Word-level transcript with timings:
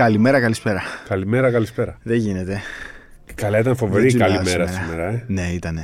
Καλημέρα, 0.00 0.40
καλησπέρα. 0.40 0.82
Καλημέρα, 1.08 1.50
καλησπέρα. 1.50 1.98
Δεν 2.02 2.16
γίνεται. 2.16 2.60
Καλά, 3.34 3.58
ήταν 3.58 3.76
φοβερή 3.76 4.00
Δεν 4.00 4.08
τζουλάω 4.08 4.28
καλημέρα 4.28 4.66
σήμερα. 4.66 4.84
σήμερα. 4.84 5.08
ε. 5.08 5.24
Ναι, 5.26 5.48
ήταν. 5.52 5.78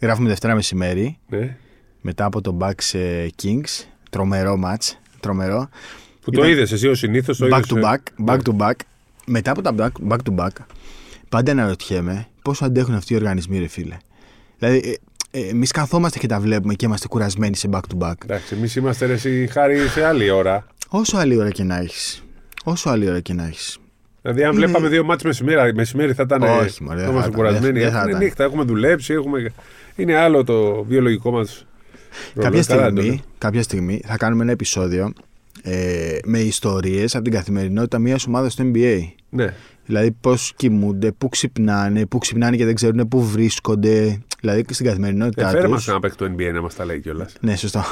Γράφουμε 0.00 0.28
Δευτέρα 0.28 0.54
μεσημέρι 0.54 1.18
Ναι. 1.28 1.56
μετά 2.00 2.24
από 2.24 2.40
το 2.40 2.56
Bucks 2.60 2.98
ε, 2.98 3.26
Kings. 3.42 3.84
Τρομερό 4.10 4.60
match. 4.64 4.92
Τρομερό. 5.20 5.68
Που 6.20 6.30
το 6.30 6.38
Ήταν- 6.40 6.50
είδες 6.52 6.72
εσύ 6.72 6.88
ως 6.88 6.98
συνήθως. 6.98 7.38
Το 7.38 7.46
Back 7.46 7.48
είδες, 7.48 7.66
to 7.72 7.76
ε. 7.76 7.80
back. 7.82 8.30
Back 8.30 8.38
to 8.42 8.56
back. 8.56 8.74
Μετά 9.26 9.50
από 9.50 9.62
τα 9.62 9.74
back, 9.78 10.08
back 10.12 10.18
to 10.30 10.34
back, 10.44 10.50
πάντα 11.28 11.52
αναρωτιέμαι 11.52 12.26
πόσο 12.42 12.64
αντέχουν 12.64 12.94
αυτοί 12.94 13.12
οι 13.12 13.16
οργανισμοί, 13.16 13.58
ρε 13.58 13.66
φίλε. 13.68 13.96
Δηλαδή, 14.58 14.98
ε, 15.30 15.38
ε, 15.40 15.48
εμείς 15.48 15.70
καθόμαστε 15.70 16.18
και 16.18 16.26
τα 16.26 16.40
βλέπουμε 16.40 16.74
και 16.74 16.86
είμαστε 16.86 17.08
κουρασμένοι 17.08 17.56
σε 17.56 17.68
back 17.72 17.80
to 17.94 17.98
back. 18.08 18.14
Εντάξει, 18.24 18.54
εμείς 18.54 18.76
είμαστε 18.76 19.06
ρε, 19.06 19.12
εσύ, 19.12 19.46
χάρη 19.50 19.78
σε 19.88 20.04
άλλη 20.04 20.30
ώρα. 20.30 20.66
Όσο 20.88 21.16
άλλη 21.16 21.36
ώρα 21.36 21.50
και 21.50 21.62
να 21.64 21.76
έχεις. 21.78 22.20
Όσο 22.68 22.90
άλλη 22.90 23.08
ώρα 23.08 23.20
και 23.20 23.32
να 23.34 23.46
έχεις; 23.46 23.78
Δηλαδή, 24.22 24.44
αν 24.44 24.52
Είναι- 24.56 24.66
βλέπαμε 24.66 24.88
δύο 24.88 25.04
μάτς 25.04 25.22
μεσημέρι, 25.22 25.74
μεσημέρι 25.74 26.12
θα 26.12 26.22
ήταν. 26.22 26.42
Όχι, 26.42 26.82
μωρέ, 26.82 26.96
δεν 26.96 27.04
θα 27.06 27.10
είμαστε 27.12 27.12
θα 27.12 27.18
ήταν. 27.18 27.32
κουρασμένοι. 27.32 27.78
Δεν 27.80 27.90
θα 27.92 28.00
Είναι 28.00 28.08
ήταν. 28.08 28.22
νύχτα, 28.22 28.44
έχουμε 28.44 28.64
δουλέψει. 28.64 29.12
Έχουμε... 29.14 29.52
Είναι 29.96 30.16
άλλο 30.16 30.44
το 30.44 30.84
βιολογικό 30.84 31.30
μας. 31.30 31.66
Κάποια 32.34 32.62
στιγμή, 32.62 33.22
κάποια 33.38 33.62
στιγμή 33.62 34.00
θα 34.06 34.16
κάνουμε 34.16 34.42
ένα 34.42 34.52
επεισόδιο 34.52 35.12
ε, 35.62 36.18
με 36.24 36.38
ιστορίες 36.38 37.14
από 37.14 37.24
την 37.24 37.32
καθημερινότητα 37.32 37.98
μιας 37.98 38.26
ομάδας 38.26 38.52
στο 38.52 38.64
NBA. 38.74 38.98
Ναι. 39.30 39.54
Δηλαδή 39.86 40.10
πώς 40.20 40.52
κοιμούνται, 40.56 41.12
πού 41.12 41.28
ξυπνάνε, 41.28 42.06
πού 42.06 42.18
ξυπνάνε 42.18 42.56
και 42.56 42.64
δεν 42.64 42.74
ξέρουν 42.74 43.08
πού 43.08 43.24
βρίσκονται. 43.26 44.18
Δηλαδή 44.40 44.64
στην 44.70 44.86
καθημερινότητά 44.86 45.48
Ε, 45.48 45.50
φέρε 45.50 45.68
μας 45.68 45.78
τους. 45.78 45.88
ένα 45.88 46.00
παίκτη 46.00 46.16
του 46.16 46.34
NBA 46.38 46.52
να 46.52 46.60
μας 46.62 46.74
τα 46.74 46.84
λέει 46.84 47.00
κιόλας. 47.00 47.32
Ναι, 47.40 47.56
σωστό. 47.56 47.82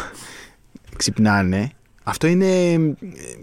ξυπνάνε. 0.96 1.70
Αυτό 2.06 2.26
είναι 2.26 2.46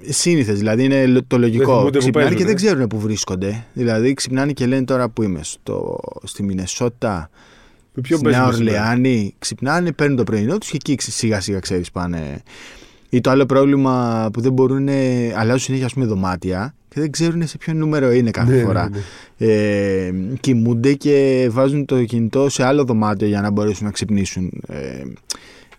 σύνηθες, 0.09 0.57
δηλαδή 0.57 0.83
είναι 0.83 1.05
λο- 1.05 1.23
το 1.27 1.37
λογικό. 1.37 1.65
θυμούνται 1.77 1.91
που 1.91 1.97
Ξυπνάνε 1.97 2.29
και 2.29 2.33
παίζουν, 2.35 2.45
δεν 2.45 2.55
ε. 2.55 2.67
ξέρουν 2.69 2.87
πού 2.87 2.99
βρίσκονται. 2.99 3.65
Δηλαδή 3.73 4.13
ξυπνάνε 4.13 4.51
και 4.51 4.65
λένε 4.65 4.83
τώρα 4.83 5.09
που 5.09 5.23
είμαι. 5.23 5.39
Στο, 5.43 5.99
στη 6.23 6.43
Μινεσότα, 6.43 7.29
Με 7.93 8.01
ποιον 8.01 8.19
στη 8.19 8.27
Νέα 8.29 8.37
παίζουμε 8.43 8.57
σήμερα; 8.65 8.81
Ορλεάνη. 8.89 9.33
Ξυπνάνε, 9.39 9.91
παίρνουν 9.91 10.17
το 10.17 10.23
πρωινό 10.23 10.57
τους 10.57 10.69
και 10.69 10.77
εκεί 10.89 10.95
σιγά 11.11 11.41
σιγά 11.41 11.59
ξέρεις 11.59 11.91
πάνε. 11.91 12.41
Ή 13.09 13.21
το 13.21 13.29
άλλο 13.29 13.45
πρόβλημα 13.45 14.29
που 14.33 14.41
δεν 14.41 14.51
μπορούν, 14.53 14.89
αλλάζουν 15.35 15.59
συνέχεια 15.59 15.85
ας 15.85 15.93
πούμε, 15.93 16.05
δωμάτια 16.05 16.75
και 16.87 16.99
δεν 16.99 17.11
ξέρουν 17.11 17.47
σε 17.47 17.57
ποιο 17.57 17.73
νούμερο 17.73 18.11
είναι 18.11 18.31
κάθε 18.31 18.51
Ναι, 18.51 18.57
ναι, 18.57 18.63
φορά. 18.63 18.89
ναι. 18.89 18.99
Ε, 19.47 20.13
κοιμούνται 20.39 20.93
και 20.93 21.47
βάζουν 21.51 21.85
το 21.85 22.03
κινητό 22.03 22.49
σε 22.49 22.63
άλλο 22.63 22.83
δωμάτιο 22.83 23.27
για 23.27 23.41
να 23.41 23.51
μπορέσουν 23.51 23.85
να 23.85 23.91
ξυπνήσουν. 23.91 24.51
Ε, 24.67 25.03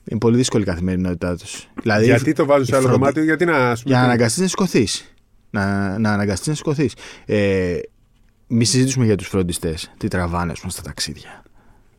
είναι 0.08 0.18
πολύ 0.20 0.36
δύσκολη 0.36 0.62
η 0.62 0.66
καθημερινότητά 0.66 1.36
τους. 1.36 1.68
Δηλαδή, 1.82 2.04
Γιατί 2.04 2.32
το 2.32 2.46
βάζουν 2.46 2.64
σε 2.66 2.72
η 2.72 2.74
άλλο 2.74 2.82
φροντι- 2.86 3.00
δωμάτιο, 3.00 3.24
γιατί 3.24 3.44
να. 3.44 3.70
ας 3.70 3.82
πούμε, 3.82 3.94
Για 3.94 4.02
να 4.02 4.08
αναγκαστείς 4.08 4.40
να 4.42 4.48
σηκωθείς. 4.48 5.14
Να, 5.50 5.98
να 5.98 6.12
αναγκαστείς 6.12 6.46
να 6.46 6.54
σηκωθείς. 6.54 6.94
Ε, 7.26 7.78
μη 8.46 8.64
συζητήσουμε 8.64 9.04
για 9.04 9.16
τους 9.16 9.28
φροντιστές. 9.28 9.92
Τι 9.98 10.08
τραβάνε, 10.08 10.52
ας 10.52 10.58
πούμε, 10.60 10.72
στα 10.72 10.82
ταξίδια. 10.82 11.42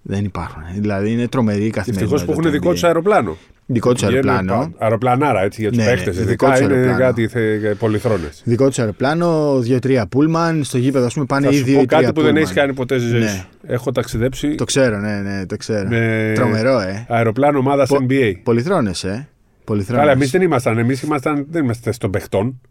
Δεν 0.06 0.26
υπάρχουν. 0.26 0.62
Δηλαδή 0.80 1.12
είναι 1.12 1.28
τρομερή 1.28 1.66
η 1.66 1.70
καθημερινότητα. 1.70 2.16
Ευτυχώ 2.16 2.26
που 2.26 2.32
έχουν 2.32 2.44
του 2.44 2.50
δικό 2.60 2.70
NBA. 2.70 2.74
τους 2.74 2.84
αεροπλάνο. 2.84 3.38
Δικό 3.66 3.94
τους 3.94 4.02
Πηγαίνουν 4.06 4.30
αεροπλάνο. 4.30 4.62
πα- 4.78 4.84
Αεροπλανάρα, 4.86 5.42
έτσι, 5.42 5.62
για 5.62 5.70
τους 5.70 5.78
Ναι, 5.80 5.86
παίχτες. 5.86 6.18
ναι, 6.18 6.24
δικό 6.24 6.46
Ειδικά 6.46 6.50
τους 6.52 6.60
είναι 6.60 6.74
αεροπλάνο. 6.74 7.00
κάτι 7.04 7.28
θε- 7.28 7.76
πολυθρόνες. 7.76 8.42
Δικό 8.46 8.68
τους 8.68 8.80
αεροπλάνο, 8.80 9.60
δύο-τρία 9.60 10.08
πούλμαν. 10.08 10.64
Στο 10.64 10.78
γήπεδο, 10.78 11.06
ας 11.06 11.14
πούμε, 11.14 11.26
πάνε 11.26 11.46
Θα 11.48 11.52
ή 11.54 11.58
σου 11.58 11.64
δύο 11.64 11.76
πω 11.76 11.82
ή 11.82 11.86
τρία 11.86 12.00
κάτι 12.00 12.14
που 12.14 12.22
δεν 12.22 12.30
πούλμαν. 12.30 12.44
έχει 12.50 12.54
κάνει 12.54 12.74
ποτέ 12.74 12.98
στη 13.00 13.08
ζωή 13.08 13.20
Ναι. 13.20 13.28
σου. 13.28 13.48
Έχω 13.68 13.92
ταξιδέψει 13.92 14.56
Το 14.56 14.64
ξέρω, 14.64 14.98
ναι, 14.98 15.22
ναι, 15.22 15.46
το 15.46 15.58
ξέρω. 15.58 15.88
με 15.90 16.32
Τρομερό, 16.36 16.80
ε. 16.80 17.06
αεροπλάνο 17.10 17.58
ομάδας 17.58 17.90
Πο- 17.90 17.98
NBA. 18.10 18.34
Πολυθρόνες, 18.44 19.04
ε. 19.04 19.28
Πολυθρόνες. 19.64 20.02
Καλά, 20.02 20.16
εμείς 20.16 20.32
δεν 20.32 20.42
ήμασταν. 20.42 20.78
Εμείς 20.78 21.02
ήμασταν, 21.02 21.46
δεν 21.50 21.64
είμαστε 21.64 21.92
στον 21.92 22.12
παιχτών. 22.12 22.62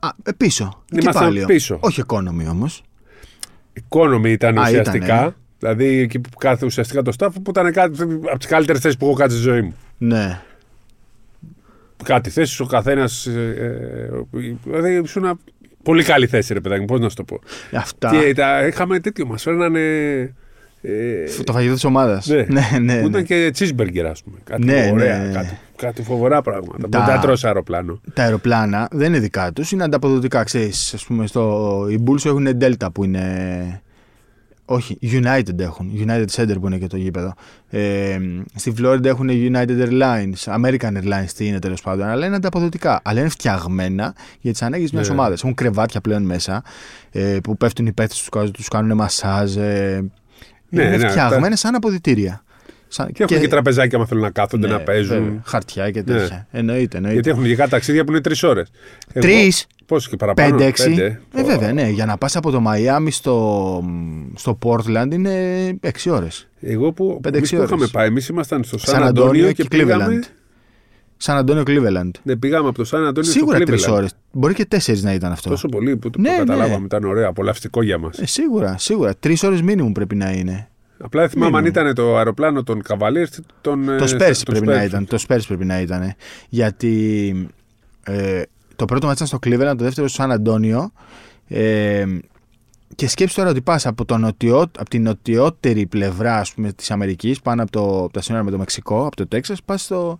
Α, 0.00 0.08
ε, 0.22 0.32
πίσω. 0.36 0.82
Εκεί 0.92 1.00
Ήμασταν 1.02 1.24
πάλι. 1.24 1.44
πίσω. 1.44 1.76
Όχι 1.80 2.02
economy 2.06 2.46
όμως. 2.50 2.82
Economy 3.88 4.26
ήταν 4.28 4.58
Α, 4.58 4.62
ουσιαστικά. 4.62 5.34
Ήτανε. 5.62 5.74
Δηλαδή 5.74 5.98
εκεί 5.98 6.18
που 6.18 6.28
κάθε 6.38 6.66
ουσιαστικά 6.66 7.02
το 7.02 7.12
staff 7.18 7.28
που 7.42 7.50
ήταν 7.50 7.72
κάτι 7.72 8.02
από 8.02 8.38
τις 8.38 8.46
καλύτερες 8.46 8.80
θέσεις 8.80 8.96
που 8.96 9.04
έχω 9.06 9.14
κάτσει 9.14 9.36
στη 9.36 9.46
ζωή 9.48 9.60
μου. 9.60 9.74
Ναι. 9.98 10.40
Κάτι 12.04 12.30
θέσεις 12.30 12.60
ο 12.60 12.66
καθένας. 12.66 13.28
δηλαδή 14.64 15.00
ήσουν 15.04 15.40
πολύ 15.82 16.04
καλή 16.04 16.26
θέση, 16.26 16.52
ρε 16.52 16.60
παιδάκι, 16.60 16.84
πώς 16.84 17.00
να 17.00 17.08
σου 17.08 17.14
το 17.16 17.24
πω. 17.24 17.40
Αυτά. 17.72 18.10
Και 18.10 18.34
τα, 18.34 18.66
είχαμε 18.66 19.00
τέτοιο, 19.00 19.26
μας 19.26 19.42
φέρνανε. 19.42 19.80
Ε, 20.84 21.24
Το 21.44 21.52
φαγητό 21.52 21.74
της 21.74 21.84
ομάδας. 21.84 22.26
Ναι. 22.26 22.46
ναι, 22.48 22.68
ναι. 22.80 23.00
που 23.00 23.08
ναι. 23.08 23.18
ήταν 23.18 23.24
και 23.24 23.52
cheeseburger, 23.58 24.06
ας 24.10 24.22
πούμε. 24.22 24.38
Κάτι 24.44 24.64
Ναι, 24.64 24.90
ωραία, 24.92 25.18
ναι, 25.18 25.26
ναι. 25.26 25.32
Κάτι, 25.32 25.58
κάτι 25.76 26.02
φοβερά 26.02 26.42
πράγματα. 26.42 26.88
Τα- 26.88 26.98
Που 26.98 27.10
δεν 27.10 27.20
τρώσει 27.20 27.46
αεροπλάνο. 27.46 28.00
Τα 28.14 28.22
αεροπλάνα 28.22 28.88
δεν 28.92 29.06
είναι 29.08 29.18
δικά 29.18 29.52
τους, 29.52 29.72
είναι 29.72 29.84
ανταποδοτικά. 29.84 30.42
Ξέρεις, 30.44 30.94
ας 30.94 31.04
πούμε, 31.04 31.26
στο... 31.26 31.86
οι 31.90 32.02
Bulls 32.06 32.24
έχουν 32.26 32.48
Delta 32.60 32.86
που 32.92 33.04
είναι. 33.04 33.82
Όχι, 34.64 34.98
United 35.02 35.58
έχουν. 35.58 35.90
United 36.06 36.24
Center 36.34 36.54
που 36.60 36.66
είναι 36.66 36.78
και 36.78 36.86
το 36.86 36.96
γήπεδο. 36.96 37.34
Ε, 37.70 38.18
στη 38.54 38.74
Florida 38.78 39.04
έχουν 39.04 39.28
United 39.30 39.88
Airlines, 39.88 40.54
American 40.64 40.96
Airlines, 41.02 41.30
τι 41.36 41.46
είναι 41.46 41.58
τέλος 41.58 41.80
πάντων. 41.80 42.06
Αλλά 42.06 42.26
είναι 42.26 42.36
ανταποδοτικά. 42.36 43.00
Αλλά 43.04 43.20
είναι 43.20 43.28
φτιαγμένα 43.28 44.14
για 44.40 44.52
τις 44.52 44.62
ανάγκες 44.62 44.90
μιας 44.92 45.06
Ναι. 45.08 45.12
ομάδας. 45.14 45.40
Έχουν 45.42 45.54
κρεβάτια 45.54 46.00
πλέον 46.00 46.22
μέσα 46.22 46.62
ε, 47.10 47.38
που 47.42 47.56
πέφτουν 47.56 47.86
οι 47.86 47.92
παίχτες 47.92 48.18
τους, 48.30 48.50
τους 48.52 48.68
κάνουν 48.68 48.96
μασάζ. 48.96 49.56
Ε, 49.56 50.04
Ναι, 50.68 50.82
είναι 50.82 50.96
ναι, 50.96 51.08
φτιαγμένε 51.08 51.56
σαν 51.56 51.74
αποδητήρια. 51.74 52.44
Σαν... 52.88 53.12
Και 53.12 53.22
έχουν 53.22 53.40
και, 53.40 53.48
τραπεζάκια 53.48 53.98
άμα 53.98 54.06
θέλουν 54.06 54.22
να 54.22 54.30
κάθονται 54.30 54.66
ναι, 54.66 54.72
να 54.72 54.80
παίζουν. 54.80 55.22
βέβαια, 55.24 55.42
χαρτιά 55.44 55.90
και 55.90 56.02
Ναι. 56.06 56.18
τέτοια. 56.18 56.46
Εννοείται, 56.50 56.96
εννοείται. 56.96 57.14
Γιατί 57.20 57.30
έχουν 57.30 57.44
και 57.44 57.56
κάτι 57.56 57.70
ταξίδια 57.70 58.04
που 58.04 58.10
είναι 58.12 58.20
τρεις 58.20 58.42
ώρες. 58.42 58.70
Τρεις. 59.12 59.66
Πόσο 59.92 60.10
και 60.10 60.16
παραπάνω; 60.16 60.56
5-6. 60.56 60.72
πέντε. 60.84 61.20
Ε, 61.34 61.42
βέβαια, 61.42 61.72
ναι. 61.72 61.88
Για 61.88 62.06
να 62.06 62.16
πας 62.18 62.36
από 62.36 62.50
το 62.50 62.60
Μαϊάμι 62.60 63.10
στο, 63.10 63.84
στο 64.34 64.58
Portland 64.62 65.08
είναι 65.12 65.32
6 65.82 65.88
ώρες. 66.10 66.48
Εγώ 66.60 66.92
που, 66.92 67.18
Πέντε, 67.22 67.36
εμείς 67.38 67.52
έξι 67.52 67.54
που 67.54 67.56
ώρες. 67.56 67.70
είχαμε 67.70 67.86
πάει, 67.92 68.06
εμείς 68.06 68.28
ήμασταν 68.28 68.64
στο 68.64 68.78
Σαν, 68.78 68.94
Σαν 68.94 69.02
Αντώνιο 69.02 69.30
Αντώνιο 69.30 69.52
και 69.52 69.62
και 69.62 69.68
πήγαμε. 69.68 70.18
Cleveland. 70.20 70.28
Σαν 71.16 71.36
Αντώνιο 71.36 71.62
Cleveland. 71.66 72.10
Ναι, 72.22 72.36
πήγαμε 72.36 72.68
από 72.68 72.76
το 72.78 72.84
Σαν 72.84 73.06
Αντώνιο 73.06 73.30
Σίγουρα 73.30 73.56
στο 73.56 73.66
3 73.74 73.76
Cleveland. 73.76 73.92
ώρες. 73.96 74.14
Μπορεί 74.32 74.54
και 74.54 74.66
4 74.70 75.00
να 75.00 75.12
ήταν 75.12 75.32
αυτό. 75.32 75.48
Τόσο 75.48 75.68
πολύ 75.68 75.96
που 75.96 76.10
το, 76.10 76.20
Ναι, 76.20 76.28
το 76.28 76.32
ναι. 76.34 76.38
καταλάβαμε. 76.38 76.84
Ήταν 76.84 77.04
ωραίο, 77.04 77.28
απολαυστικό 77.28 77.82
για 77.82 77.98
μας. 77.98 78.18
Ε, 78.18 78.26
σίγουρα, 78.26 78.78
σίγουρα. 78.78 79.14
3 79.26 79.34
ώρες 79.44 79.62
μίνιμουμ 79.62 79.92
πρέπει 79.92 80.14
να 80.14 80.30
είναι. 80.32 80.68
Απλά 80.98 81.20
δεν 81.20 81.30
θυμάμαι 81.30 81.56
αν 81.56 81.62
Μήνυμα. 81.64 81.80
ήταν 81.82 81.94
το 81.94 82.16
αεροπλάνο 82.16 82.62
των 82.62 82.82
Καβαλίρ 82.82 83.28
τον. 83.60 83.84
το 83.86 84.04
Spurs 84.18 84.40
πρέπει 84.46 84.66
να 84.66 84.84
ήταν. 84.84 85.06
Το 85.06 85.24
Spurs 85.28 85.40
πρέπει 85.46 85.64
να 85.64 85.80
ήταν. 85.80 86.14
Γιατί 86.48 87.34
ε, 88.04 88.42
το 88.82 88.88
πρώτο 88.88 89.06
μάτι 89.06 89.22
ήταν 89.22 89.26
στο 89.26 89.38
Cleveland, 89.46 89.74
το 89.78 89.84
δεύτερο 89.84 90.08
στο 90.08 90.22
Σαν 90.22 90.32
Αντώνιο. 90.32 90.92
Ε, 91.48 92.04
και 92.94 93.08
σκέψου 93.08 93.34
τώρα 93.36 93.50
ότι 93.50 93.60
πας 93.60 93.86
από, 93.86 94.04
το 94.04 94.16
νοτιό, 94.16 94.58
από 94.60 94.88
την 94.90 95.02
νοτιότερη 95.02 95.86
πλευρά 95.86 96.36
ας 96.38 96.52
πούμε, 96.54 96.72
της 96.72 96.90
Αμερικής 96.90 97.40
πάνω 97.40 97.62
από, 97.62 97.70
το, 97.70 97.98
από 98.04 98.12
τα 98.12 98.20
σύνορα 98.20 98.44
με 98.44 98.50
το 98.50 98.58
Μεξικό, 98.58 99.06
από 99.06 99.16
το 99.16 99.26
Τέξας, 99.26 99.62
πας 99.62 99.82
στο, 99.82 100.18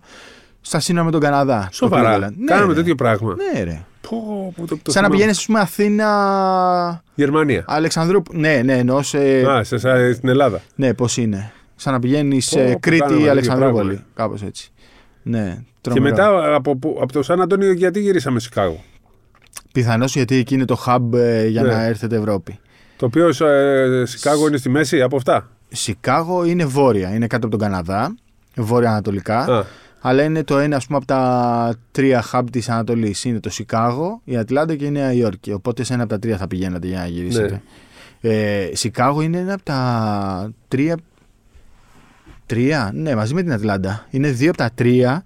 στα 0.61 0.79
σύνορα 0.79 1.05
με 1.05 1.11
τον 1.11 1.19
Καναδά. 1.19 1.61
στο 1.71 1.85
Σοβαρά. 1.85 2.15
Cleveland. 2.17 2.33
Ναι, 2.37 2.45
Κάναμε 2.45 2.67
ρε. 2.67 2.79
τέτοιο 2.79 2.95
πράγμα. 2.95 3.35
Ναι, 3.53 3.63
ρε. 3.63 3.85
Πω, 4.09 4.53
πω, 4.55 4.67
το, 4.67 4.77
το 4.81 4.91
Σαν 4.91 5.01
να 5.01 5.07
θυμάμαι. 5.07 5.15
πηγαίνεις, 5.15 5.37
ας 5.37 5.45
πούμε, 5.45 5.59
Αθήνα. 5.59 7.03
Γερμανία. 7.15 7.63
Αλεξανδρούπολη. 7.67 8.39
Ναι, 8.39 8.61
ναι, 8.63 8.77
εννοώ 8.77 9.01
σε. 9.03 9.17
Α, 9.49 9.63
σε, 9.63 9.77
σε, 9.77 10.13
στην 10.13 10.29
Ελλάδα. 10.29 10.61
Ναι, 10.75 10.93
πώς 10.93 11.17
είναι. 11.17 11.51
Σαν 11.75 11.93
να 11.93 11.99
πηγαίνεις 11.99 12.49
Πω, 12.49 12.51
σε 12.51 12.55
πω, 12.57 12.61
κάναμε 12.63 12.79
Κρήτη 12.79 13.07
τέτοιο 13.07 13.29
Αλεξανδρούπολη. 13.31 13.85
πράγμα. 13.87 14.05
Κάπως 14.15 14.43
έτσι. 14.43 14.71
Ναι, 15.23 15.57
Και 15.81 15.89
τρομερό. 15.91 16.15
μετά 16.15 16.55
από, 16.55 16.75
που- 16.77 16.97
από 17.01 17.13
το 17.13 17.23
Σαν 17.23 17.41
Αντώνιο, 17.41 17.71
γιατί 17.71 17.99
γυρίσαμε 17.99 18.39
Σικάγο. 18.39 18.83
Πιθανώς 19.73 20.15
γιατί 20.15 20.35
εκεί 20.35 20.53
είναι 20.53 20.65
το 20.65 20.83
hub 20.87 21.13
ε, 21.13 21.47
για 21.47 21.61
Ναι. 21.61 21.67
να 21.73 21.83
έρθετε 21.83 22.15
Ευρώπη. 22.15 22.59
Το 22.97 23.05
οποίο 23.05 23.47
ε, 23.47 24.05
Σικάγο 24.05 24.47
είναι 24.47 24.57
στη 24.57 24.69
μέση 24.69 25.01
από 25.01 25.15
αυτά; 25.15 25.49
Σικάγο 25.69 26.45
είναι 26.45 26.65
βόρεια, 26.65 27.13
είναι 27.15 27.27
κάτω 27.27 27.47
από 27.47 27.57
τον 27.57 27.69
Καναδά, 27.69 28.15
βόρεια-ανατολικά. 28.55 29.39
Α, 29.39 29.63
Αλλά 30.01 30.23
είναι 30.23 30.43
το 30.43 30.57
ένα 30.57 30.75
ας 30.75 30.85
πούμε, 30.85 30.97
από 30.97 31.07
τα 31.07 31.75
τρία 31.91 32.23
hub 32.31 32.41
της 32.51 32.69
Ανατολής. 32.69 33.23
Είναι 33.23 33.39
το 33.39 33.49
Σικάγο, 33.49 34.21
η 34.23 34.37
Ατλάντα 34.37 34.75
και 34.75 34.85
η 34.85 34.91
Νέα 34.91 35.13
Υόρκη. 35.13 35.51
Οπότε 35.51 35.83
σε 35.83 35.93
ένα 35.93 36.03
από 36.03 36.11
τα 36.11 36.19
τρία 36.19 36.37
θα 36.37 36.47
πηγαίνατε 36.47 36.87
για 36.87 36.99
να 36.99 37.07
γυρίσετε. 37.07 37.61
Ε, 38.21 38.69
Σικάγο 38.73 39.21
είναι 39.21 39.37
ένα 39.37 39.53
από 39.53 39.63
τα 39.63 40.51
τρία. 40.67 40.97
Τρία, 42.45 42.91
ναι, 42.93 43.15
μαζί 43.15 43.33
με 43.33 43.41
την 43.41 43.53
Ατλάντα. 43.53 44.07
Είναι 44.09 44.31
δύο 44.31 44.49
από 44.49 44.57
τα 44.57 44.71
τρία 44.75 45.23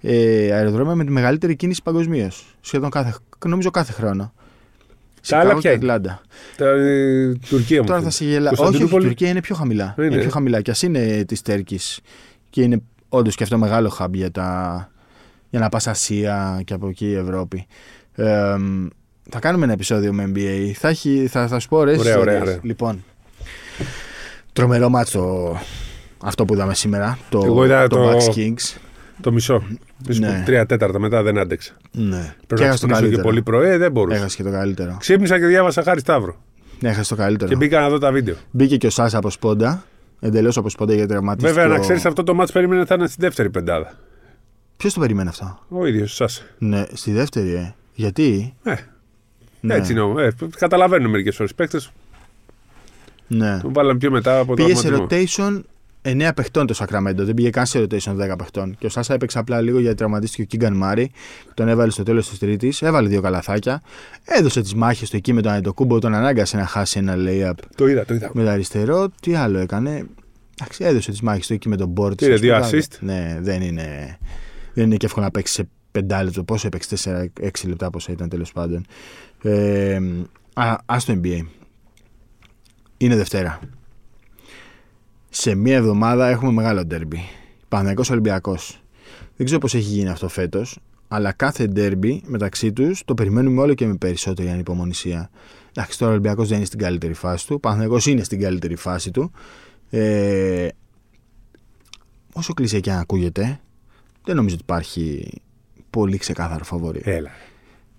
ε, 0.00 0.52
αεροδρόμια 0.52 0.94
με 0.94 1.04
τη 1.04 1.10
μεγαλύτερη 1.10 1.56
κίνηση 1.56 1.82
παγκοσμίως. 1.82 2.56
Σχεδόν 2.60 2.90
κάθε, 2.90 3.14
νομίζω 3.46 3.70
κάθε 3.70 3.92
χρόνο. 3.92 4.32
Τα 5.28 5.38
άλλα 5.38 5.44
Σικάγο 5.44 5.60
ποια 5.60 5.70
και 5.70 5.76
είναι; 5.76 5.92
Ατλάντα. 5.92 6.20
τα, 6.56 6.68
ε, 6.68 7.32
Τουρκία 7.48 7.80
μου. 7.80 7.86
Τώρα 7.86 8.02
θα 8.02 8.10
φαίνεται. 8.10 8.10
σε 8.10 8.24
γελά. 8.24 8.50
Όχι, 8.50 8.52
όχι, 8.52 8.52
η 8.52 8.56
Κωνσταντινούπολη. 8.56 9.04
Τουρκία 9.04 9.28
είναι 9.28 9.40
πιο 9.40 9.54
χαμηλά. 9.54 9.94
Είναι. 9.98 10.06
Είναι 10.06 10.18
πιο 10.20 10.30
χαμηλά. 10.30 10.60
Και 10.60 10.70
ας 10.70 10.82
είναι 10.82 11.24
της 11.26 11.42
Τέρκης. 11.42 12.00
Και 12.50 12.62
είναι 12.62 12.82
όντως 13.08 13.34
και 13.34 13.42
αυτό 13.42 13.58
μεγάλο 13.58 13.96
hub 13.98 14.12
για, 14.12 14.30
τα, 14.30 14.90
για 15.50 15.60
να 15.60 15.68
πας 15.68 15.86
Ασία 15.86 16.60
και 16.64 16.74
από 16.74 16.88
εκεί 16.88 17.06
η 17.06 17.14
Ευρώπη. 17.14 17.66
Ε, 18.14 18.56
θα 19.30 19.38
κάνουμε 19.38 19.64
ένα 19.64 19.72
επεισόδιο 19.72 20.12
με 20.12 20.32
NBA. 20.34 20.70
Θα, 20.74 20.88
έχει, 20.88 21.26
θα, 21.30 21.48
θα 21.48 21.58
σου 21.58 21.68
πω 21.68 21.76
ωραίες 21.76 21.98
Ωραία, 21.98 22.18
ωραία, 22.18 22.34
ιστορίες. 22.34 22.56
ωραία. 22.56 22.60
Λοιπόν, 22.62 23.04
τρομερό 24.52 24.88
μάτσο 24.88 25.56
αυτό 26.22 26.44
που 26.44 26.54
είδαμε 26.54 26.74
σήμερα. 26.74 27.18
Το, 27.28 27.42
Εγώ 27.44 27.64
είδα 27.64 27.86
το, 27.86 27.96
το- 27.96 28.10
Bucks 28.10 28.34
Kings. 28.38 28.76
Το 29.20 29.32
μισό. 29.32 29.62
Ναι. 30.18 30.42
Τρία 30.46 30.66
τέταρτα 30.66 30.98
μετά 30.98 31.22
δεν 31.22 31.38
άντεξα. 31.38 31.72
Ναι. 31.92 32.34
Πρέπει 32.46 32.60
να 32.60 32.66
έχασε 32.66 32.80
το 32.80 32.86
ξυπνήσω 32.86 32.94
και 32.94 32.98
καλύτερο. 33.00 33.22
πολύ 33.22 33.42
πρωί, 33.42 33.68
ε, 33.68 33.76
δεν 33.76 33.92
μπορούσα. 33.92 34.16
Έχασε 34.16 34.36
και 34.36 34.42
το 34.42 34.50
καλύτερο. 34.50 34.96
Ξύπνησα 35.00 35.38
και 35.38 35.46
διάβασα 35.46 35.82
χάρη 35.82 36.00
Σταύρο. 36.00 36.36
Έχασε 36.82 37.08
το 37.14 37.20
καλύτερο. 37.20 37.50
Και 37.50 37.56
μπήκα 37.56 37.80
να 37.80 37.88
δω 37.88 37.98
τα 37.98 38.12
βίντεο. 38.12 38.34
Μπήκε 38.50 38.76
και 38.76 38.86
ο 38.86 38.90
Σάσα 38.90 39.18
από 39.18 39.30
σπόντα. 39.30 39.84
Εντελώς 40.20 40.56
από 40.56 40.68
σπόντα 40.68 40.94
γιατί 40.94 41.08
τραυματίστηκε. 41.08 41.52
Βέβαια, 41.52 41.68
να 41.74 41.78
ο- 41.78 41.80
ξέρεις 41.82 42.04
αυτό 42.06 42.22
το 42.22 42.34
μάτσο 42.34 42.52
περίμενε 42.52 42.84
θα 42.84 42.94
είναι 42.94 43.06
στη 43.06 43.16
δεύτερη 43.20 43.50
πεντάδα. 43.50 43.94
Ποιος 44.76 44.92
το 44.94 45.00
περίμενε 45.00 45.28
αυτό; 45.28 45.58
Ο 45.68 45.86
ίδιος 45.86 46.14
σας. 46.14 46.44
Ναι, 46.58 46.84
στη 46.92 47.12
δεύτερη, 47.12 47.54
ε. 47.54 47.74
Γιατί; 47.94 48.54
Ε, 48.62 48.74
Ναι. 49.60 49.74
Έτσι 49.74 49.92
είναι. 49.92 50.22
Ε, 50.22 50.30
καταλαβαίνω 50.58 51.08
μερικές 51.08 51.36
φορές. 51.36 51.54
Παίκτες 51.54 51.90
Ναι. 53.26 53.58
τον 53.62 53.72
βάλαμε 53.72 53.98
πιο 53.98 54.10
μετά 54.10 54.38
από 54.38 54.56
το 54.56 54.64
Πήγε 54.64 54.74
σε 54.76 54.88
αυτοματισμό. 54.88 55.46
rotation 55.48 55.60
9 56.02 56.30
παιχτών 56.34 56.66
το 56.66 56.74
Sacramento. 56.78 57.14
Δεν 57.16 57.34
πήγε 57.34 57.50
καν 57.50 57.66
σε 57.66 57.78
rotation 57.80 58.32
10 58.32 58.34
παιχτών. 58.38 58.76
Και 58.78 58.86
ο 58.86 58.88
Σάσα 58.88 59.14
έπαιξε 59.14 59.38
απλά 59.38 59.60
λίγο 59.60 59.78
γιατί 59.80 59.96
τραυματίστηκε 59.96 60.42
ο 60.42 60.44
Κίγκαν 60.44 60.76
Μάρι. 60.76 61.10
Τον 61.54 61.68
έβαλε 61.68 61.90
στο 61.90 62.02
τέλος 62.02 62.28
της 62.28 62.38
Τρίτης. 62.38 62.82
Έβαλε 62.82 63.08
δύο 63.08 63.20
καλαθάκια. 63.20 63.82
Έδωσε 64.24 64.60
τις 64.60 64.74
μάχες 64.74 65.10
του 65.10 65.16
εκεί 65.16 65.32
με 65.32 65.42
τον 65.42 65.52
Αντετοκούμπο. 65.52 65.98
Τον 65.98 66.14
ανάγκασε 66.14 66.56
να 66.56 66.66
χάσει 66.66 66.98
ένα 66.98 67.14
layup 67.18 67.58
Το 67.76 67.86
είδα, 67.86 68.04
το 68.04 68.14
είδα. 68.14 68.30
με 68.34 68.44
το 68.44 68.50
αριστερό. 68.50 69.08
Τι 69.20 69.34
άλλο 69.34 69.58
έκανε. 69.58 70.06
Εντάξει, 70.60 70.84
έδωσε 70.84 71.10
τις 71.10 71.20
μάχες 71.20 71.46
του 71.46 71.52
εκεί 71.52 71.68
με 71.68 71.76
τον 71.76 71.88
Μπόρτ. 71.88 72.14
Πήρε 72.18 72.34
δύο 72.34 72.60
assist; 72.62 72.98
Ναι, 73.00 73.38
δεν 73.40 73.62
είναι, 73.62 74.18
δεν 74.74 74.84
είναι 74.84 74.96
και 74.96 75.06
εύκολο 75.06 75.24
να 75.24 75.30
παίξει 75.30 75.52
σε 75.52 75.68
πεντάλεπτο. 75.90 76.44
Πόσο 76.44 76.66
έπαιξε, 76.66 77.30
4-6 77.40 77.48
λεπτά 77.66 77.90
πόσα 77.90 78.12
ήταν 78.12 78.28
τέλος 78.28 78.52
πάντων. 78.52 78.86
Ε, 79.42 79.98
α, 80.54 80.76
ας 80.86 81.04
το 81.04 81.20
NBA. 81.22 81.40
Είναι 82.96 83.16
Δευτέρα. 83.16 83.60
Σε 85.30 85.54
μία 85.54 85.76
εβδομάδα 85.76 86.28
έχουμε 86.28 86.52
μεγάλο 86.52 86.84
ντέρμπι. 86.84 87.20
Παναγικός 87.68 88.10
Ολυμπιακός. 88.10 88.82
Δεν 89.36 89.46
ξέρω 89.46 89.60
πώς 89.60 89.74
έχει 89.74 89.88
γίνει 89.88 90.08
αυτό 90.08 90.28
φέτος, 90.28 90.78
αλλά 91.08 91.32
κάθε 91.32 91.66
ντέρμπι 91.66 92.22
μεταξύ 92.26 92.72
τους 92.72 93.02
το 93.04 93.14
περιμένουμε 93.14 93.60
όλο 93.60 93.74
και 93.74 93.86
με 93.86 93.96
περισσότερη 93.96 94.48
ανυπομονησία. 94.50 95.30
Εντάξει, 95.70 95.98
τώρα 95.98 96.10
ο 96.10 96.14
Ολυμπιακός 96.14 96.48
δεν 96.48 96.56
είναι 96.56 96.66
στην 96.66 96.78
καλύτερη 96.78 97.14
φάση 97.14 97.46
του. 97.46 97.54
Ο 97.54 97.60
Παναγικός 97.60 98.06
είναι 98.06 98.22
στην 98.22 98.40
καλύτερη 98.40 98.76
φάση 98.76 99.10
του. 99.10 99.30
Ε, 99.90 100.68
όσο 102.32 102.54
κλεισέ 102.54 102.80
και 102.80 102.90
αν 102.90 102.98
ακούγεται, 102.98 103.60
δεν 104.24 104.36
νομίζω 104.36 104.54
ότι 104.54 104.62
υπάρχει 104.62 105.30
πολύ 105.90 106.18
ξεκάθαρο 106.18 106.64
φαβορή. 106.64 107.00
Έλα. 107.04 107.30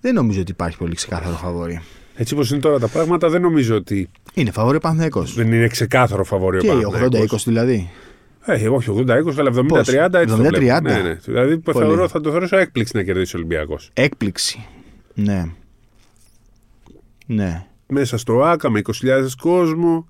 Δεν 0.01 0.13
νομίζω 0.13 0.41
ότι 0.41 0.51
υπάρχει 0.51 0.77
πολύ 0.77 0.95
ξεκάθαρο 0.95 1.35
φαβορή. 1.35 1.81
Έτσι 2.21 2.33
όπως 2.33 2.51
είναι 2.51 2.59
τώρα 2.59 2.79
τα 2.79 2.87
πράγματα, 2.87 3.29
δεν 3.29 3.41
νομίζω 3.41 3.75
ότι 3.75 4.09
Είναι 4.33 4.51
φαβορή 4.51 4.77
ο 4.77 4.79
Παναθηναϊκός. 4.79 5.33
δεν 5.33 5.51
είναι 5.53 5.67
ξεκάθαρο 5.67 6.23
φαβορείο 6.23 6.61
Και 6.61 6.67
Παναθηναϊκός. 6.67 7.41
80-20 7.43 7.47
δηλαδή; 7.47 7.89
Ε, 8.45 8.67
όχι 8.69 8.89
80-20, 9.07 9.37
αλλά 9.37 9.49
70-30 9.49 9.65
Πώς; 9.67 9.87
έτσι 9.87 10.25
το 10.25 10.35
70-30. 10.35 10.51
βλέπω. 10.51 10.81
Ναι, 10.81 11.01
ναι. 11.01 11.13
Δηλαδή 11.13 11.57
Πολύ. 11.57 11.77
θεωρώ, 11.85 12.07
θα 12.07 12.21
το 12.21 12.31
θεωρήσω 12.31 12.57
έκπληξη 12.57 12.95
να 12.95 13.03
κερδίσει 13.03 13.35
ο 13.35 13.39
Ολυμπιακός. 13.39 13.89
Έκπληξη. 13.93 14.65
Ναι. 15.13 15.45
Ναι. 17.25 17.65
Μέσα 17.87 18.17
στο 18.17 18.43
ΆΚΑ 18.43 18.69
με 18.69 18.81
20.000 18.83 19.25
κόσμο. 19.41 20.07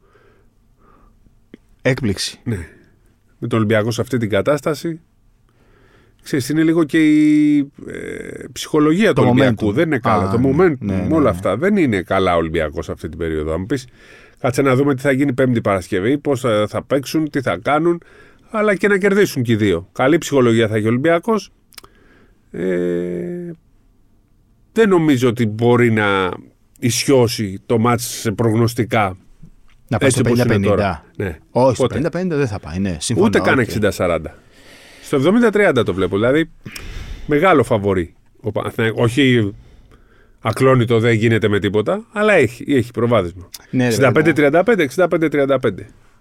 Έκπληξη. 1.81 2.39
Ναι. 2.43 2.67
Με 3.39 3.47
τον 3.47 3.57
Ολυμπιακό 3.57 3.91
σε 3.91 4.01
αυτή 4.01 4.17
την 4.17 4.29
κατάσταση. 4.29 4.99
Ξέρεις, 6.23 6.49
είναι 6.49 6.63
λίγο 6.63 6.83
και 6.83 6.97
η 6.99 7.57
ε, 7.87 8.43
ψυχολογία 8.51 9.13
Το 9.13 9.21
του 9.21 9.27
Ολυμπιακού. 9.29 9.67
momentum. 9.69 9.73
Δεν 9.73 9.85
είναι 9.85 9.99
καλά. 9.99 10.23
Α, 10.23 10.31
το 10.31 10.37
ναι. 10.37 10.49
momentum 10.49 10.77
Ναι, 10.79 10.93
με 10.95 11.05
ναι, 11.07 11.13
όλα 11.15 11.23
ναι. 11.23 11.29
αυτά. 11.29 11.57
Δεν 11.57 11.77
είναι 11.77 12.01
καλά 12.01 12.33
ο 12.33 12.37
Ολυμπιακός 12.37 12.89
αυτή 12.89 13.09
την 13.09 13.17
περίοδο. 13.17 13.53
Αν 13.53 13.59
μου 13.59 13.65
πεις, 13.65 13.87
κάτσε 14.39 14.61
να 14.61 14.75
δούμε 14.75 14.95
τι 14.95 15.01
θα 15.01 15.11
γίνει 15.11 15.33
Πέμπτη 15.33 15.61
Παρασκευή, 15.61 16.17
πώς 16.17 16.39
θα, 16.39 16.65
θα 16.69 16.83
παίξουν, 16.83 17.29
τι 17.29 17.41
θα 17.41 17.57
κάνουν, 17.61 18.01
αλλά 18.49 18.75
και 18.75 18.87
να 18.87 18.97
κερδίσουν 18.97 19.43
και 19.43 19.51
οι 19.51 19.55
δύο. 19.55 19.89
Καλή 19.91 20.17
ψυχολογία 20.17 20.67
θα 20.67 20.75
έχει 20.75 20.85
ο 20.85 20.89
Ολυμπιακός. 20.89 21.51
Ε, 22.51 23.51
δεν 24.71 24.89
νομίζω 24.89 25.27
ότι 25.29 25.45
μπορεί 25.45 25.91
να 25.91 26.29
ισιώσει 26.79 27.61
το 27.65 27.77
μάτς 27.79 28.03
σε 28.03 28.31
προγνωστικά. 28.31 29.17
Να 29.87 29.97
πάει 29.97 30.09
στο 30.09 30.21
όπως 30.25 30.39
είναι 30.39 30.55
50-50. 30.55 30.61
τώρα. 30.63 31.05
Ναι. 31.17 31.37
Όχι, 31.51 31.75
στο 31.75 31.87
Πότε; 31.87 31.99
50-50 32.23 32.27
δεν 32.27 32.47
θα 32.47 32.59
πάει. 32.59 32.79
Ναι, 32.79 32.97
συμφωνώ. 32.99 33.27
Ούτε 33.27 33.39
καν 33.39 33.59
οκ. 33.59 33.69
60-40. 33.97 34.19
Στο 35.09 35.19
70-30 35.53 35.85
το 35.85 35.93
βλέπω. 35.93 36.15
Δηλαδή 36.15 36.49
μεγάλο 37.25 37.63
φαβορί. 37.63 38.13
Ο 38.41 38.51
Παναθηναϊκός. 38.51 39.03
Όχι 39.03 39.53
ακλόνητο 40.41 40.99
δεν 40.99 41.13
γίνεται 41.13 41.47
με 41.47 41.59
τίποτα, 41.59 42.05
αλλά 42.13 42.33
έχει, 42.33 42.65
έχει 42.67 42.91
προβάδισμα. 42.91 43.49
Ναι, 43.69 43.89
ρε, 43.89 44.11
παιδί 44.11 44.33
μου. 44.45 44.49
65-35, 44.51 44.87
65-35. 44.95 45.69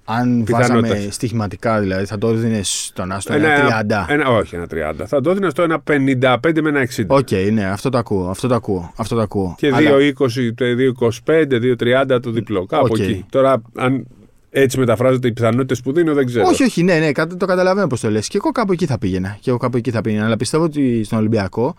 Αν 0.04 0.44
Πιθανότητες. 0.44 0.90
βάζαμε 0.90 1.10
στοιχηματικά 1.10 1.80
δηλαδή, 1.80 2.04
θα 2.04 2.18
το 2.18 2.28
έδινε 2.28 2.60
στον 2.62 3.12
Άστο 3.12 3.32
ένα 3.34 3.82
30. 3.82 4.06
ένα, 4.08 4.28
όχι, 4.28 4.54
ένα 4.54 4.66
30. 4.70 5.04
Θα 5.06 5.20
το 5.20 5.30
έδινα 5.30 5.50
στο 5.50 5.62
ένα 5.62 5.82
55 5.90 6.60
με 6.62 6.68
ένα 6.68 6.80
60. 6.96 7.04
Οκ, 7.06 7.28
ναι, 7.52 7.64
αυτό 7.64 7.88
το 7.88 7.98
ακούω. 7.98 8.28
Αυτό 8.28 8.48
το 8.48 8.54
ακούω. 8.54 8.92
Αυτό 8.96 9.14
το 9.14 9.20
ακούω. 9.20 9.54
Και 9.58 9.70
Αλλά- 9.74 9.90
2-20, 9.90 10.52
2-25, 10.54 11.58
2-30 11.58 12.20
το 12.22 12.30
διπλό. 12.30 12.66
Κάπου 12.66 12.86
Οκ. 12.90 12.98
εκεί. 12.98 13.24
Τώρα, 13.30 13.62
αν 13.76 14.06
έτσι 14.50 14.78
μεταφράζονται 14.78 15.28
οι 15.28 15.32
πιθανότητες 15.32 15.80
που 15.80 15.92
δίνω, 15.92 16.14
δεν 16.14 16.26
ξέρω. 16.26 16.46
Όχι, 16.46 16.62
όχι, 16.62 16.82
ναι, 16.82 16.98
ναι, 16.98 17.12
κα- 17.12 17.26
το 17.26 17.46
καταλαβαίνω 17.46 17.86
πώς 17.86 18.00
το 18.00 18.10
λες. 18.10 18.28
Και 18.28 18.36
εγώ 18.36 18.50
κάπου 18.50 18.72
εκεί 18.72 18.86
θα 18.86 18.98
πήγαινα. 18.98 19.38
Και 19.40 19.50
εγώ 19.50 19.58
κάπου 19.58 19.76
εκεί 19.76 19.90
θα 19.90 20.00
πήγαινα. 20.00 20.24
Αλλά 20.24 20.36
πιστεύω 20.36 20.64
ότι 20.64 21.04
στον 21.04 21.18
Ολυμπιακό, 21.18 21.74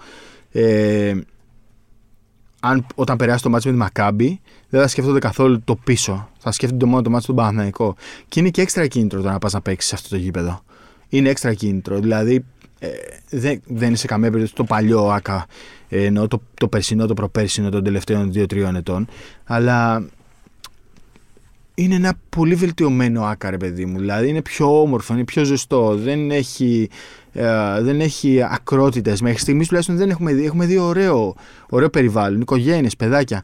ε, 0.52 1.14
αν, 2.60 2.86
όταν 2.96 3.18
περάσει 3.18 3.44
το 3.44 3.50
μάτσο 3.50 3.68
με 3.68 3.74
τη 3.74 3.80
Μακάμπη, 3.80 4.40
δεν 4.70 4.82
θα 4.82 4.88
σκέφτονται 4.88 5.20
καθόλου 5.20 5.62
το 5.64 5.76
πίσω. 5.76 6.30
Θα 6.38 6.52
σκέφτονται 6.52 6.86
μόνο 6.86 7.02
το 7.02 7.10
μάτσο 7.10 7.28
του 7.28 7.34
Παναθηναϊκό. 7.34 7.96
Και 8.28 8.40
είναι 8.40 8.50
και 8.50 8.62
έξτρα 8.62 8.88
κίνητρο 8.88 9.22
το 9.22 9.30
να 9.30 9.40
πας 9.40 9.54
να 9.54 9.62
παίξεις 9.62 9.90
σε 9.90 9.96
αυτό 9.96 10.10
το 10.10 10.16
γήπεδο. 10.16 10.64
Είναι 11.10 11.30
έξτρα 11.30 11.54
κίνητρο. 11.54 12.00
Δηλαδή, 12.00 12.46
ε, 12.80 12.88
δεν, 13.30 13.62
δεν 13.66 13.88
είναι 13.88 13.98
σε 13.98 14.08
καμία 14.08 14.28
περίπτωση 14.30 14.56
το 14.56 14.64
παλιό 14.64 15.08
ΑΚΑ, 15.10 15.46
ε, 15.90 16.04
εννοώ 16.06 16.28
το, 16.28 16.42
το 16.54 16.68
περσινό, 16.68 17.06
το 17.06 17.14
προπέρσινο 17.14 17.70
των 17.70 17.84
τελευταίων 17.84 18.32
2-3 18.36 18.76
ετών. 18.76 19.08
Αλλά 19.44 20.06
είναι 21.84 21.96
ένα 21.96 22.14
πολύ 22.30 22.56
βελτιωμένο 22.56 23.24
άκα, 23.24 23.50
ρε 23.50 23.58
παιδί 23.58 23.86
μου. 23.86 24.00
Δηλαδή 24.00 24.28
είναι 24.28 24.42
πιο 24.42 24.82
όμορφο, 24.82 25.14
είναι 25.14 25.24
πιο 25.24 25.44
ζεστό. 25.44 25.96
Δεν 25.96 26.32
έχει, 26.32 26.90
ε, 27.32 27.82
δεν 27.82 28.02
έχει 28.02 28.44
ακρότητες. 28.44 29.22
Μέχρι 29.22 29.40
στιγμής 29.40 29.68
τουλάχιστον 29.68 29.98
δεν 29.98 30.10
έχουμε 30.10 30.34
δει. 30.34 30.46
Έχουμε 30.46 30.66
δει 30.66 30.78
ωραίο, 30.78 31.36
ωραίο 31.70 31.90
περιβάλλον, 31.90 32.42
οικογένειες, 32.42 32.96
παιδάκια. 32.96 33.44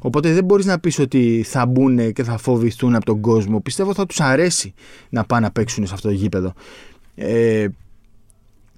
Οπότε 0.00 0.32
δεν 0.32 0.44
μπορείς 0.44 0.66
να 0.66 0.78
πεις 0.78 0.98
ότι 0.98 1.44
θα 1.46 1.66
μπουν 1.66 2.12
και 2.12 2.22
θα 2.22 2.38
φοβηθούν 2.38 2.94
από 2.94 3.04
τον 3.04 3.20
κόσμο. 3.20 3.60
Πιστεύω 3.60 3.94
θα 3.94 4.06
τους 4.06 4.20
αρέσει 4.20 4.74
να 5.08 5.24
πάνε 5.24 5.46
να 5.46 5.52
παίξουν 5.52 5.86
σε 5.86 5.94
αυτό 5.94 6.08
το 6.08 6.14
γήπεδο. 6.14 6.52
Ε, 7.14 7.66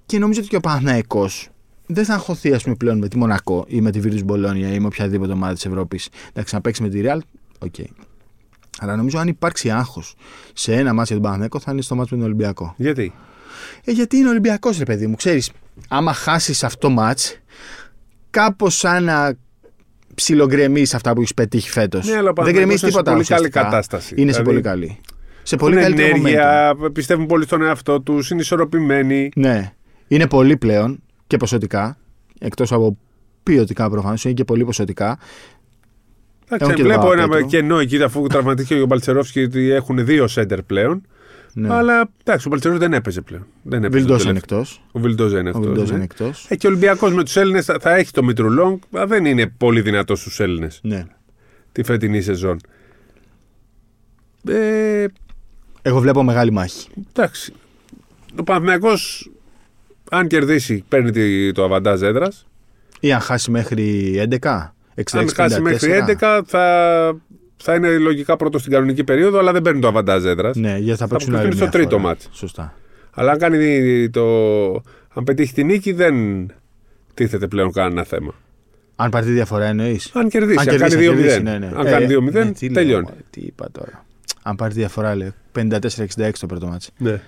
και 0.06 0.18
νομίζω 0.18 0.40
ότι 0.40 0.48
και 0.48 0.56
ο 0.56 0.60
Παναθηναϊκός 0.60 1.48
δεν 1.86 2.04
θα 2.04 2.14
αγχωθεί 2.14 2.52
ας 2.52 2.62
πούμε, 2.62 2.74
πλέον 2.74 2.98
με 2.98 3.08
τη 3.08 3.16
Μονακό 3.16 3.64
ή 3.68 3.80
με 3.80 3.90
τη 3.90 4.00
Virtus 4.04 4.32
Bologna 4.32 4.72
ή 4.74 4.78
με 4.78 4.86
οποιαδήποτε 4.86 5.32
ομάδα 5.32 5.52
της 5.52 5.64
Ευρώπης. 5.64 6.08
Εντάξει, 6.30 6.54
να 6.54 6.60
παίξει 6.60 6.82
με 6.82 6.88
τη 6.88 7.00
Real, 7.04 7.18
οκ. 7.58 7.74
Αλλά 8.80 8.96
νομίζω 8.96 9.18
αν 9.18 9.28
υπάρξει 9.28 9.70
άγχος 9.70 10.14
σε 10.52 10.72
ένα 10.74 10.92
μάτσο 10.92 11.04
για 11.04 11.14
τον 11.14 11.22
Παναθηναϊκό 11.22 11.60
θα 11.60 11.72
είναι 11.72 11.82
στο 11.82 11.94
μάτσο 11.94 12.14
με 12.14 12.20
τον 12.20 12.30
Ολυμπιακό. 12.30 12.74
Γιατί; 12.76 13.12
Ε, 13.84 13.90
γιατί 13.92 14.16
είναι 14.16 14.28
Ολυμπιακός, 14.28 14.78
ρε 14.78 14.84
παιδί 14.84 15.06
μου. 15.06 15.14
Ξέρεις, 15.16 15.50
άμα 15.88 16.12
χάσεις 16.12 16.64
αυτό 16.64 16.88
το 16.88 16.90
μάτς, 16.94 17.38
κάπως 18.30 18.76
σαν 18.78 19.04
να 19.04 19.32
ψιλογκρεμίσει 20.14 20.96
αυτά 20.96 21.12
που 21.12 21.20
έχεις 21.20 21.34
πετύχει 21.34 21.70
φέτος. 21.70 22.06
Ναι, 22.06 22.12
αλλά 22.16 22.20
ο 22.20 22.24
δεν 22.24 22.34
Παναθηναϊκός 22.34 22.64
γκρεμίσει 22.66 22.84
είναι 22.84 22.92
σε 22.92 22.98
τίποτα. 22.98 23.12
πολύ 23.12 23.24
καλή 23.24 23.40
ουσιαστικά. 23.40 23.62
κατάσταση. 23.62 24.14
Είναι 24.16 24.32
σε 24.32 24.38
Δηλαδή, 24.42 24.44
πολύ 24.50 24.60
καλή. 24.60 25.00
Σε 25.42 25.56
πολύ 25.56 25.76
Έχουν 25.76 25.86
καλύτερο 25.94 26.16
momentum. 26.16 26.18
ενέργεια, 26.18 26.74
πιστεύουν 26.92 27.26
πολύ 27.26 27.44
στον 27.44 27.62
εαυτό 27.62 28.00
τους, 28.00 28.30
είναι 28.30 28.40
ισορροπημένοι. 28.40 29.28
Ναι. 29.36 29.72
Είναι 30.08 30.26
πολύ 30.26 30.56
πλέον 30.56 31.02
και 31.26 31.36
ποσοτικά. 31.36 31.96
Εκτός 32.38 32.72
από 32.72 32.96
ποιοτικά 33.42 33.90
προφανώς, 33.90 34.24
είναι 34.24 34.34
και 34.34 34.44
πολύ 34.44 34.64
ποσοτικά. 34.64 35.18
Εντάξει, 36.50 36.64
Έχουν 36.64 36.74
και 36.74 36.82
βλέπω 36.82 37.00
τον 37.02 37.12
ένα 37.12 37.22
Παπαπέτρου. 37.22 37.48
κενό 37.48 37.78
εκεί 37.78 38.02
αφού 38.02 38.26
τραυματίστηκε 38.26 38.80
ο 38.80 38.86
Μπαλτσερόφσκι 38.86 39.42
ότι 39.42 39.70
έχουν 39.70 40.04
δύο 40.04 40.26
σέντερ 40.26 40.62
πλέον. 40.62 41.02
Ναι. 41.52 41.74
Αλλά 41.74 42.10
εντάξει, 42.24 42.46
ο 42.46 42.50
Μπαλτσερόφσκι 42.50 42.84
δεν 42.86 42.94
έπαιζε 42.94 43.20
πλέον. 43.20 43.46
Δεν 43.62 43.84
έπαιζε 43.84 43.98
Βιλντό 44.04 44.16
το 44.16 44.22
είναι 44.22 44.32
τελευταίο. 44.40 44.58
εκτός. 44.58 44.82
Ο 44.92 44.98
Βιλντόζα 45.00 45.38
είναι 45.38 45.48
Ο 45.48 45.52
αυτό. 45.58 45.62
Βιλντό 45.72 45.82
ναι. 45.84 45.94
είναι 45.94 46.04
εκτός. 46.04 46.46
Ε, 46.48 46.56
και 46.56 46.66
ο 46.66 46.70
Ολυμπιακός 46.70 47.12
με 47.14 47.24
τους 47.24 47.36
Έλληνες 47.36 47.64
θα, 47.64 47.76
θα 47.80 47.94
έχει 47.96 48.10
το 48.10 48.22
Μήτρου 48.24 48.50
Λόγκ, 48.50 48.82
αλλά 48.94 49.06
δεν 49.06 49.24
είναι 49.24 49.46
πολύ 49.58 49.80
δυνατό 49.80 50.16
στους 50.16 50.40
Έλληνες 50.40 50.80
Ναι. 50.82 51.04
τη 51.72 51.82
φετινή 51.82 52.20
σεζόν. 52.22 52.58
Ε, 54.48 55.04
Εγώ 55.82 56.00
βλέπω 56.00 56.22
μεγάλη 56.22 56.50
μάχη. 56.52 56.88
εντάξει. 57.08 57.52
Ο 58.38 58.42
Παναθηναϊκός 58.42 59.30
αν 60.10 60.26
κερδίσει, 60.26 60.84
παίρνει 60.88 61.10
τη- 61.10 61.52
το 61.52 61.64
αβαντάζ 61.64 62.02
έδρας. 62.02 62.46
Ή 63.00 63.12
αν 63.12 63.20
χάσει 63.20 63.50
μέχρι 63.50 64.14
11. 64.18 64.74
66, 64.98 65.18
Αν 65.18 65.28
χάσει 65.34 65.56
54. 65.58 65.62
μέχρι 65.62 66.04
11, 66.20 66.40
θα, 66.46 67.16
θα 67.56 67.74
είναι 67.74 67.98
λογικά 67.98 68.36
πρώτο 68.36 68.58
στην 68.58 68.72
κανονική 68.72 69.04
περίοδο, 69.04 69.38
αλλά 69.38 69.52
δεν 69.52 69.62
παίρνει 69.62 69.80
το 69.80 69.88
αβαντάζ 69.88 70.24
έδρας. 70.24 70.56
Ναι, 70.56 70.76
γιατί 70.78 70.98
θα 70.98 71.06
Θα 71.06 71.08
παίξουν 71.08 71.34
αποκλειστούν 71.34 71.36
άλλη 71.46 71.52
στο 71.52 71.62
μια 71.64 71.70
τρίτο 71.72 71.90
φορά. 71.90 72.02
μάτς. 72.02 72.28
Σωστά. 72.32 72.74
Αλλά 73.14 73.30
αν, 73.32 73.38
κάνει 73.38 74.10
το, 74.10 74.24
αν 75.14 75.24
πετύχει 75.24 75.52
τη 75.52 75.64
νίκη, 75.64 75.92
δεν 75.92 76.14
τίθεται 77.14 77.46
πλέον 77.46 77.72
κανένα 77.72 78.04
θέμα. 78.04 78.34
Αν 78.96 79.10
πάρει 79.10 79.26
τη 79.26 79.32
διαφορά 79.32 79.64
εννοείς. 79.64 80.10
Αν 80.14 80.28
κερδίσει, 80.28 80.58
αν, 80.58 80.66
κερδίσει, 80.66 80.96
κάνει 80.96 81.06
αν 81.08 81.14
2-0. 81.14 81.16
κερδίσει, 81.18 81.42
ναι, 81.42 81.58
ναι. 81.58 81.70
Αν 81.76 81.86
Ε, 81.86 81.90
κάνει 81.90 82.06
2-0, 82.08 82.32
ναι, 82.32 82.50
τι 82.52 82.64
λέω, 82.64 82.74
τελειώνει. 82.74 83.02
μωρέ, 83.02 83.16
τι 83.30 83.40
είπα 83.40 83.68
τώρα. 83.72 84.04
Αν 84.42 84.56
πάρει 84.56 84.72
τη 84.72 84.78
διαφορά, 84.78 85.14
λέω. 85.16 85.30
54-66 85.58 86.30
το 86.40 86.46
πρώτο 86.46 86.66
ματς. 86.66 86.90
Ναι. 86.98 87.20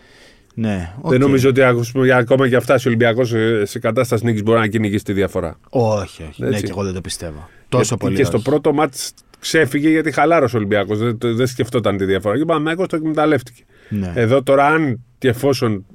Ναι, 0.54 0.92
οκ. 1.00 1.11
Δεν 1.11 1.21
νομίζω 1.21 1.49
ότι 1.49 1.62
ας 1.62 1.92
πούμε, 1.92 2.12
ακόμα 2.12 2.49
και 2.49 2.61
φτάσει 2.61 2.87
ο 2.87 2.90
Ολυμπιακός 2.90 3.28
σε, 3.28 3.64
σε 3.64 3.78
κατάσταση 3.78 4.25
νίκης 4.25 4.42
μπορεί 4.42 4.59
να 4.59 4.66
κυνηγήσει 4.66 5.04
τη 5.04 5.12
διαφορά. 5.12 5.59
Όχι, 5.71 6.23
όχι. 6.28 6.42
Ναι, 6.42 6.49
Έτσι. 6.49 6.62
και 6.62 6.71
εγώ 6.71 6.85
δεν 6.85 6.95
το 6.95 7.00
πιστεύω. 7.00 7.49
Τόσο 7.69 7.83
Γιατί 7.88 8.04
πολύ. 8.04 8.16
Και 8.16 8.25
στο 8.25 8.37
όχι. 8.37 8.45
πρώτο 8.49 8.73
μάτς 8.73 9.12
ξέφυγε 9.38 9.88
γιατί 9.88 10.12
χαλάρωσε 10.12 10.57
ο 10.57 10.59
Ολυμπιακός. 10.59 10.99
Δεν, 10.99 11.19
το- 11.19 11.35
δεν 11.35 11.47
σκεφτόταν 11.47 11.97
τη 11.97 12.04
διαφορά. 12.04 12.37
Και 12.37 12.42
ο 12.42 12.45
Παναθηναϊκός 12.45 12.87
το 12.88 12.97
εκμεταλλεύτηκε. 12.97 13.62
Ναι. 13.88 14.12
Εδώ 14.14 14.42
τώρα, 14.42 14.66
αν 14.66 15.04
και 15.19 15.28
εφόσον 15.28 15.87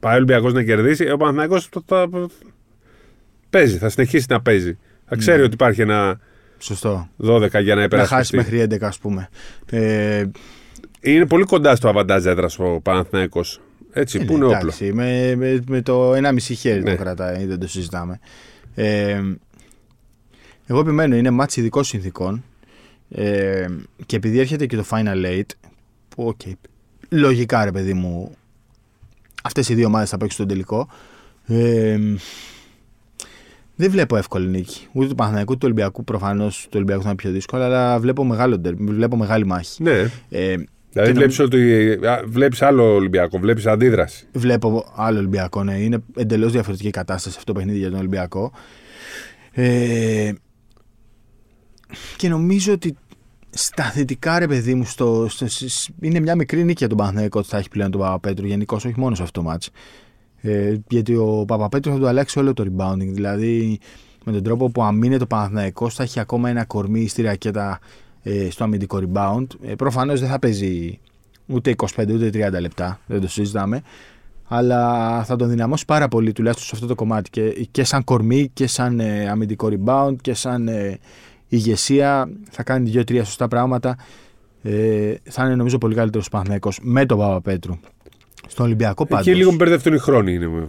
πάει 0.00 0.12
ο 0.12 0.16
Ολυμπιακός 0.16 0.52
να 0.52 0.62
κερδίσει, 0.62 1.10
ο 1.10 1.16
Παναθηναϊκός 1.16 1.68
το, 1.68 1.82
θα 1.86 2.08
παίζει, 3.50 3.78
θα 3.78 3.88
συνεχίσει 3.88 4.26
να 4.28 4.40
παίζει. 4.40 4.78
Θα 5.04 5.16
ξέρει 5.16 5.38
Ναι. 5.38 5.44
ότι 5.44 5.54
υπάρχει 5.54 5.80
ένα 5.80 6.20
Σωστό. 6.58 7.08
12 7.24 7.60
για 7.62 7.74
να 7.74 7.80
Να 7.80 7.80
χάσει 7.80 7.84
υπερασπιστεί. 7.84 8.36
μέχρι 8.36 8.58
11, 8.60 8.86
ας 8.88 8.98
πούμε. 8.98 9.28
Ε, 9.70 10.24
Είναι 11.00 11.26
πολύ 11.26 11.44
κοντά 11.44 11.76
στο 11.76 11.88
αβαντάζ 11.88 12.26
έδρας 12.26 12.58
ο 12.58 12.80
Παναθηναϊκός. 12.82 13.60
Έτσι, 13.96 14.18
Ε, 14.22 14.24
που 14.24 14.32
είναι 14.32 14.38
ναι, 14.40 14.44
όπλο. 14.44 14.58
εντάξει, 14.58 14.92
με, 14.92 15.34
με, 15.36 15.62
με 15.68 15.82
το 15.82 16.12
1,5 16.14 16.36
χέρι 16.40 16.82
Ναι. 16.82 16.90
το 16.90 17.02
κρατάει, 17.02 17.44
δεν 17.46 17.58
το 17.58 17.68
συζητάμε. 17.68 18.18
Ε, 18.74 19.20
εγώ 20.66 20.80
επιμένω, 20.80 21.16
είναι 21.16 21.30
μάτς 21.30 21.56
ειδικών 21.56 21.84
συνθήκων 21.84 22.44
ε, 23.10 23.66
και 24.06 24.16
επειδή 24.16 24.38
έρχεται 24.38 24.66
και 24.66 24.76
το 24.76 24.84
Final 24.90 25.24
Eight, 25.26 25.46
που 26.08 26.26
οκ, 26.26 26.40
λογικά 27.08 27.64
ρε 27.64 27.70
παιδί 27.72 27.94
μου, 27.94 28.34
αυτές 29.42 29.68
οι 29.68 29.74
δύο 29.74 29.86
ομάδες 29.86 30.08
θα 30.10 30.16
παίξουν 30.16 30.38
τον 30.38 30.48
τελικό, 30.48 30.88
ε, 31.46 31.98
δεν 33.76 33.90
βλέπω 33.90 34.16
εύκολη 34.16 34.48
νίκη. 34.48 34.86
Ούτε 34.92 35.06
του 35.08 35.14
Παναθηναϊκού 35.14 35.50
ούτε 35.52 35.60
του 35.60 35.72
Ολυμπιακού. 35.72 36.04
Προφανώς 36.04 36.62
του 36.62 36.70
Ολυμπιακού 36.74 37.02
θα 37.02 37.08
είναι 37.08 37.16
πιο 37.16 37.30
δύσκολο, 37.30 37.62
αλλά 37.62 37.98
βλέπω, 38.00 38.24
μεγάλο, 38.24 38.58
ντερ- 38.58 38.76
βλέπω 38.78 39.16
μεγάλη 39.16 39.46
μάχη. 39.46 39.82
Ναι. 39.82 40.10
Ε, 40.28 40.54
Δηλαδή 40.94 41.12
και 41.12 41.18
βλέπεις, 41.18 41.38
ότι, 41.38 41.98
βλέπεις 42.26 42.62
άλλο 42.62 42.94
Ολυμπιακό, 42.94 43.38
βλέπεις 43.38 43.66
αντίδραση. 43.66 44.26
Βλέπω 44.32 44.92
άλλο 44.96 45.18
Ολυμπιακό, 45.18 45.62
ναι. 45.64 45.74
Είναι 45.74 45.98
εντελώς 46.16 46.52
διαφορετική 46.52 46.90
κατάσταση 46.90 47.36
αυτό 47.38 47.52
το 47.52 47.58
παιχνίδι 47.58 47.78
για 47.78 47.90
τον 47.90 47.98
Ολυμπιακό. 47.98 48.52
Ε, 49.52 50.32
και 52.16 52.28
νομίζω 52.28 52.72
ότι 52.72 52.96
στα 53.50 53.84
θετικά, 53.84 54.38
ρε 54.38 54.46
παιδί 54.46 54.74
μου, 54.74 54.84
στο, 54.84 55.26
στο- 55.28 55.48
σ- 55.48 55.88
είναι 56.00 56.20
μια 56.20 56.34
μικρή 56.36 56.62
νίκη 56.64 56.74
για 56.78 56.88
τον 56.88 56.96
Παναθηναϊκό 56.96 57.38
ότι 57.38 57.48
θα 57.48 57.58
έχει 57.58 57.68
πλέον 57.68 57.90
τον 57.90 58.00
Παπαπέτρου. 58.00 58.46
Γενικώς, 58.46 58.84
όχι 58.84 59.00
μόνο 59.00 59.14
σε 59.14 59.22
αυτό 59.22 59.40
το 59.40 59.46
μάτς. 59.46 59.70
Ε, 60.40 60.76
γιατί 60.88 61.14
ο 61.16 61.44
Παπαπέτρου 61.46 61.92
θα 61.92 61.98
του 61.98 62.06
αλλάξει 62.06 62.38
όλο 62.38 62.52
το 62.52 62.64
rebounding. 62.66 63.08
Δηλαδή, 63.12 63.78
με 64.24 64.32
τον 64.32 64.42
τρόπο 64.42 64.70
που 64.70 64.82
αμήνεται 64.82 65.18
το 65.18 65.26
Παναθηναϊκός 65.26 65.94
θα 65.94 66.02
έχει 66.02 66.20
ακόμα 66.20 66.48
ένα 66.48 66.64
κορμί 66.64 67.08
στη 67.08 67.22
ρακέτα 67.22 67.78
ε, 68.26 68.50
στο 68.50 68.64
αμυντικό 68.64 69.00
rebound. 69.02 69.46
Ε, 69.62 69.74
Προφανώς 69.74 70.20
δεν 70.20 70.28
θα 70.28 70.38
παίζει 70.38 70.98
ούτε 71.46 71.74
25 71.76 71.86
ούτε 72.12 72.48
30 72.56 72.60
λεπτά. 72.60 73.00
Δεν 73.06 73.20
το 73.20 73.28
συζητάμε. 73.28 73.82
Αλλά 74.48 75.22
θα 75.24 75.36
τον 75.36 75.48
δυναμώσει 75.48 75.84
πάρα 75.84 76.08
πολύ 76.08 76.32
τουλάχιστον 76.32 76.66
σε 76.66 76.74
αυτό 76.74 76.86
το 76.86 76.94
κομμάτι. 76.94 77.30
Και, 77.30 77.66
και 77.70 77.84
σαν 77.84 78.04
κορμί 78.04 78.50
και 78.52 78.66
σαν 78.66 79.00
ε, 79.00 79.28
αμυντικό 79.28 79.68
rebound 79.70 80.14
και 80.20 80.34
σαν 80.34 80.68
ε, 80.68 80.98
ηγεσία. 81.48 82.28
Θα 82.50 82.62
κάνει 82.62 82.90
δύο-τρία 82.90 83.24
σωστά 83.24 83.48
πράγματα. 83.48 83.96
Ε, 84.62 85.14
θα 85.22 85.44
είναι 85.44 85.54
νομίζω 85.54 85.78
πολύ 85.78 85.94
καλύτερος 85.94 86.28
Παναθυναϊκό 86.28 86.70
με 86.80 87.06
τον 87.06 87.18
Παπαπέτρου. 87.18 87.78
Στον 88.46 88.66
Ολυμπιακό 88.66 89.06
πάντως. 89.06 89.26
Εκεί 89.26 89.36
λίγο 89.36 89.52
μπερδευτούν 89.54 89.94
οι 89.94 89.98
χρόνοι. 89.98 90.34
Είναι. 90.34 90.66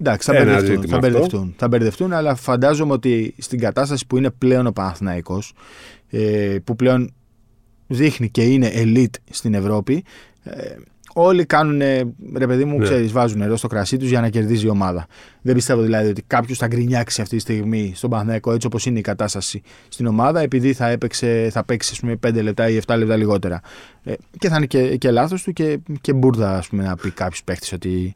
Εντάξει, 0.00 0.30
θα 0.30 0.36
Ένα 0.36 0.44
μπερδευτούν, 0.44 0.74
ζήτημα 0.74 0.88
θα, 0.88 0.96
αυτό. 0.96 1.10
μπερδευτούν, 1.10 1.54
θα 1.56 1.68
μπερδευτούν, 1.68 2.12
αλλά 2.12 2.34
φαντάζομαι 2.34 2.92
ότι 2.92 3.34
στην 3.38 3.58
κατάσταση 3.58 4.06
που 4.06 4.16
είναι 4.16 4.30
πλέον 4.30 4.66
ο 4.66 4.72
Παναθηναϊκός, 4.72 5.52
ε, 5.52 5.97
που 6.64 6.76
πλέον 6.76 7.12
δείχνει 7.86 8.30
και 8.30 8.42
είναι 8.42 8.70
elite 8.74 9.14
στην 9.30 9.54
Ευρώπη, 9.54 10.04
ε, 10.42 10.76
όλοι 11.12 11.44
κάνουν, 11.44 11.78
ρε 12.36 12.46
παιδί 12.46 12.64
μου, 12.64 12.78
Ναι. 12.78 12.84
ξέρεις, 12.84 13.12
βάζουν 13.12 13.38
νερό 13.38 13.56
στο 13.56 13.68
κρασί 13.68 13.96
τους 13.96 14.08
για 14.08 14.20
να 14.20 14.28
κερδίζει 14.28 14.66
η 14.66 14.68
ομάδα. 14.68 15.06
Δεν 15.42 15.54
πιστεύω 15.54 15.82
δηλαδή 15.82 16.08
ότι 16.08 16.22
κάποιος 16.26 16.58
θα 16.58 16.66
γκρινιάξει 16.66 17.20
αυτή 17.20 17.34
τη 17.36 17.42
στιγμή 17.42 17.92
στον 17.94 18.10
Παναθηναϊκό 18.10 18.52
έτσι 18.52 18.66
όπως 18.66 18.86
είναι 18.86 18.98
η 18.98 19.02
κατάσταση 19.02 19.62
στην 19.88 20.06
ομάδα, 20.06 20.40
επειδή 20.40 20.72
θα, 20.72 20.88
έπαιξε, 20.88 21.48
θα 21.52 21.64
παίξει 21.64 21.90
ας 21.92 22.00
πούμε, 22.00 22.16
5 22.26 22.42
λεπτά 22.42 22.68
ή 22.68 22.78
7 22.86 22.96
λεπτά 22.98 23.16
λιγότερα. 23.16 23.60
Ε, 24.02 24.12
και 24.38 24.48
θα 24.48 24.56
είναι 24.56 24.66
και, 24.66 24.96
και 24.96 25.10
λάθος 25.10 25.42
του 25.42 25.52
και, 25.52 25.78
και 26.00 26.12
μπουρδα 26.12 26.56
ας 26.56 26.68
πούμε, 26.68 26.82
να 26.84 26.96
πει 26.96 27.10
κάποιος 27.10 27.44
παίχτη 27.44 27.74
ότι 27.74 28.14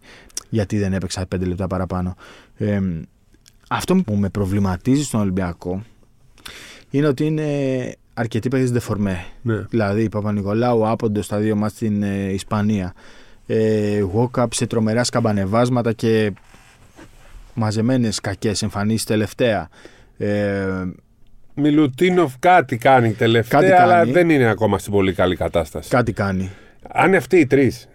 γιατί 0.48 0.78
δεν 0.78 0.92
έπαιξα 0.92 1.26
5 1.34 1.46
λεπτά 1.46 1.66
παραπάνω. 1.66 2.16
Ε, 2.56 2.80
αυτό 3.68 3.94
που 3.94 4.14
με 4.14 4.28
προβληματίζει 4.28 5.04
στον 5.04 5.20
Ολυμπιακό 5.20 5.82
είναι 6.92 7.06
ότι 7.06 7.24
είναι 7.26 7.46
αρκετοί 8.14 8.48
παίχτες 8.48 8.70
δεφορμέ. 8.70 9.24
Ναι. 9.42 9.56
Δηλαδή, 9.70 10.08
Παπα-Νικολάου 10.08 10.88
άποντο 10.88 11.22
στα 11.22 11.38
δύο 11.38 11.56
μάτς 11.56 11.74
στην 11.74 12.02
ε, 12.02 12.32
Ισπανία. 12.32 12.94
Ε, 13.46 14.02
Walkup 14.14 14.46
σε 14.50 14.66
τρομερά 14.66 15.04
σκαμπανεβάσματα 15.04 15.92
και 15.92 16.32
μαζεμένες 17.54 18.20
κακές 18.20 18.62
εμφανίσεις 18.62 19.04
τελευταία. 19.04 19.68
Ε, 20.18 20.66
Μιλουτίνοφ 21.54 22.34
κάτι 22.38 22.76
κάνει 22.76 23.12
τελευταία, 23.12 23.60
Κάτι 23.60 23.72
αλλά 23.72 23.92
κάνει. 23.94 24.12
δεν 24.12 24.30
είναι 24.30 24.48
ακόμα 24.48 24.78
στην 24.78 24.92
πολύ 24.92 25.12
καλή 25.12 25.36
κατάσταση. 25.36 25.88
κάτι 25.88 26.12
κάνει. 26.12 26.50
Αν 26.88 27.14
αυτοί 27.14 27.38
οι 27.38 27.46
τρεις 27.46 27.88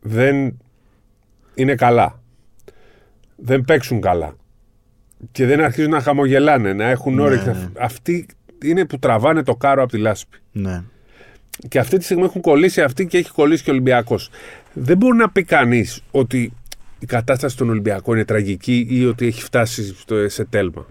δεν 0.00 0.58
είναι 1.54 1.74
καλά, 1.74 2.20
δεν 3.36 3.64
παίξουν 3.64 4.00
καλά 4.00 4.36
και 5.32 5.46
δεν 5.46 5.60
αρχίζουν 5.60 5.90
να 5.90 6.00
χαμογελάνε, 6.00 6.72
να 6.72 6.84
έχουν 6.84 7.14
Ναι, 7.14 7.22
όρεξη, 7.22 7.48
ναι. 7.48 7.68
αυτοί 7.78 8.26
είναι 8.64 8.84
που 8.84 8.98
τραβάνε 8.98 9.42
το 9.42 9.54
κάρο 9.56 9.82
από 9.82 9.90
τη 9.92 9.98
λάσπη. 9.98 10.38
Ναι. 10.52 10.82
Και 11.68 11.78
αυτή 11.78 11.98
τη 11.98 12.04
στιγμή 12.04 12.24
έχουν 12.24 12.40
κολλήσει 12.40 12.82
αυτοί 12.82 13.06
και 13.06 13.18
έχει 13.18 13.30
κολλήσει 13.30 13.62
και 13.62 13.70
ο 13.70 13.72
Ολυμπιακός. 13.72 14.30
Δεν 14.72 14.96
μπορεί 14.96 15.16
να 15.16 15.30
πει 15.30 15.42
κανείς 15.44 16.02
ότι 16.10 16.52
η 16.98 17.06
κατάσταση 17.06 17.56
των 17.56 17.70
Ολυμπιακών 17.70 18.14
είναι 18.14 18.24
τραγική 18.24 18.86
ή 18.90 19.06
ότι 19.06 19.26
έχει 19.26 19.42
φτάσει 19.42 19.94
στο, 19.98 20.28
σε 20.28 20.44
τέλμα. 20.44 20.86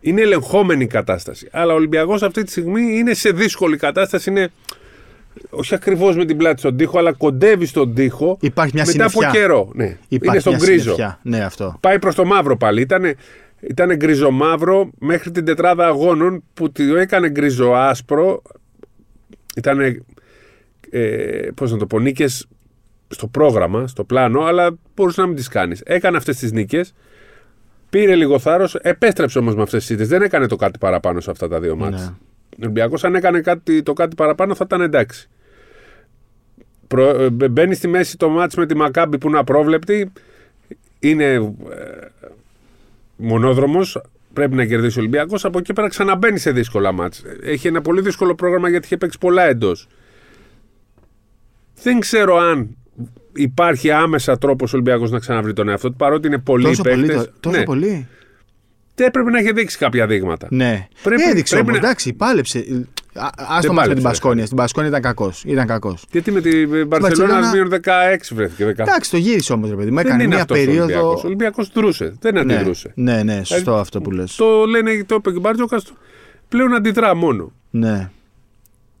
Είναι 0.00 0.20
ελεγχόμενη 0.20 0.82
η 0.84 0.86
κατάσταση. 0.86 1.48
Αλλά 1.52 1.72
ο 1.72 1.76
Ολυμπιακός 1.76 2.22
αυτή 2.22 2.42
τη 2.42 2.50
στιγμή 2.50 2.82
είναι 2.98 3.14
σε 3.14 3.30
δύσκολη 3.30 3.76
κατάσταση. 3.76 4.30
Είναι 4.30 4.50
όχι 5.50 5.74
ακριβώς 5.74 6.16
με 6.16 6.24
την 6.24 6.36
πλάτη 6.36 6.58
στον 6.58 6.76
τοίχο, 6.76 6.98
αλλά 6.98 7.12
κοντεύει 7.12 7.66
στον 7.66 7.94
τοίχο 7.94 8.36
Υπάρχει 8.40 8.74
μια 8.74 8.84
μετά 8.86 9.08
συννεφιά. 9.08 9.28
από 9.28 9.36
καιρό. 9.38 9.70
Ναι. 9.74 9.98
Υπάρχει 10.08 10.28
είναι 10.28 10.38
στον 10.40 10.54
μια 10.54 10.64
γκρίζο. 10.64 10.82
συννεφιά. 10.82 11.18
Ναι, 11.22 11.40
αυτό. 11.44 11.76
Πάει 11.80 11.98
προς 11.98 12.14
το 12.14 12.24
μαύρο 12.24 12.56
πάλι. 12.56 12.80
Ήτανε, 12.80 13.14
ήτανε 13.60 13.96
γκριζομαύρο 13.96 14.90
μέχρι 14.98 15.30
την 15.30 15.44
τετράδα 15.44 15.86
αγώνων 15.86 16.42
που 16.54 16.72
το 16.72 16.96
έκανε 16.96 17.30
γκριζοάσπρο. 17.30 18.42
Ήτανε, 19.56 20.02
ε, 20.90 21.48
πώς 21.54 21.72
να 21.72 21.78
το 21.78 21.86
πω, 21.86 21.98
νίκες 21.98 22.46
στο 23.08 23.26
πρόγραμμα, 23.26 23.86
στο 23.86 24.04
πλάνο, 24.04 24.40
αλλά 24.40 24.78
μπορούσες 24.94 25.18
να 25.18 25.26
μην 25.26 25.36
τις 25.36 25.48
κάνεις. 25.48 25.80
Έκανε 25.84 26.16
αυτές 26.16 26.36
τις 26.36 26.52
νίκες, 26.52 26.94
πήρε 27.90 28.14
λίγο 28.14 28.38
θάρρος, 28.38 28.74
επέστρεψε 28.74 29.38
όμως 29.38 29.54
με 29.54 29.62
αυτές 29.62 29.80
τις 29.80 29.90
ήττες. 29.90 30.08
Δεν 30.08 30.22
έκανε 30.22 30.46
το 30.46 30.56
κάτι 30.56 30.78
παραπάνω 30.78 31.20
σε 31.20 31.30
αυτά 31.30 31.48
τα 31.48 31.60
δύο 31.60 31.76
μάτια. 31.76 31.98
Ναι. 31.98 32.04
Ο 32.04 32.56
Ολυμπιακός 32.62 33.04
αν 33.04 33.14
έκανε 33.14 33.40
κάτι, 33.40 33.82
το 33.82 33.92
κάτι 33.92 34.14
παραπάνω 34.14 34.54
θα 34.54 34.64
ήταν 34.66 34.80
εντάξει. 34.80 35.28
Προ, 36.86 37.08
ε, 37.08 37.48
μπαίνει 37.48 37.74
στη 37.74 37.88
μέση 37.88 38.16
το 38.16 38.28
μάτς 38.28 38.54
με 38.54 38.66
τη 38.66 38.76
Μακάμπη 38.76 39.18
που 39.18 39.28
είναι 39.28 39.38
απρόβλεπτη. 39.38 40.12
Είναι 40.98 41.54
ε, 43.22 43.26
μονόδρομος. 43.26 44.00
Πρέπει 44.32 44.54
να 44.54 44.64
κερδίσει 44.64 44.98
ο 44.98 45.00
Ολυμπιακός. 45.00 45.44
Από 45.44 45.58
εκεί 45.58 45.72
πέρα 45.72 45.88
ξαναμπαίνει 45.88 46.38
σε 46.38 46.50
δύσκολα 46.52 46.92
μάτς. 46.92 47.22
Έχει 47.42 47.66
ένα 47.68 47.80
πολύ 47.80 48.00
δύσκολο 48.00 48.34
πρόγραμμα 48.34 48.68
γιατί 48.68 48.86
είχε 48.86 48.96
παίξει 48.96 49.18
πολλά 49.18 49.42
εντός. 49.42 49.88
Δεν 51.82 52.00
ξέρω 52.00 52.36
αν 52.36 52.76
υπάρχει 53.34 53.90
άμεσα 53.90 54.38
τρόπος 54.38 54.72
ο 54.72 54.76
Ολυμπιακός 54.76 55.10
να 55.10 55.18
ξαναβρει 55.18 55.52
τον 55.52 55.68
εαυτό 55.68 55.88
του 55.90 55.96
παρότι 55.96 56.26
είναι 56.26 56.38
πολλοί 56.38 56.64
Τόσο 56.64 56.82
πολύ. 56.82 57.06
παίκτες. 57.06 57.24
το- 57.24 57.32
Τόσο 57.40 57.58
ναι, 57.58 57.64
πολύ. 57.64 58.06
Δεν 59.02 59.10
πρέπει 59.10 59.30
να 59.30 59.38
έχει 59.38 59.52
δείξει 59.52 59.78
κάποια 59.78 60.06
δείγματα. 60.06 60.46
Ναι. 60.50 60.88
Πρέπει- 61.02 61.22
Έδειξε 61.30 61.54
πρέπει 61.54 61.68
όμως, 61.70 61.80
να- 61.80 61.86
εντάξει, 61.88 62.12
πάλεψε. 62.12 62.58
Α 63.14 63.28
ας 63.48 63.64
το 63.66 63.72
πάλεψε, 63.72 63.72
μάτς 63.72 63.88
με 63.88 63.94
την 63.94 64.02
ρε. 64.02 64.08
Πασκόνια. 64.08 64.44
Στην 64.44 64.56
Πασκόνια 64.56 64.88
ήταν 64.88 65.00
κακός. 65.02 65.42
Ήταν 65.46 65.66
κακός. 65.66 66.04
Γιατί 66.10 66.30
με 66.30 66.40
την 66.40 66.68
Μπαρσελόνα 66.68 66.86
Μπαρσελόνα- 66.98 67.50
μείον 67.52 67.68
16 67.68 68.34
βρέθηκε. 68.34 68.64
10. 68.64 68.82
Εντάξει, 68.82 69.10
το 69.10 69.16
γύρισε 69.16 69.52
όμως, 69.52 69.70
ρε 69.70 69.76
παιδί 69.76 69.90
μου. 69.90 69.96
Δεν 69.96 70.06
Έκανε 70.06 70.22
είναι 70.22 70.32
μια 70.34 70.42
αυτός 70.42 70.56
ο 70.58 70.60
Ολυμπιακός. 70.60 70.86
περίοδο. 70.92 71.10
Ο 71.16 71.20
Ολυμπιακός 71.24 71.70
δρούσε. 71.74 72.14
Δεν 72.20 72.34
Ναι, 72.34 72.40
αντιδρούσε. 72.40 72.92
ναι, 72.94 73.22
ναι, 73.22 73.44
σωστό 73.44 73.76
Ε, 73.76 73.80
αυτό 73.80 74.00
που 74.00 74.10
λες. 74.10 74.34
Το 74.36 74.64
λένε, 74.64 75.04
το 75.06 75.14
είπε 75.14 75.30
και 75.30 75.36
ο 75.36 75.40
Μπαρτζόκα, 75.40 75.80
πλέον 76.48 76.74
αντιδρά 76.74 77.14
μόνο. 77.14 77.52
Ναι. 77.70 78.10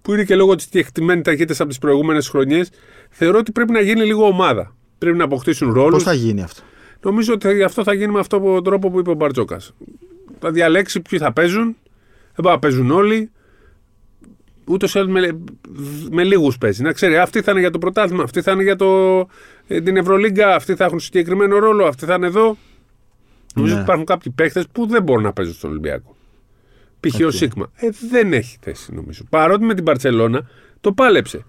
Που 0.02 0.12
είναι 0.12 0.24
και 0.24 0.34
λόγω 0.34 0.54
της 0.54 0.66
κεκτημένη 0.66 1.22
ταχύτητας 1.22 1.60
από 1.60 1.68
τις 1.68 1.78
προηγούμενες 1.78 2.28
χρονιές. 2.28 2.70
Θεωρώ 3.10 3.38
ότι 3.38 3.52
πρέπει 3.52 3.72
να 3.72 3.80
γίνει 3.80 4.04
λίγο 4.04 4.26
ομάδα. 4.26 4.74
Πρέπει 4.98 5.16
να 5.16 5.24
αποκτήσουν 5.24 5.72
ρόλους. 5.72 5.92
Πώς 5.94 6.02
θα 6.02 6.12
γίνει 6.12 6.42
αυτό; 6.42 6.62
Νομίζω 7.02 7.32
ότι 7.32 7.62
αυτό 7.62 7.82
θα 7.82 7.92
γίνει 7.92 8.12
με 8.12 8.18
αυτόν 8.18 8.42
τον 8.42 8.64
τρόπο 8.64 8.90
που 8.90 8.98
είπε 8.98 9.10
ο 9.10 9.14
Μπαρτζόκας. 9.14 9.74
Θα 10.38 10.50
διαλέξει 10.50 11.00
ποιοι 11.00 11.18
θα 11.18 11.32
παίζουν. 11.32 11.76
Δεν 12.34 12.44
πάει 12.44 12.52
να 12.54 12.58
παίζουν 12.58 12.90
όλοι. 12.90 13.30
Ούτως 14.64 14.94
ή 14.94 14.98
άλλως 14.98 15.12
με, 15.12 15.40
με 16.10 16.24
λίγους 16.24 16.58
παίζει. 16.58 16.82
Να 16.82 16.92
ξέρει, 16.92 17.16
αυτοί 17.16 17.42
θα 17.42 17.50
είναι 17.50 17.60
για 17.60 17.70
το 17.70 17.78
πρωτάθλημα, 17.78 18.22
αυτοί 18.22 18.42
θα 18.42 18.52
είναι 18.52 18.62
για 18.62 18.76
το, 18.76 19.18
ε, 19.66 19.80
την 19.80 19.96
Ευρωλίγκα, 19.96 20.54
αυτοί 20.54 20.74
θα 20.74 20.84
έχουν 20.84 21.00
συγκεκριμένο 21.00 21.58
ρόλο, 21.58 21.86
αυτοί 21.86 22.04
θα 22.04 22.14
είναι 22.14 22.26
εδώ. 22.26 22.56
Νομίζω 23.54 23.74
Ναι. 23.74 23.80
ότι 23.80 23.88
υπάρχουν 23.90 24.06
κάποιοι 24.06 24.32
παίχτες 24.32 24.64
που 24.72 24.86
δεν 24.86 25.02
μπορούν 25.02 25.22
να 25.22 25.32
παίζουν 25.32 25.54
στον 25.54 25.70
Ολυμπιακό. 25.70 26.16
Π.χ. 27.00 27.20
ο 27.20 27.26
Οκ. 27.26 27.32
Σίγμα. 27.32 27.70
Ε, 27.76 27.88
δεν 28.10 28.32
έχει 28.32 28.56
θέση 28.60 28.94
νομίζω. 28.94 29.24
Παρότι 29.30 29.64
με 29.64 29.74
την 29.74 29.84
Μπαρτσελόνα 29.84 30.48
το 30.80 30.92
πάλεψε. 30.92 31.44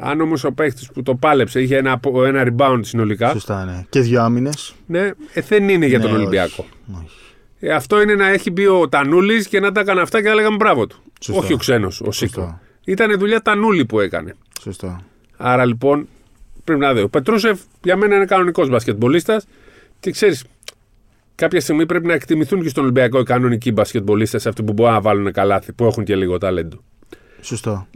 Αν 0.00 0.20
όμως 0.20 0.44
ο 0.44 0.52
παίχτης 0.52 0.90
που 0.92 1.02
το 1.02 1.14
πάλεψε 1.14 1.60
είχε 1.60 1.76
ένα, 1.76 2.00
ένα 2.26 2.46
rebound 2.56 2.80
συνολικά. 2.82 3.30
Σωστά, 3.30 3.64
ναι. 3.64 3.84
Και 3.88 4.00
δύο 4.00 4.22
άμυνες. 4.22 4.74
Ναι, 4.86 5.10
ε, 5.32 5.40
δεν 5.48 5.68
είναι 5.68 5.86
για 5.86 6.00
τον 6.00 6.10
Ναι, 6.10 6.16
Ολυμπιακό. 6.16 6.64
όχι, 6.90 7.02
όχι. 7.04 7.16
Ε, 7.58 7.72
αυτό 7.72 8.02
είναι 8.02 8.14
να 8.14 8.28
έχει 8.28 8.50
μπει 8.50 8.66
ο 8.66 8.88
Τανούλης 8.88 9.48
και 9.48 9.60
να 9.60 9.72
τα 9.72 9.80
έκανε 9.80 10.00
αυτά 10.00 10.22
και 10.22 10.28
να 10.28 10.34
λέγαμε 10.34 10.56
μπράβο 10.56 10.86
του. 10.86 10.96
Σωστό. 11.20 11.40
Όχι 11.42 11.52
ο 11.52 11.56
ξένος, 11.56 12.00
ο 12.00 12.12
Σίκο. 12.12 12.40
Σωστό. 12.40 12.60
Ήταν 12.84 13.18
δουλειά 13.18 13.42
Τανούλη 13.42 13.84
που 13.84 14.00
έκανε. 14.00 14.34
Σωστό. 14.60 15.00
Άρα 15.36 15.64
λοιπόν 15.64 16.08
πρέπει 16.64 16.80
να 16.80 16.94
δει. 16.94 17.00
Ο 17.00 17.08
Πετρούσεφ 17.08 17.60
για 17.82 17.96
μένα 17.96 18.16
είναι 18.16 18.24
κανονικός 18.24 18.68
μπασκετμπολίστας 18.68 19.46
και 20.00 20.10
ξέρεις, 20.10 20.44
κάποια 21.34 21.60
στιγμή 21.60 21.86
πρέπει 21.86 22.06
να 22.06 22.12
εκτιμηθούν 22.14 22.62
και 22.62 22.68
στον 22.68 22.82
Ολυμπιακό 22.82 23.18
οι 23.18 23.22
κανονικοί 23.24 23.72
μπασκετμπολίστες, 23.72 24.46
αυτοί 24.46 24.62
που 24.62 24.72
μπορούν 24.72 24.92
να 24.92 25.00
βάλουν 25.00 25.32
καλάθι, 25.32 25.72
που 25.72 25.84
έχουν 25.84 26.04
και 26.04 26.16
λίγο 26.16 26.38
ταλέντο. 26.38 26.76
Σωστό. 27.40 27.86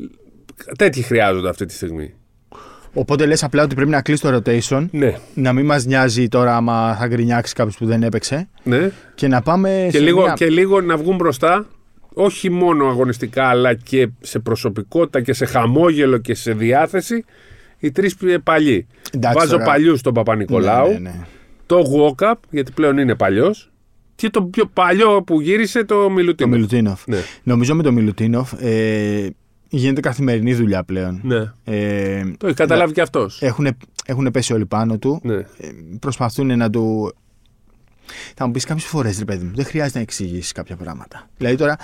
Τέτοιοι 0.78 1.02
χρειάζονται 1.02 1.48
αυτή 1.48 1.64
τη 1.66 1.72
στιγμή. 1.72 2.14
Οπότε 2.92 3.26
λες 3.26 3.42
απλά 3.42 3.62
ότι 3.62 3.74
πρέπει 3.74 3.90
να 3.90 4.02
κλείσει 4.02 4.22
το 4.22 4.36
rotation. 4.44 4.86
Ναι, 4.90 5.14
Να 5.34 5.52
μην 5.52 5.64
μας 5.66 5.84
νοιάζει 5.84 6.28
τώρα 6.28 6.56
άμα 6.56 6.96
θα 6.98 7.06
γκρινιάξει 7.06 7.54
κάποιος 7.54 7.76
που 7.76 7.86
δεν 7.86 8.02
έπαιξε. 8.02 8.48
ναι. 8.62 8.90
Και 9.14 9.28
να 9.28 9.42
πάμε 9.42 9.86
Και 9.90 9.96
σε 9.96 10.02
λίγο, 10.04 10.22
μια... 10.22 10.32
και 10.32 10.48
λίγο 10.50 10.80
να 10.80 10.96
βγουν 10.96 11.16
μπροστά, 11.16 11.66
όχι 12.14 12.50
μόνο 12.50 12.86
αγωνιστικά, 12.86 13.48
αλλά 13.48 13.74
και 13.74 14.08
σε 14.20 14.38
προσωπικότητα 14.38 15.20
και 15.20 15.32
σε 15.32 15.44
χαμόγελο 15.44 16.18
και 16.18 16.34
σε 16.34 16.52
διάθεση, 16.52 17.24
οι 17.78 17.90
τρεις 17.92 18.16
παλιοί. 18.42 18.86
Εντάξει, 19.12 19.38
Βάζω 19.38 19.50
τώρα. 19.52 19.64
παλιούς 19.64 19.98
στον 19.98 20.14
Παπα-Νικολάου, 20.14 20.86
Ναι, 20.86 20.92
ναι, 20.92 20.98
ναι. 20.98 21.26
το 21.66 21.82
Walkup, 22.18 22.34
γιατί 22.50 22.72
πλέον 22.72 22.98
είναι 22.98 23.14
παλιός, 23.14 23.70
και 24.14 24.30
το 24.30 24.42
πιο 24.42 24.66
παλιό 24.66 25.22
που 25.22 25.40
γύρισε 25.40 25.84
το 25.84 26.02
Το 26.02 26.10
Μιλουτίνο. 26.10 26.50
Μιλουτίνοφ. 26.50 27.02
Ναι. 27.06 27.18
Νομίζω 27.42 27.74
με 27.74 27.82
το 27.82 27.92
Μιλουτίνοφ 27.92 28.52
ε, 28.60 29.26
γίνεται 29.70 30.00
καθημερινή 30.00 30.54
δουλειά 30.54 30.84
πλέον. 30.84 31.20
ναι. 31.22 31.52
Ε, 31.64 32.24
Το 32.38 32.46
έχει 32.46 32.56
καταλάβει 32.56 32.92
και 32.92 33.00
αυτός. 33.00 33.42
έχουν, 33.42 33.66
έχουν 34.06 34.30
πέσει 34.30 34.52
όλοι 34.52 34.66
πάνω 34.66 34.98
του. 34.98 35.20
Ναι. 35.22 35.34
Ε, 35.34 35.46
προσπαθούν 36.00 36.56
να 36.56 36.70
του. 36.70 37.14
Θα 38.34 38.46
μου 38.46 38.52
πεις 38.52 38.64
κάποιες 38.64 38.86
φορές, 38.86 39.18
ρε 39.18 39.24
παιδί 39.24 39.44
μου, 39.44 39.50
δεν 39.54 39.64
χρειάζεται 39.64 39.96
να 39.98 40.02
εξηγήσεις 40.02 40.52
κάποια 40.52 40.76
πράγματα. 40.76 41.28
Δηλαδή 41.36 41.56
τώρα, 41.56 41.76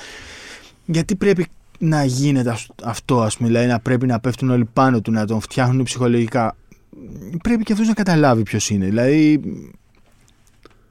γιατί 0.85 1.17
πρέπει 1.17 1.47
να 1.79 2.05
γίνεται 2.05 2.51
αυ- 2.51 2.71
αυτό, 2.85 3.23
ας 3.23 3.37
πούμε, 3.37 3.49
δηλαδή 3.49 3.67
να 3.67 3.79
πρέπει 3.81 4.07
να 4.07 4.21
πέφτουν 4.21 4.51
όλοι 4.51 4.65
πάνω 4.73 5.01
του, 5.01 5.11
να 5.11 5.27
τον 5.27 5.41
φτιάχνουν 5.41 5.85
ψυχολογικά. 5.85 6.57
Πρέπει 7.43 7.63
και 7.63 7.73
αυτός 7.73 7.89
να 7.89 7.95
καταλάβει 7.95 8.43
ποιος 8.43 8.71
είναι. 8.71 8.85
Δηλαδή. 8.87 9.41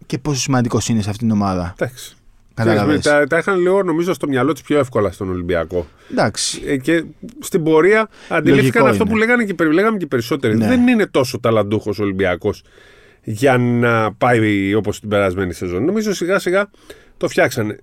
και 0.06 0.18
πόσο 0.18 0.40
σημαντικός 0.40 0.90
είναι 0.90 1.02
σε 1.02 1.10
αυτήν 1.10 1.28
την 1.28 1.36
ομάδα. 1.36 1.74
Εντάξει. 1.78 2.16
Κατάλαβες. 2.56 3.02
Τα, 3.02 3.28
τα 3.28 3.38
είχαν 3.38 3.60
λίγο 3.60 3.84
νομίζω 3.84 4.14
στο 4.14 4.28
μυαλό 4.28 4.52
τους 4.54 4.62
πιο 4.62 4.80
εύκολα 4.80 5.12
στον 5.12 5.30
Ολυμπιακό. 5.30 5.88
Εντάξει. 6.12 6.62
Ε, 6.66 6.78
και 6.78 7.04
στην 7.40 7.64
πορεία 7.64 8.10
αντιλήφθηκαν 8.30 8.82
Λογικό 8.82 8.86
αυτό 8.86 9.04
είναι. 9.04 9.12
που 9.12 9.18
λέγανε 9.18 9.44
και, 9.44 9.54
περι- 9.54 9.74
λέγαμε 9.74 9.98
και 9.98 10.04
οι 10.04 10.08
περισσότεροι. 10.08 10.58
Ναι. 10.58 10.68
Δεν 10.68 10.88
είναι 10.88 11.06
τόσο 11.06 11.40
ταλαντούχος 11.40 12.00
Ολυμπιακός 12.00 12.64
για 13.24 13.58
να 13.58 14.14
πάει 14.14 14.74
όπως 14.74 15.00
την 15.00 15.10
περασμένη 15.10 15.54
σεζόν. 15.54 15.86
Νομίζω 15.86 16.14
σιγά 16.14 16.40
σιγά 16.40 16.70
το 17.18 17.28
φτιάξανε. 17.28 17.80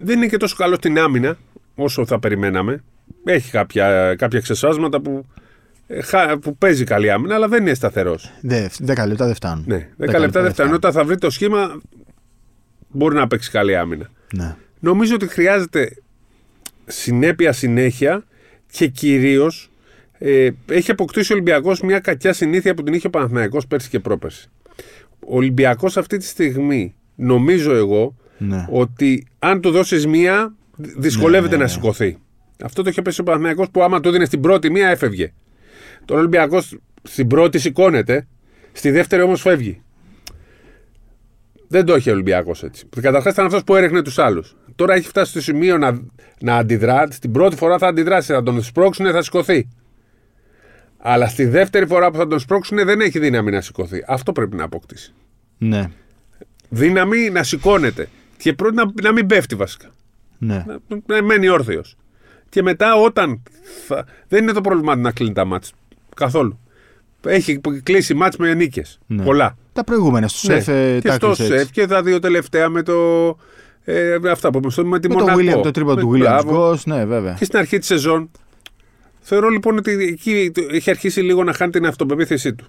Δεν 0.00 0.16
είναι 0.16 0.26
και 0.26 0.36
τόσο 0.36 0.54
καλό 0.58 0.74
στην 0.74 0.98
άμυνα 0.98 1.36
όσο 1.74 2.06
θα 2.06 2.18
περιμέναμε. 2.18 2.82
Έχει 3.24 3.50
κάποια, 3.50 4.14
κάποια 4.18 4.40
ξεσάσματα 4.40 5.00
που, 5.00 5.26
ε, 5.86 6.02
χα- 6.02 6.38
που 6.38 6.56
παίζει 6.56 6.84
καλή 6.84 7.10
άμυνα, 7.10 7.34
αλλά 7.34 7.48
δεν 7.48 7.60
είναι 7.60 7.74
σταθερός. 7.74 8.32
Δε, 8.40 8.66
10 8.86 9.06
λεπτά 9.06 9.26
δεν 9.26 9.34
φτάνουν. 9.34 9.64
Ναι, 9.66 9.88
10 9.96 10.18
λεπτά 10.18 10.42
δεν 10.42 10.52
φτάνει. 10.52 10.72
Όταν 10.72 10.92
θα 10.92 11.04
βρει 11.04 11.18
το 11.18 11.30
σχήμα, 11.30 11.80
μπορεί 12.92 13.14
να 13.14 13.26
παίξει 13.26 13.50
καλή 13.50 13.76
άμυνα. 13.76 14.10
Ναι. 14.32 14.56
Νομίζω 14.80 15.14
ότι 15.14 15.26
χρειάζεται 15.26 15.96
συνέπεια 16.86 17.52
συνέχεια 17.52 18.24
και 18.70 18.86
κυρίως 18.86 19.70
ε, 20.18 20.50
έχει 20.66 20.90
αποκτήσει 20.90 21.32
ο 21.32 21.34
Ολυμπιακός 21.34 21.80
μια 21.80 21.98
κακιά 21.98 22.32
συνήθεια 22.32 22.74
που 22.74 22.82
την 22.82 22.94
είχε 22.94 23.06
ο 23.06 23.10
Παναθηναϊκός 23.10 23.66
πέρσι 23.66 23.88
και 23.88 24.00
πρόπερσι. 24.00 24.50
Ο 25.26 25.36
Ολυμπιακός 25.36 25.96
αυτή 25.96 26.16
τη 26.16 26.24
στιγμή, 26.24 26.94
νομίζω 27.14 27.74
εγώ, 27.74 28.16
ναι. 28.38 28.66
ότι 28.70 29.26
αν 29.38 29.60
του 29.60 29.70
δώσεις 29.70 30.06
μία, 30.06 30.54
δυσκολεύεται 30.76 31.56
Ναι, 31.56 31.56
ναι, 31.56 31.62
να 31.62 31.68
ναι. 31.68 31.68
σηκωθεί. 31.68 32.18
Αυτό 32.62 32.82
το 32.82 32.90
είχε 32.90 33.02
πέσει 33.02 33.20
ο 33.20 33.24
Παναθηναϊκός 33.24 33.70
που 33.70 33.82
άμα 33.82 34.00
του 34.00 34.08
έδινε 34.08 34.24
στην 34.24 34.40
πρώτη 34.40 34.70
μία 34.70 34.88
έφευγε. 34.88 35.32
Τώρα 36.04 36.20
ο 36.20 36.22
Ολυμπιακός 36.22 36.78
στην 37.02 37.26
πρώτη 37.26 37.58
σηκώνεται, 37.58 38.26
στη 38.72 38.90
δεύτερη 38.90 39.22
όμως 39.22 39.40
φεύγει. 39.40 39.81
Δεν 41.72 41.84
το 41.84 41.94
είχε 41.96 42.10
ο 42.10 42.12
Ολυμπιακός 42.12 42.62
έτσι. 42.62 42.86
Καταρχάς 43.00 43.32
ήταν 43.32 43.46
αυτός 43.46 43.64
που 43.64 43.74
έριχνε 43.76 44.02
τους 44.02 44.18
άλλους. 44.18 44.56
Τώρα 44.76 44.94
έχει 44.94 45.06
φτάσει 45.08 45.30
στο 45.30 45.40
σημείο 45.40 45.78
να, 45.78 46.00
να 46.40 46.56
αντιδρά. 46.56 47.08
Την 47.08 47.32
πρώτη 47.32 47.56
φορά 47.56 47.78
θα 47.78 47.86
αντιδράσει, 47.86 48.32
θα 48.32 48.42
τον 48.42 48.62
σπρώξουν, 48.62 49.06
θα 49.10 49.22
σηκωθεί. 49.22 49.68
Αλλά 50.98 51.28
στη 51.28 51.44
δεύτερη 51.44 51.86
φορά 51.86 52.10
που 52.10 52.16
θα 52.16 52.26
τον 52.26 52.38
σπρώξουν 52.38 52.84
δεν 52.84 53.00
έχει 53.00 53.18
δύναμη 53.18 53.50
να 53.50 53.60
σηκωθεί. 53.60 54.04
Αυτό 54.06 54.32
πρέπει 54.32 54.56
να 54.56 54.64
αποκτήσει. 54.64 55.12
ναι. 55.58 55.90
Δύναμη 56.68 57.30
να 57.30 57.42
σηκώνεται. 57.42 58.08
Και 58.36 58.52
πρώτα 58.52 58.84
να, 58.84 58.92
να 59.02 59.12
μην 59.12 59.26
πέφτει 59.26 59.54
βασικά. 59.54 59.88
ναι. 60.38 60.64
Να, 60.66 61.00
να 61.06 61.22
μένει 61.22 61.48
όρθιος. 61.48 61.96
Και 62.48 62.62
μετά 62.62 62.94
όταν. 62.94 63.42
Θα, 63.86 64.04
δεν 64.28 64.42
είναι 64.42 64.52
το 64.52 64.60
πρόβλημά 64.60 64.94
του 64.94 65.00
να 65.00 65.12
κλείνει 65.12 65.32
τα 65.32 65.44
μάτς. 65.44 65.72
Καθόλου. 66.16 66.58
Έχει 67.26 67.60
κλείσει 67.82 68.14
μάτς 68.14 68.36
με 68.36 68.54
νίκες. 68.54 68.98
Ναι. 69.06 69.22
Πολλά. 69.24 69.56
Τα 69.72 69.84
προηγούμενα 69.84 70.28
στο 70.28 70.52
Ναι. 70.52 70.60
σεφ 70.60 70.68
ε, 70.68 70.98
και 71.00 71.08
τα 71.08 71.14
στο 71.14 71.26
έκλεισε 71.30 71.52
έτσι. 71.52 71.58
σεφ 71.64 71.70
και 71.70 71.86
τα 71.86 72.02
δύο 72.02 72.18
τελευταία 72.18 72.68
με 72.68 72.82
το. 72.82 72.92
Ε, 73.84 74.16
αυτά 74.30 74.50
που 74.50 74.58
είπαμε, 74.64 74.88
με 74.88 74.98
τη 75.00 75.08
Με 75.08 75.14
το, 75.14 75.20
Μονακό. 75.20 75.40
William, 75.58 75.62
το 75.62 75.70
τρίπο 75.70 75.94
Με- 75.94 76.00
του 76.00 76.10
Williams 76.14 76.18
μπράβο. 76.18 76.70
Ghost, 76.70 76.82
ναι, 76.84 77.04
βέβαια. 77.04 77.32
Και 77.38 77.44
στην 77.44 77.58
αρχή 77.58 77.78
της 77.78 77.86
σεζόν. 77.86 78.30
Θεωρώ 79.20 79.48
λοιπόν 79.48 79.76
ότι 79.78 79.90
εκεί 79.92 80.50
το- 80.54 80.62
έχει 80.70 80.90
αρχίσει 80.90 81.20
λίγο 81.20 81.44
να 81.44 81.52
χάνει 81.52 81.70
την 81.72 81.86
αυτοπεποίθησή 81.86 82.54
του. 82.54 82.64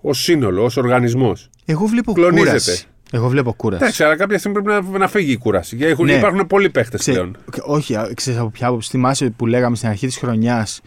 Ω 0.00 0.12
σύνολο, 0.12 0.64
ως 0.64 0.76
οργανισμός. 0.76 1.50
Εγώ 1.64 1.86
βλέπω 1.86 2.12
Κλονίζεται. 2.12 2.48
κούραση. 2.50 2.84
Εγώ 3.12 3.28
βλέπω 3.28 3.52
κούραση. 3.52 3.82
Εντάξει, 3.82 4.04
αλλά 4.04 4.16
κάποια 4.16 4.38
στιγμή 4.38 4.62
πρέπει 4.62 4.88
να, 4.90 4.98
να 4.98 5.08
φύγει 5.08 5.32
η 5.32 5.36
κούραση. 5.36 5.76
Γιατί 5.76 5.92
έχουν- 5.92 6.06
Ναι. 6.06 6.12
Υπάρχουν 6.12 6.46
πολλοί 6.46 6.70
παίχτες 6.70 7.00
Ξέ- 7.00 7.14
πλέον. 7.14 7.36
όχι, 7.62 7.96
ξέρεις 8.14 8.40
από 8.40 8.50
ποια 8.50 8.66
άποψη. 8.66 8.90
Θυμάσαι 8.90 9.30
που 9.36 9.46
λέγαμε 9.46 9.76
στην 9.76 9.88
αρχή 9.88 10.06
της 10.06 10.16
χρονιάς 10.16 10.80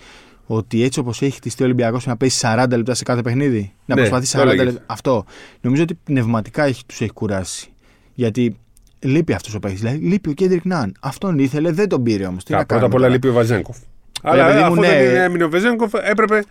ότι 0.46 0.84
έτσι 0.84 1.00
όπως 1.00 1.22
έχει 1.22 1.32
χτιστεί 1.36 1.62
ο 1.64 1.66
Ολυμπιακός 1.66 2.06
να 2.06 2.18
παίζει 2.18 2.40
40 2.42 2.66
λεπτά 2.70 2.94
σε 2.94 3.04
κάθε 3.04 3.22
παιχνίδι. 3.22 3.74
Να 3.86 3.96
Ναι, 3.96 4.02
προσπαθεί 4.02 4.32
το 4.32 4.40
40 4.40 4.42
έλεγες. 4.46 4.66
λεπτά. 4.66 4.84
Αυτό. 4.94 5.26
Νομίζω 5.62 5.84
ότι 5.84 5.94
πνευματικά 6.04 6.64
έχει, 6.64 6.86
τους 6.86 7.02
έχει 7.02 7.12
κουράσει. 7.12 7.68
Γιατί 8.14 8.58
λείπει 9.00 9.34
αυτός 9.34 9.54
ο 9.56 9.60
παίκτης. 9.60 9.80
Δηλαδή 9.82 9.98
λείπει 9.98 10.30
ο 10.30 10.34
Κέντρικ 10.34 10.66
Ναν. 10.66 10.94
Αυτόν 11.00 11.40
ήθελε, 11.40 11.72
δεν 11.72 11.90
τον 11.90 12.04
πήρε 12.04 12.26
όμως. 12.26 12.44
Κα- 12.44 12.66
Πρώτα 12.66 12.86
απ' 12.86 12.94
όλα 12.94 13.08
λείπει 13.08 13.28
ο 13.28 13.34
Βεζένκοφ. 13.34 13.78
Αλλά 14.22 14.46
παιδί 14.46 14.60
μου, 14.60 14.66
αφού 14.66 14.76
ναι. 14.76 14.88
δεν 14.88 15.16
έμεινε 15.22 15.44
ο 15.44 15.50
Βεζένκοφ, 15.50 15.92
έπρεπε. 15.94 16.44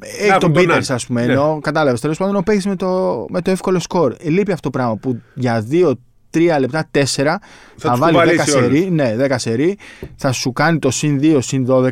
Έχει 0.00 0.12
Να 0.12 0.26
τον 0.26 0.28
έχουν 0.28 0.40
τον 0.40 0.52
Πίτερς, 0.52 0.68
Ναν. 0.68 0.96
ας 0.96 1.06
πούμε. 1.06 1.26
Ναι. 1.26 1.32
Ενώ 1.32 1.58
κατάλαβες. 1.62 2.00
Τέλος 2.00 2.16
πάντων, 2.18 2.36
ο 2.36 2.40
παίκτης 2.40 2.66
με 2.66 2.76
το, 2.76 3.24
με 3.28 3.40
το 3.42 3.50
εύκολο 3.50 3.78
σκορ. 3.78 4.14
Ε, 4.18 4.28
λείπει 4.28 4.52
αυτό 4.52 4.70
το 4.70 4.78
πράγμα 4.78 4.96
που 4.96 5.20
για 5.34 5.66
2-3 5.70 6.58
λεπτά, 6.58 6.88
4 6.90 7.38
θα, 7.76 7.90
τους 7.90 7.98
βάλει 7.98 8.16
10 8.16 8.20
κουβαλήσει 8.20 8.50
σερί, 8.50 8.90
ναι, 8.90 9.16
10 9.18 9.34
σερί, 9.36 9.78
θα 10.16 10.32
σου 10.32 10.52
κάνει 10.52 10.78
το 10.78 10.90
συν 10.90 11.18
2, 11.22 11.38
συν 11.40 11.66
12 11.68 11.90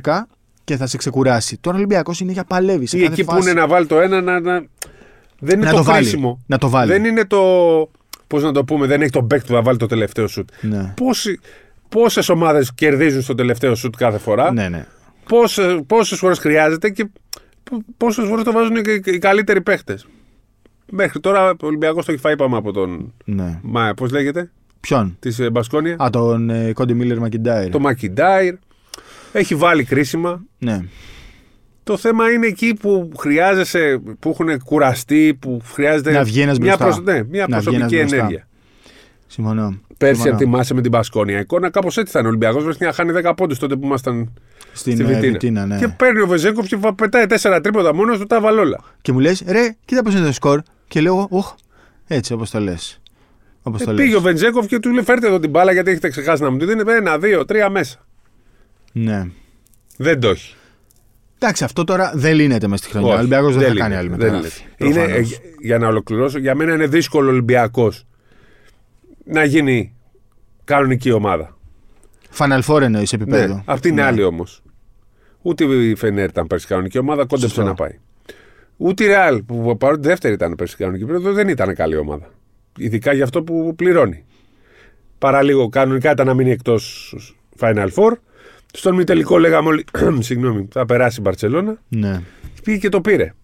και 0.67 0.77
θα 0.77 0.87
σε 0.87 0.97
ξεκουράσει. 0.97 1.59
Τώρα 1.61 1.77
ο 1.77 1.79
Ολυμπιακός 1.79 2.21
είναι 2.21 2.33
για 2.33 2.45
παλεύει. 2.45 2.87
Σε 2.87 2.97
Ή 2.97 3.01
κάθε 3.01 3.13
εκεί 3.13 3.25
που 3.25 3.31
φάση. 3.33 3.51
είναι 3.51 3.61
να 3.61 3.67
βάλει 3.67 3.87
το 3.87 4.01
ένα 4.01 4.21
να. 4.21 4.41
να... 4.41 4.65
Δεν 5.39 5.57
είναι 5.57 5.65
Να 5.65 5.71
το, 5.71 5.77
το 5.77 5.83
βάλει. 5.85 5.99
κρίσιμο. 6.01 6.43
Να 6.47 6.59
το 6.59 6.69
βάλει. 6.69 6.93
Δεν 6.93 7.05
είναι 7.05 7.25
το. 7.25 7.41
Πώς 8.27 8.43
να 8.43 8.53
το 8.53 8.65
πούμε, 8.65 8.87
δεν 8.87 9.03
έχει 9.03 9.11
τον 9.11 9.27
παίκτη 9.27 9.47
που 9.47 9.53
θα 9.53 9.63
βάλει 9.63 9.79
το 9.79 9.87
τελευταίο 9.87 10.27
σουτ. 10.27 10.49
Ναι. 10.61 10.95
Πόσες 11.89 12.29
ομάδες 12.29 12.75
κερδίζουν 12.75 13.23
στο 13.23 13.35
τελευταίο 13.35 13.75
σουτ 13.75 13.95
κάθε 13.97 14.19
φορά, 14.19 14.53
ναι, 14.53 14.69
ναι. 14.69 14.87
πόσες 15.87 16.19
φορές 16.19 16.39
χρειάζεται 16.39 16.91
και 16.91 17.09
πόσες 17.97 18.29
φορές 18.29 18.45
το 18.45 18.53
βάζουν 18.53 18.77
οι, 18.77 18.81
οι 19.05 19.19
καλύτεροι 19.19 19.61
παίχτε. 19.61 19.99
Μέχρι 20.91 21.21
τώρα 21.21 21.51
ο 21.51 21.55
Ολυμπιακός 21.67 22.05
το 22.05 22.13
έχει 22.13 22.21
φάει, 22.21 22.33
είπαμε 22.33 22.57
από 22.57 22.73
τον. 22.73 23.13
ναι. 23.25 23.59
Μα, 23.63 23.95
πώς 23.97 24.11
λέγεται, 24.11 24.51
Ποιον; 24.81 25.17
της 25.21 25.41
Μπασκόνια. 25.53 25.97
Α, 25.99 26.11
τον 26.11 26.51
ε, 26.51 26.73
Κόντι 26.73 26.95
Μίλλερ 26.95 27.19
Μακιντάιρ. 27.19 27.71
Το 27.71 27.79
Μακιντάιρ. 27.79 28.55
Έχει 29.39 29.55
βάλει 29.55 29.85
κρίσιμα. 29.85 30.43
Ναι. 30.59 30.81
Το 31.83 31.97
θέμα 31.97 32.31
είναι 32.31 32.47
εκεί 32.47 32.75
που 32.81 33.11
χρειάζεσαι, 33.19 34.01
που 34.19 34.29
έχουν 34.31 34.63
κουραστεί, 34.65 35.37
που 35.41 35.61
χρειάζεται 35.73 36.13
Να 36.13 36.25
βγει 36.25 36.41
ένας 36.41 36.59
μια, 36.59 36.77
μπροστά. 36.81 37.03
ναι, 37.03 37.23
μια 37.31 37.47
Να 37.49 37.59
βγει 37.59 37.65
προσωπική 37.69 37.97
ένας 37.97 38.11
μπροστά. 38.11 38.17
ενέργεια. 38.17 38.49
Συμφωνώ. 39.27 39.81
Πέρσι, 39.99 40.21
αν 40.21 40.27
Συμφωνώ. 40.27 40.39
θυμάσαι 40.39 40.75
με 40.75 40.81
την 40.81 40.91
Πασκόνια, 40.91 41.37
η 41.37 41.41
εικόνα 41.41 41.71
κάπως 41.71 41.97
έτσι 41.97 42.13
θα 42.13 42.19
είναι. 42.19 42.29
Ο 42.29 42.31
Ολυμπιακός 42.31 42.63
βρέθηκε 42.65 42.85
να 42.85 42.93
χάνει 42.93 43.13
10 43.25 43.33
πόντους 43.37 43.59
τότε 43.59 43.77
που 43.77 43.87
ήμασταν 43.87 44.33
Στην 44.73 44.93
στη 44.97 45.03
ε, 45.03 45.07
Βιτίνα. 45.07 45.33
Βιτίνα, 45.33 45.67
ναι. 45.67 45.79
Και 45.79 45.89
παίρνει 45.89 46.21
ο 46.21 46.27
Βεζέγκοφ 46.27 46.67
και 46.67 46.79
πετάει 46.97 47.25
4 47.29 47.61
τρίποτα 47.63 47.95
μόνος 47.95 48.19
του, 48.19 48.27
τα 48.27 48.41
βάλει 48.41 48.59
όλα. 48.59 48.81
Και 49.03 49.13
μου 49.13 49.19
λες, 49.19 49.43
ρε, 49.47 49.75
κοίτα 49.85 50.03
πώς 50.03 50.15
είναι 50.15 50.27
το 50.27 50.33
σκορ. 50.33 50.61
Και 50.89 51.01
λέω, 51.01 51.27
Οχ, 51.31 51.55
έτσι 52.07 52.33
όπως 52.33 52.51
το 52.51 52.61
λες. 52.61 53.01
Όπως 53.63 53.81
Ε, 53.81 53.85
το 53.85 53.95
πήγε 53.95 54.09
λες. 54.09 54.17
ο 54.17 54.21
Βεντζέκοφ 54.21 54.67
και 54.67 54.79
του 54.79 54.91
λέει: 54.93 55.05
Φέρτε 55.05 55.27
εδώ 55.27 55.39
την 55.39 55.51
μπάλα 55.51 55.73
γιατί 55.73 55.91
έχετε 55.91 56.09
ξεχάσει 56.09 56.43
να 56.43 56.51
μου 56.51 56.57
τη 56.57 56.65
δίνετε. 56.65 56.97
Ένα, 56.97 57.19
δύο, 57.19 57.45
τρία 57.45 57.71
μέσα. 57.71 58.06
Ναι. 58.99 59.27
Δεν 59.97 60.21
το 60.21 60.29
έχει. 60.29 60.55
Εντάξει, 61.39 61.65
αυτό 61.65 61.85
τώρα 61.85 62.13
δεν 62.15 62.35
λύνεται 62.35 62.69
μες 62.69 62.79
στη 62.79 62.89
χρονιά. 62.89 63.09
Ο 63.09 63.11
Όχι, 63.11 63.19
Ολυμπιακός 63.19 63.53
δεν, 63.57 63.63
θα 63.63 63.69
λύνεται, 63.69 63.81
κάνει 63.83 63.95
άλλη 63.95 64.09
δεν 64.09 64.19
μεταγραφή. 64.19 64.63
λύνεται. 64.79 65.01
Είναι, 65.01 65.07
Προφανώς. 65.07 65.33
ε, 65.33 65.41
για 65.61 65.79
να 65.79 65.89
ολοκληρώσω, 65.89 66.39
για 66.39 66.55
μένα 66.55 66.75
είναι 66.75 66.87
δύσκολο 66.87 67.29
ο 67.29 67.31
Ολυμπιακός 67.33 68.07
να 69.25 69.45
γίνει 69.45 69.95
κανονική 70.65 71.11
ομάδα. 71.11 71.57
Final 72.39 72.61
Four 72.63 72.81
εννοείς 72.81 73.13
επίπεδο. 73.13 73.55
Ναι, 73.55 73.63
απ' 73.65 73.81
την 73.81 73.95
Ναι. 73.95 74.03
άλλη 74.03 74.23
όμως. 74.23 74.63
Ο 75.37 75.39
Ούτε 75.43 75.65
η 75.65 75.95
Φενέρ 75.95 76.29
ήταν 76.29 76.47
πέρσι 76.47 76.67
κανονική 76.67 76.99
ομάδα, 76.99 77.21
κόντεψε 77.27 77.55
Σωστό. 77.55 77.63
να 77.63 77.75
πάει. 77.75 77.99
Ούτε 78.77 79.05
η 79.05 79.07
Ρεάλ, 79.07 79.43
που 79.43 79.77
παρότι 79.79 80.09
δεύτερη 80.09 80.35
ήταν 80.35 80.55
πέρσι 80.55 80.77
κανονική 80.77 81.05
περίοδο, 81.05 81.33
δεν 81.33 81.49
ήταν 81.49 81.75
καλή 81.75 81.97
ομάδα. 81.97 82.31
Ειδικά 82.79 83.13
για 83.13 83.25
αυτό 83.25 83.43
που 83.43 83.75
πληρώνει. 83.77 84.25
Παρά 85.19 85.43
λίγο 85.43 85.69
κανονικά 85.69 86.11
ήταν 86.11 86.27
να 86.27 86.35
μείνει 86.35 86.51
εκτός 86.51 87.15
Final 87.61 87.89
Four. 87.95 88.13
Στον 88.77 88.95
μη 88.95 89.05
τελικό 89.05 89.39
λέγαμε 89.39 89.69
όλοι, 89.69 89.85
συγγνώμη, 90.19 90.69
θα 90.73 90.87
περάσει 90.87 91.17
η 91.19 91.23
Μπαρσελόνα. 91.23 91.77
Ναι. 91.89 92.23
Πήγε 92.63 92.79
και 92.79 92.89
το 92.89 93.01
πήρε. 93.01 93.35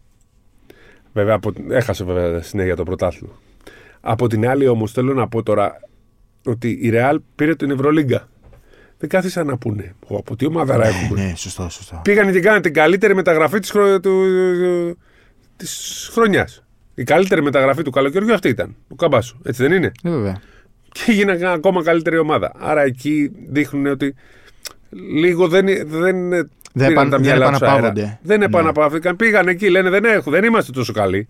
Βέβαια, 1.12 1.34
από... 1.34 1.52
έχασε 1.70 2.04
βέβαια 2.04 2.42
συνέχεια 2.42 2.76
το 2.76 2.82
πρωτάθλημα. 2.82 3.32
Από 4.00 4.26
την 4.26 4.48
άλλη, 4.48 4.66
όμως, 4.66 4.92
θέλω 4.92 5.14
να 5.14 5.28
πω 5.28 5.42
τώρα 5.42 5.80
ότι 6.44 6.78
η 6.82 6.88
Ρεάλ 6.90 7.20
πήρε 7.34 7.54
την 7.54 7.70
Ευρωλίγκα. 7.70 8.28
Δεν 8.98 9.08
κάθισαν 9.08 9.46
να 9.46 9.56
πούνε. 9.58 9.94
«Ω, 10.06 10.16
Από 10.16 10.36
τι 10.36 10.46
ομάδα 10.46 10.76
ρε 10.76 10.88
έχουμε. 10.88 11.22
Ναι, 11.22 11.32
σωστό, 11.36 11.68
σωστό. 11.68 12.00
Πήγαν 12.04 12.32
και 12.32 12.40
κάνανε 12.40 12.60
την 12.60 12.72
καλύτερη 12.72 13.14
μεταγραφή 13.14 13.58
της 13.58 13.70
χρο... 13.70 14.00
του... 14.00 14.22
της 15.56 16.08
χρονιάς. 16.12 16.64
Η 16.94 17.04
καλύτερη 17.04 17.42
μεταγραφή 17.42 17.82
του 17.82 17.90
καλοκαιριού 17.90 18.34
αυτή 18.34 18.48
ήταν. 18.48 18.76
Ο 18.88 18.94
Καμπάσου. 18.94 19.38
Έτσι 19.44 19.62
δεν 19.62 19.72
είναι; 19.72 19.92
Ναι, 20.02 20.10
βέβαια. 20.10 20.40
Και 20.88 21.12
γίνανε 21.12 21.50
ακόμα 21.52 21.82
καλύτερη 21.82 22.18
ομάδα. 22.18 22.52
Άρα 22.58 22.82
εκεί 22.82 23.30
δείχνουν 23.48 23.86
ότι 23.86 24.14
λίγο 24.92 25.48
δεν, 25.48 25.66
δεν, 25.66 26.28
πήραν 26.72 26.90
επαν- 26.92 27.10
τα 27.10 27.16
δεν 27.16 27.20
μυαλά 27.20 27.50
τους 27.50 27.62
αέρα. 27.62 27.66
επαναπαύονται. 27.74 28.18
Δεν 28.22 28.38
Ναι. 28.38 28.44
επαναπαύθηκαν. 28.44 29.16
Πήγαν 29.16 29.48
εκεί, 29.48 29.70
λένε 29.70 29.90
δεν, 29.90 30.04
έχουμε, 30.04 30.40
δεν 30.40 30.48
είμαστε 30.48 30.72
τόσο 30.72 30.92
καλοί. 30.92 31.28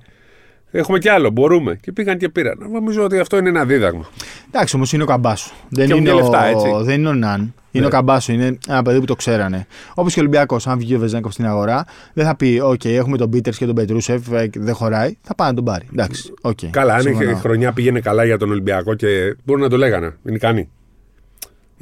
Έχουμε 0.75 0.98
κι 0.98 1.09
άλλο, 1.09 1.31
μπορούμε. 1.31 1.79
Και 1.83 1.92
πήγαν 1.92 2.18
και 2.18 2.29
πήραν. 2.29 2.59
Νομίζω 2.72 3.05
ότι 3.05 3.18
αυτό 3.18 3.37
είναι 3.37 3.48
ένα 3.48 3.64
δίδαγμα. 3.64 4.09
Εντάξει, 4.51 4.77
όμως 4.77 4.92
είναι 4.92 5.03
ο 5.03 5.07
Καμπάσο. 5.07 5.51
Δεν, 5.68 5.90
έχουν 5.90 6.01
είναι 6.01 6.11
και 6.11 6.14
ο... 6.14 6.18
λεφτά, 6.20 6.44
έτσι. 6.44 6.66
δεν 6.83 6.98
είναι 6.98 7.09
ο 7.09 7.12
Ναν. 7.14 7.40
Είναι 7.40 7.55
Ναι. 7.85 7.87
ο 7.87 7.90
Καμπάσο. 7.90 8.33
Είναι 8.33 8.59
ένα 8.68 8.83
παιδί 8.83 8.98
που 8.98 9.05
το 9.05 9.14
ξέρανε. 9.14 9.66
Όπως 9.94 10.12
και 10.12 10.18
ο 10.18 10.22
Ολυμπιακός, 10.22 10.66
αν 10.66 10.79
βγει 10.79 10.94
ο 10.94 10.98
Βεζέγκοφ 10.98 11.33
στην 11.33 11.46
αγορά, 11.46 11.85
δεν 12.12 12.25
θα 12.27 12.37
πει: 12.37 12.61
OK, 12.64 12.85
έχουμε 12.85 13.16
τον 13.16 13.31
Πίτερς 13.31 13.57
και 13.59 13.66
τον 13.66 13.75
Πετρούσεφ, 13.75 14.31
ε, 14.33 14.51
δεν 14.57 14.75
χωράει. 14.75 15.16
Θα 15.22 15.35
πάει 15.35 15.48
να 15.48 15.55
τον 15.55 15.64
πάρει. 15.64 15.87
Εντάξει, 15.92 16.33
okay, 16.42 16.66
Καλά, 16.70 16.94
αν 16.94 17.07
η 17.07 17.35
χρονιά 17.35 17.72
πήγαινε 17.72 18.01
καλά 18.01 18.25
για 18.25 18.38
τον 18.38 18.51
Ολυμπιακό 18.51 18.94
και 18.94 19.37
μπορούν 19.44 19.62
να 19.62 19.68
το 19.68 19.77
λέγανε. 19.77 20.16
Είναι 20.27 20.37
ικανή. 20.37 20.68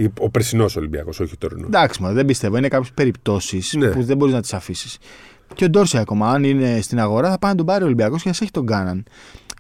Ή 0.01 0.13
Ο 0.21 0.31
περσινός 0.31 0.77
Ολυμπιακός, 0.77 1.21
όχι 1.21 1.33
ο 1.35 1.37
τωρινός. 1.39 1.67
Εντάξει, 1.67 2.03
μα 2.03 2.13
δεν 2.13 2.27
πιστεύω. 2.27 2.57
Είναι 2.57 2.69
κάποιες 2.69 2.93
περιπτώσεις 2.95 3.73
Ναι. 3.75 3.89
που 3.89 4.03
δεν 4.03 4.17
μπορείς 4.17 4.35
να 4.35 4.41
τις 4.41 4.53
αφήσεις. 4.55 4.99
Και 5.55 5.65
ο 5.65 5.71
Ντόρση 5.71 5.99
ακόμα, 5.99 6.31
αν 6.31 6.45
είναι 6.45 6.81
στην 6.81 7.01
αγορά, 7.01 7.31
θα 7.31 7.39
πάει 7.39 7.51
να 7.51 7.57
τον 7.57 7.67
πάρει 7.67 7.83
ο 7.83 7.87
Ολυμπιακός 7.87 8.23
και 8.23 8.29
α 8.29 8.35
έχει 8.41 8.51
τον 8.51 8.67
Κάναν. 8.67 9.05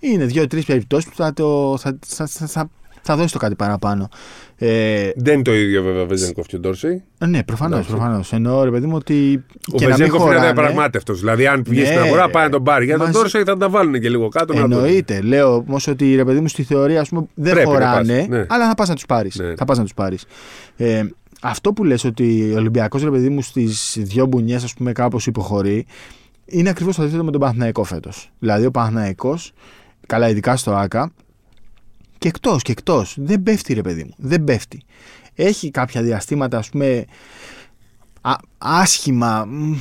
Είναι 0.00 0.24
δύο-τρεις 0.24 0.64
περιπτώσεις 0.64 1.10
που 1.10 1.16
θα, 1.16 1.32
το, 1.32 1.76
θα, 1.78 1.98
θα, 2.06 2.26
θα, 2.26 2.70
θα, 3.02 3.14
θα 3.14 3.16
δώσει 3.16 3.32
το 3.32 3.38
κάτι 3.38 3.54
παραπάνω. 3.54 4.08
Ε, 4.56 5.10
Δεν 5.16 5.34
είναι 5.34 5.42
το 5.42 5.54
ίδιο 5.54 5.82
βέβαια 5.82 6.04
Βεζένκοφ 6.06 6.46
και 6.46 6.56
ο 6.56 6.58
Ντόρσεϊ. 6.58 7.02
ναι, 7.26 7.44
προφανώς. 7.44 7.78
Εντάξει. 7.78 7.94
Προφανώς. 7.94 8.32
Εννοώ, 8.32 8.64
ρε 8.64 8.70
παιδί 8.70 8.86
μου, 8.86 8.96
ότι. 8.96 9.44
Ο 9.72 9.76
και 9.76 9.84
να 9.84 9.88
μην 9.88 9.96
Βεζένκοφ 9.96 10.20
είναι 10.20 10.28
χωράνε, 10.28 10.44
διαπραγμάτευτο. 10.52 11.12
Δηλαδή, 11.14 11.46
αν 11.46 11.62
βγει 11.66 11.80
Ναι, 11.80 11.86
στην 11.86 11.98
αγορά, 11.98 12.28
πάει 12.30 12.44
να 12.44 12.50
τον 12.50 12.62
πάρει. 12.62 12.84
Για 12.84 12.96
τον 12.96 13.06
μαζί- 13.06 13.18
Ντόρσεϊ 13.18 13.42
θα 13.42 13.56
τα 13.56 13.68
βάλουν 13.68 14.00
και 14.00 14.08
λίγο 14.08 14.28
κάτω. 14.28 14.54
να 14.54 14.60
δουν. 14.60 14.72
Εννοείται. 14.72 15.20
Λέω 15.20 15.54
όμως 15.54 15.86
ότι 15.86 16.14
ρε 16.14 16.24
παιδί 16.24 16.40
μου 16.40 16.48
στη 16.48 16.62
θεωρία 16.62 17.00
ας 17.00 17.08
πούμε, 17.08 17.26
δεν 17.34 17.52
Πρέπει 17.52 17.68
να 17.68 17.72
χωράνε, 17.74 18.18
πας, 18.18 18.26
ναι. 18.28 18.44
αλλά 18.48 18.68
θα 18.68 18.74
πας 18.74 18.88
να 18.88 18.94
τους 18.94 19.06
πάρεις. 19.06 19.36
Ναι. 19.36 19.54
Θα 19.56 19.64
πας 19.64 19.76
να 19.76 19.82
τους 19.82 19.94
πάρεις. 19.94 20.24
Ε, 20.76 21.02
αυτό 21.42 21.72
που 21.72 21.84
λες 21.84 22.04
ότι 22.04 22.50
ο 22.54 22.56
Ολυμπιακός 22.56 23.02
ρε 23.02 23.10
παιδί 23.10 23.28
μου 23.28 23.42
στις 23.42 23.96
δύο 24.00 24.26
μπουνιές, 24.26 24.64
ας 24.64 24.74
πούμε, 24.74 24.92
κάπως 24.92 25.26
υποχωρεί, 25.26 25.86
είναι 26.46 26.68
ακριβώς 26.68 26.96
το 26.96 27.02
αντίθετο 27.02 27.24
με 27.24 27.30
τον 27.30 27.40
Παναθηναϊκό 27.40 27.84
φέτος. 27.84 28.30
Δηλαδή 28.38 28.66
ο 28.66 28.70
Παναθηναϊκός, 28.70 29.52
καλά, 30.06 30.28
ειδικά 30.28 30.56
στο 30.56 30.72
ΑΚΑ, 30.74 31.12
και 32.20 32.28
εκτός 32.28 32.62
και 32.62 32.72
εκτός. 32.72 33.16
Δεν 33.18 33.42
πέφτει, 33.42 33.74
ρε 33.74 33.80
παιδί 33.82 34.04
μου. 34.04 34.14
Δεν 34.16 34.44
πέφτει. 34.44 34.82
Έχει 35.34 35.70
κάποια 35.70 36.02
διαστήματα, 36.02 36.58
ας 36.58 36.68
πούμε, 36.68 37.04
α, 38.20 38.34
άσχημα, 38.58 39.44
μ, 39.44 39.72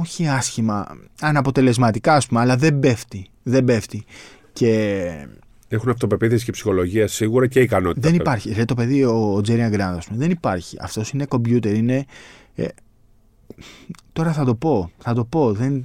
όχι 0.00 0.28
άσχημα, 0.28 0.86
αναποτελεσματικά, 1.20 2.14
ας 2.14 2.26
πούμε, 2.26 2.40
αλλά 2.40 2.56
δεν 2.56 2.78
πέφτει. 2.78 3.26
Δεν 3.42 3.64
πέφτει. 3.64 4.04
Και 4.52 5.06
Έχουν 5.68 5.90
αυτοπεποίθηση 5.90 6.44
και 6.44 6.52
ψυχολογία 6.52 7.08
σίγουρα 7.08 7.46
και 7.46 7.60
ικανότητα. 7.60 8.00
δεν 8.08 8.10
βέβαια. 8.16 8.32
υπάρχει. 8.34 8.52
Ρε 8.52 8.64
το 8.64 8.74
παιδί, 8.74 9.04
ο, 9.04 9.34
ο 9.34 9.40
Τζέριαν 9.40 9.70
Γκραντ, 9.70 9.96
ας 9.96 10.06
πούμε, 10.06 10.18
δεν 10.18 10.30
υπάρχει. 10.30 10.76
Αυτός 10.80 11.10
είναι 11.10 11.24
κομπιούτερ, 11.26 11.74
είναι. 11.74 12.04
ε, 12.54 12.66
τώρα 14.12 14.32
θα 14.32 14.44
το 14.44 14.54
πω. 14.54 14.90
Θα 14.98 15.14
το 15.14 15.24
πω. 15.24 15.52
Δεν... 15.52 15.84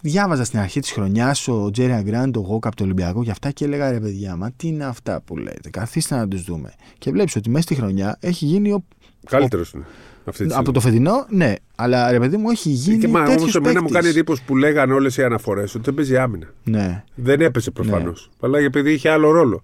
Διάβαζα 0.00 0.44
στην 0.44 0.58
αρχή 0.58 0.80
της 0.80 0.90
χρονιάς 0.90 1.48
ο 1.48 1.70
Τζέριαν 1.70 2.02
Γκραντ, 2.02 2.34
το 2.34 2.40
εγώ 2.40 2.58
από 2.62 2.76
το 2.76 2.84
Ολυμπιακό 2.84 3.24
και 3.24 3.30
αυτά 3.30 3.50
και 3.50 3.64
έλεγα 3.64 3.90
ρε 3.90 4.00
παιδιά, 4.00 4.36
μα 4.36 4.50
τι 4.56 4.68
είναι 4.68 4.84
αυτά 4.84 5.20
που 5.24 5.36
λέτε. 5.36 5.70
Καθίστε 5.70 6.16
να 6.16 6.28
τους 6.28 6.42
δούμε. 6.42 6.72
Και 6.98 7.10
βλέπεις 7.10 7.36
ότι 7.36 7.50
μέσα 7.50 7.62
στη 7.62 7.74
χρονιά 7.74 8.16
έχει 8.20 8.44
γίνει. 8.44 8.72
Ο... 8.72 8.84
Καλύτερος 9.28 9.72
είναι. 9.72 9.84
Αυτή 10.28 10.46
τη 10.46 10.54
Από 10.54 10.60
στιγμή. 10.60 10.72
το 10.72 10.80
φετινό, 10.80 11.26
ναι. 11.28 11.54
Αλλά 11.74 12.10
ρε 12.10 12.18
παιδί 12.18 12.36
μου 12.36 12.50
έχει 12.50 12.68
γίνει. 12.68 12.98
Και 12.98 13.08
μα 13.08 13.18
όμως 13.20 13.34
τέτοιος 13.34 13.54
εμένα 13.54 13.72
μου 13.72 13.88
παίκτης. 13.88 13.94
κάνει 13.94 14.08
εντύπωση 14.08 14.42
που 14.46 14.56
λέγανε 14.56 14.92
όλες 14.92 15.16
οι 15.16 15.22
αναφορές 15.22 15.74
ότι 15.74 15.84
δεν 15.84 15.94
παίζει 15.94 16.16
άμυνα. 16.16 16.46
Ναι. 16.64 17.04
Δεν 17.14 17.40
έπεσε 17.40 17.70
προφανώς. 17.70 18.30
Αλλά 18.40 18.58
επειδή 18.58 18.92
είχε 18.92 19.08
άλλο 19.10 19.30
ρόλο. 19.30 19.62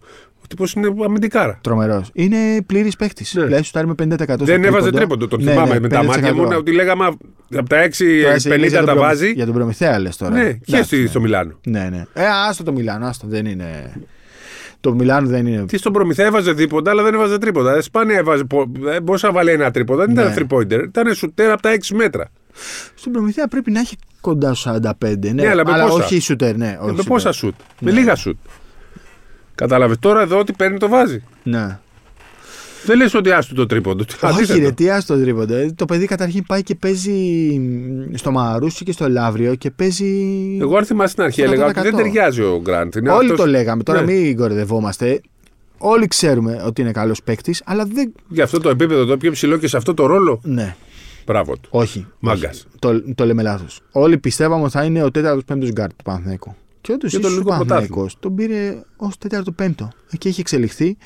Ο 0.53 0.55
τύπος 0.55 0.73
είναι 0.73 1.05
αμυντικάρα. 1.05 1.59
Τρομερός. 1.61 2.11
Είναι 2.13 2.37
πλήρης 2.67 2.97
παίκτη. 2.97 3.25
Ναι. 3.39 3.45
Δηλαδή, 3.45 3.63
σου 3.63 3.73
με 3.87 3.95
50% 4.03 4.35
στο 4.35 4.45
Δεν 4.45 4.65
έβαζε 4.65 4.91
τρίποντο. 4.91 5.29
Τον 5.29 5.43
Ναι, 5.43 5.51
θυμάμαι 5.51 5.73
ναι, 5.75 5.81
με 5.81 5.89
τα 5.89 6.05
μάτια 6.05 6.31
50%. 6.33 6.35
μου 6.35 6.49
ότι 6.57 6.73
λέγαμε 6.73 7.05
από 7.57 7.69
τα 7.69 7.77
6-50 7.83 8.23
Τώρα 8.23 8.35
εσύ 8.35 8.49
λες 8.49 8.69
για 8.69 8.79
τον 8.79 8.87
τα 8.87 8.93
Προμη- 8.93 9.09
βάζει. 9.09 9.31
Για 9.33 9.45
τον 9.45 9.55
Προμηθέα 9.55 9.99
λες 9.99 10.17
τώρα. 10.17 10.31
Ναι, 10.33 10.53
και 10.53 10.59
Εντάξει, 10.69 10.87
στη- 10.87 11.01
ναι. 11.01 11.07
στο 11.07 11.21
Μιλάνο. 11.21 11.53
Ναι, 11.67 11.89
ναι. 11.91 12.05
Ε, 12.13 12.23
άστο 12.49 12.63
το 12.63 12.73
Μιλάνο, 12.73 13.07
άστο. 13.07 13.27
Δεν 13.29 13.47
είναι. 13.47 13.93
Το 14.81 14.95
Μιλάνο 14.95 15.29
δεν 15.29 15.47
είναι. 15.47 15.65
Τι 15.67 15.77
στον 15.79 15.93
Προμηθέα 15.93 16.27
έβαζε 16.27 16.53
δίποτα, 16.53 16.91
αλλά 16.91 17.03
δεν 17.03 17.15
έβαζε 17.15 17.39
τρίποτα. 17.39 17.77
Ε, 17.77 17.81
Σπάνια 17.81 18.17
έβαζε. 18.19 18.45
πο- 18.45 18.73
ε, 18.87 19.01
Μπορούσε 19.01 19.27
να 19.27 19.33
βάλει 19.33 19.51
ένα 19.51 19.71
τρίποντα. 19.71 20.05
Δεν 20.05 20.15
Ναι. 20.15 20.23
ήταν 20.23 20.35
three 20.51 20.55
pointer. 20.57 20.85
Ήταν 20.85 21.15
σουτέρ 21.15 21.51
από 21.51 21.63
τα 21.63 21.71
6 21.71 21.95
μέτρα. 21.95 22.29
Στον 22.95 23.13
Προμηθέα 23.13 23.49
πρέπει 23.49 23.71
να 23.71 23.81
έχει 23.81 23.97
κοντά 24.21 24.47
στους 24.55 24.61
45. 24.61 25.33
Ναι, 25.33 25.43
Ναι, 25.43 25.49
αλλά 25.49 25.65
με 25.67 25.73
πόσα; 25.83 26.05
όχι 26.05 26.21
σουτέρ, 26.21 26.57
ναι. 26.57 26.67
Όχι 26.81 26.83
με 26.83 26.89
σουτέρ. 26.89 27.05
πόσα 27.07 27.33
σουτ; 27.33 27.55
Με 27.81 27.91
Ναι. 27.91 27.99
λίγα 27.99 28.15
σουτ. 28.15 28.37
Κατάλαβες 29.63 29.97
τώρα 30.01 30.21
εδώ 30.21 30.39
ότι 30.39 30.53
παίρνει 30.53 30.79
το 30.79 30.89
βάζει. 30.89 31.23
Ναι. 31.43 31.79
Δεν 32.85 32.97
λες 32.97 33.15
ότι 33.15 33.31
άστο 33.31 33.55
το 33.55 33.67
τρίποντο. 33.67 34.05
Όχι, 34.23 34.35
Αντίθετα. 34.35 34.59
ρε, 34.61 34.71
τι 34.73 34.91
άστο 34.91 35.17
τρίποντο. 35.21 35.55
Ε, 35.55 35.73
Το 35.77 35.85
παιδί 35.85 36.07
καταρχήν 36.07 36.47
πάει 36.47 36.63
και 36.63 36.75
παίζει 36.75 37.13
μ, 37.59 38.15
στο 38.15 38.31
Μαρούσι 38.31 38.85
και 38.85 38.93
στο 38.93 39.09
Λαύριο 39.09 39.55
και 39.55 39.71
παίζει. 39.71 40.15
Εγώ 40.61 40.77
αν 40.77 40.85
θυμάσαι 40.85 41.13
στην 41.13 41.23
αρχή 41.25 41.41
Στο 41.41 41.51
έλεγα 41.53 41.65
ότι 41.67 41.81
100%. 41.81 41.83
δεν 41.83 41.97
ταιριάζει 41.97 42.43
ο 42.43 42.61
Γκραντ. 42.63 42.95
Είναι 42.95 43.11
Όλοι 43.11 43.25
αυτός- 43.31 43.39
το 43.41 43.47
λέγαμε. 43.47 43.83
Τώρα 43.83 44.03
Ναι. 44.03 44.13
μην 44.13 44.37
κοροϊδευόμαστε. 44.37 45.21
Όλοι 45.79 46.07
ξέρουμε 46.07 46.63
ότι 46.67 46.81
είναι 46.81 46.93
καλός 46.93 47.23
παίκτης, 47.23 47.63
αλλά 47.65 47.85
δεν. 47.85 48.13
Για 48.29 48.45
αυτό 48.45 48.61
το 48.61 48.69
επίπεδο 48.69 49.05
το 49.05 49.17
πιο 49.17 49.31
ψηλό 49.31 49.57
και 49.57 49.69
σε 49.69 49.77
αυτό 49.77 49.95
το 49.95 50.07
ρόλο; 50.07 50.41
Ναι, 50.45 50.75
Μπράβο 51.27 51.53
του. 51.57 51.69
όχι. 51.73 52.07
Μάγκας. 52.19 52.51
όχι. 52.57 52.65
Το, 52.79 53.15
το 53.15 53.25
λέμε 53.27 53.43
λάθος. 53.43 53.81
Όλοι 53.93 54.19
πιστεύαμε 54.19 54.63
ότι 54.63 54.73
θα 54.73 54.85
είναι 54.85 55.03
ο 55.03 55.09
4ο-5ο 55.15 55.69
γκαρντ 55.73 55.91
του 55.97 56.05
Παναθηναϊκού. 56.05 56.55
Και 56.83 56.93
όντως 56.93 57.11
Και 57.11 57.19
το 57.19 57.29
ίσω 57.29 57.29
ο 57.29 57.31
ελληνικό 57.31 57.51
Παναθηναϊκό 57.51 58.09
τον 58.21 58.35
πήρε 58.35 58.83
ως 58.97 59.15
4ο-5ο. 59.29 59.89
Εκεί 60.11 60.29
έχει 60.29 60.41
εξελιχθεί. 60.41 60.97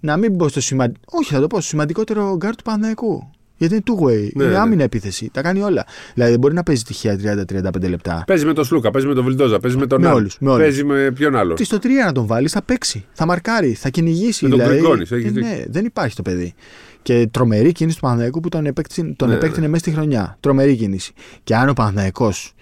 Να 0.00 0.16
μην 0.16 0.36
πω 0.36 0.48
στο 0.48 0.60
σημαντικό. 0.60 1.00
Όχι, 1.06 1.34
θα 1.34 1.40
το 1.40 1.46
πω 1.46 1.56
στο 1.56 1.68
σημαντικότερο 1.68 2.36
γκαρντ 2.36 2.56
του 2.56 2.62
Παναθηναϊκού. 2.62 3.30
Γιατί 3.56 3.74
είναι 3.74 3.82
two-way. 3.86 4.28
Ναι, 4.34 4.44
είναι 4.44 4.52
ναι. 4.52 4.58
άμυνα 4.58 4.82
επίθεση. 4.82 5.30
Τα 5.32 5.42
κάνει 5.42 5.62
όλα. 5.62 5.86
Δηλαδή 6.14 6.32
δεν 6.32 6.40
μπορεί 6.40 6.54
να 6.54 6.62
παίζει 6.62 6.82
τυχαία 6.82 7.16
30-35 7.52 7.88
λεπτά. 7.88 8.24
Παίζει 8.26 8.44
με 8.46 8.52
τον 8.52 8.64
Σλούκα, 8.64 8.90
παίζει 8.90 9.08
με 9.08 9.14
τον 9.14 9.24
Βιλντόζα, 9.24 9.58
παίζει 9.58 9.76
με 9.76 9.86
τον 9.86 10.00
Με 10.00 10.06
Ναν, 10.06 10.16
όλους, 10.16 10.36
με 10.40 10.50
όλους. 10.50 10.62
Παίζει 10.62 10.84
με 10.84 11.10
ποιον 11.10 11.36
άλλο. 11.36 11.54
Τι 11.54 11.64
στο 11.64 11.76
3 11.76 11.86
να 12.04 12.12
τον 12.12 12.26
βάλεις, 12.26 12.52
θα 12.52 12.62
παίξει. 12.62 13.04
Θα 13.12 13.26
μαρκάρει, 13.26 13.72
θα 13.72 13.88
κυνηγήσει. 13.88 14.44
Με 14.44 14.50
τον 14.50 14.58
δηλαδή, 14.58 14.78
Γκριγκόνις, 14.78 15.10
έχεις 15.10 15.24
ε, 15.24 15.30
δίκιο. 15.30 15.48
ναι, 15.48 15.64
δεν 15.68 15.84
υπάρχει 15.84 16.16
το 16.16 16.22
παιδί. 16.22 16.54
Και 17.02 17.28
τρομερή 17.30 17.72
κίνηση 17.72 17.96
του 17.96 18.02
Παναθηναϊκού 18.02 18.40
που 18.40 18.48
τον, 18.48 18.66
επέκτεινε, 18.66 19.14
τον 19.16 19.28
Ναι, 19.28 19.34
επέκτεινε 19.34 19.68
μέσα 19.68 19.78
στη 19.78 19.90
χρονιά. 19.90 20.36
Τρομερή 20.40 20.76
κίνηση. 20.76 21.12
Και 21.44 21.56
αν 21.56 21.68
ο 21.68 21.72
Παναθηναϊκός 21.72 22.54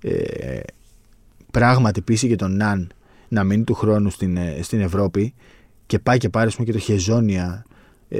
ε, 0.00 0.10
πράγματι 1.50 2.00
πείσει 2.00 2.28
και 2.28 2.36
τον 2.36 2.56
Ναν 2.56 2.90
να 3.28 3.44
μείνει 3.44 3.64
του 3.64 3.74
χρόνου 3.74 4.10
στην, 4.10 4.36
ε, 4.36 4.58
στην 4.62 4.80
Ευρώπη 4.80 5.34
και 5.86 5.98
πάει 5.98 6.18
και 6.18 6.28
πάρει 6.28 6.46
ας 6.48 6.54
πούμε, 6.54 6.66
και 6.66 6.72
το 6.72 6.78
Χεζόνια. 6.78 7.64
Ε, 8.08 8.18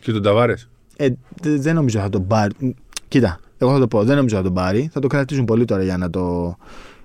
Και 0.00 0.12
τον 0.12 0.22
Ταβάρες. 0.22 0.68
ε, 0.96 1.08
δε- 1.42 1.56
δεν 1.56 1.74
νομίζω 1.74 1.98
θα 2.00 2.08
τον 2.08 2.26
πάρει. 2.26 2.54
Μ, 2.58 2.68
Κοίτα, 3.08 3.40
εγώ 3.58 3.72
θα 3.72 3.78
το 3.78 3.88
πω. 3.88 4.04
Δεν 4.04 4.16
νομίζω 4.16 4.36
θα 4.36 4.42
τον 4.42 4.54
πάρει. 4.54 4.88
Θα 4.92 5.00
το 5.00 5.06
κρατήσουν 5.06 5.44
πολύ 5.44 5.64
τώρα 5.64 5.82
για 5.82 5.96
να, 5.96 6.10
το, 6.10 6.56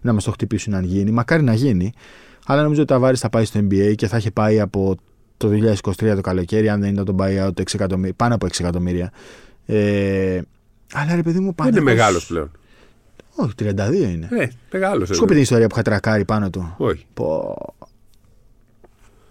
να 0.01 0.13
μας 0.13 0.23
το 0.23 0.31
χτυπήσουν 0.31 0.73
αν 0.73 0.83
γίνει. 0.83 1.11
Μακάρι 1.11 1.43
να 1.43 1.53
γίνει. 1.53 1.93
Αλλά 2.45 2.61
νομίζω 2.63 2.81
ότι 2.81 2.93
ο 2.93 2.95
Ταβάρης 2.95 3.19
θα 3.19 3.29
πάει 3.29 3.45
στο 3.45 3.59
NBA 3.59 3.93
και 3.95 4.07
θα 4.07 4.15
έχει 4.15 4.31
πάει 4.31 4.59
από 4.59 4.95
το 5.37 5.49
2023 5.49 6.15
το 6.15 6.21
καλοκαίρι, 6.21 6.69
αν 6.69 6.79
δεν 6.81 6.89
είναι 6.89 7.03
το 7.03 7.15
buyout 7.19 7.51
6 7.59 7.73
εκατομμύρια, 7.73 8.13
πάνω 8.15 8.35
από 8.35 8.45
6 8.45 8.59
εκατομμύρια. 8.59 9.11
Ε, 9.65 10.41
αλλά 10.93 11.15
ρε 11.15 11.21
παιδί 11.21 11.37
μου 11.39 11.45
Δεν 11.45 11.55
πάνω. 11.55 11.69
είναι 11.69 11.81
μεγάλος 11.81 12.25
πλέον. 12.25 12.51
Όχι, 13.35 13.53
32 13.59 13.69
είναι. 13.93 14.27
Ε, 14.31 14.47
μεγάλος. 14.71 15.09
Σου 15.13 15.25
πει 15.25 15.33
την 15.33 15.41
ιστορία 15.41 15.67
που 15.67 15.73
είχα 15.73 15.83
τρακάρει 15.83 16.25
πάνω 16.25 16.49
του. 16.49 16.75
Όχι. 16.77 17.05
Πω. 17.13 17.55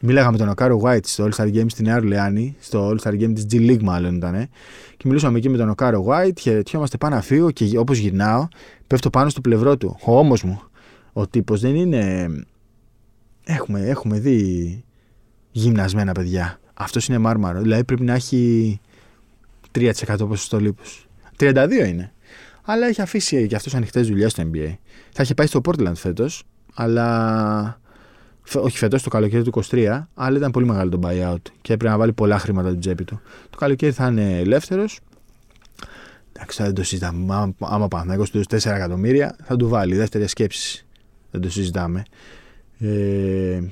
Μίλαγα 0.05 0.31
με 0.31 0.37
τον 0.37 0.49
Οκάρο 0.49 0.81
White 0.85 1.07
στο 1.07 1.29
All 1.29 1.35
Star 1.37 1.47
Game 1.55 1.67
στην 1.67 1.85
Νέα 1.85 1.97
Ορλεάνη, 1.97 2.57
στο 2.61 2.91
All 2.91 2.97
Star 3.03 3.13
Game 3.13 3.33
της 3.35 3.47
G 3.51 3.55
League 3.55 3.83
μάλλον 3.83 4.15
ήταν. 4.17 4.49
Και 4.97 5.05
μιλούσαμε 5.05 5.39
εκεί 5.39 5.49
με 5.49 5.57
τον 5.57 5.69
Οκάρο 5.69 6.05
White, 6.09 6.39
χαιρετιόμαστε 6.41 6.97
πάνω 6.97 7.15
να 7.15 7.21
φύγω 7.21 7.51
και 7.51 7.79
όπως 7.79 7.99
γυρνάω, 7.99 8.49
πέφτω 8.87 9.11
πάνω 9.11 9.29
στο 9.29 9.41
πλευρό 9.41 9.77
του. 9.77 9.97
Ο 10.05 10.19
ώμος 10.19 10.43
μου. 10.43 10.63
Ο 11.13 11.27
τύπος 11.27 11.61
δεν 11.61 11.75
είναι. 11.75 12.29
Έχουμε, 13.45 13.81
έχουμε 13.81 14.19
δει 14.19 14.85
γυμνασμένα 15.51 16.13
παιδιά. 16.13 16.61
Αυτός 16.75 17.09
είναι 17.09 17.19
μάρμαρο. 17.19 17.61
Δηλαδή 17.61 17.85
πρέπει 17.85 18.03
να 18.03 18.15
έχει 18.15 18.81
3% 19.79 19.93
ποσοστό 20.19 20.61
λίπου. 20.61 20.83
32 21.39 21.71
είναι. 21.89 22.12
Αλλά 22.63 22.87
έχει 22.87 23.01
αφήσει 23.01 23.47
και 23.47 23.57
αυτός 23.57 23.75
ανοιχτές 23.75 24.09
δουλειές 24.09 24.33
στο 24.33 24.51
NBA. 24.53 24.75
Θα 25.13 25.23
είχε 25.23 25.35
πάει 25.35 25.47
στο 25.47 25.61
Portland 25.65 25.95
φέτος, 25.95 26.43
αλλά. 26.75 27.81
Όχι 28.55 28.79
φέτος, 28.79 29.03
το 29.03 29.11
καλοκαίρι 29.11 29.43
του 29.43 29.63
23, 29.71 30.07
αλλά 30.15 30.37
ήταν 30.37 30.51
πολύ 30.51 30.67
μεγάλο 30.67 30.91
το 30.91 31.01
buyout 31.03 31.43
και 31.61 31.73
έπρεπε 31.73 31.93
να 31.93 31.99
βάλει 31.99 32.13
πολλά 32.13 32.39
χρήματα 32.39 32.71
την 32.71 32.81
τσέπη 32.81 33.05
του. 33.05 33.21
Το 33.51 33.59
καλοκαίρι 33.59 33.93
θα 33.93 34.07
είναι 34.07 34.39
ελεύθερος. 34.39 35.01
Εντάξει, 36.33 36.63
δεν 36.63 36.75
το 36.75 36.83
συζητάμε. 36.83 37.35
Άμα, 37.35 37.55
άμα 37.59 37.89
Παναθηναϊκός 37.89 38.31
του 38.31 38.41
4 38.51 38.57
εκατομμύρια, 38.65 39.37
θα 39.43 39.57
του 39.57 39.69
βάλει. 39.69 39.97
Δεύτερη 39.97 40.27
σκέψη. 40.27 40.87
Δεν 41.31 41.41
το 41.41 41.51
συζητάμε. 41.51 42.03
Ε, 42.79 43.63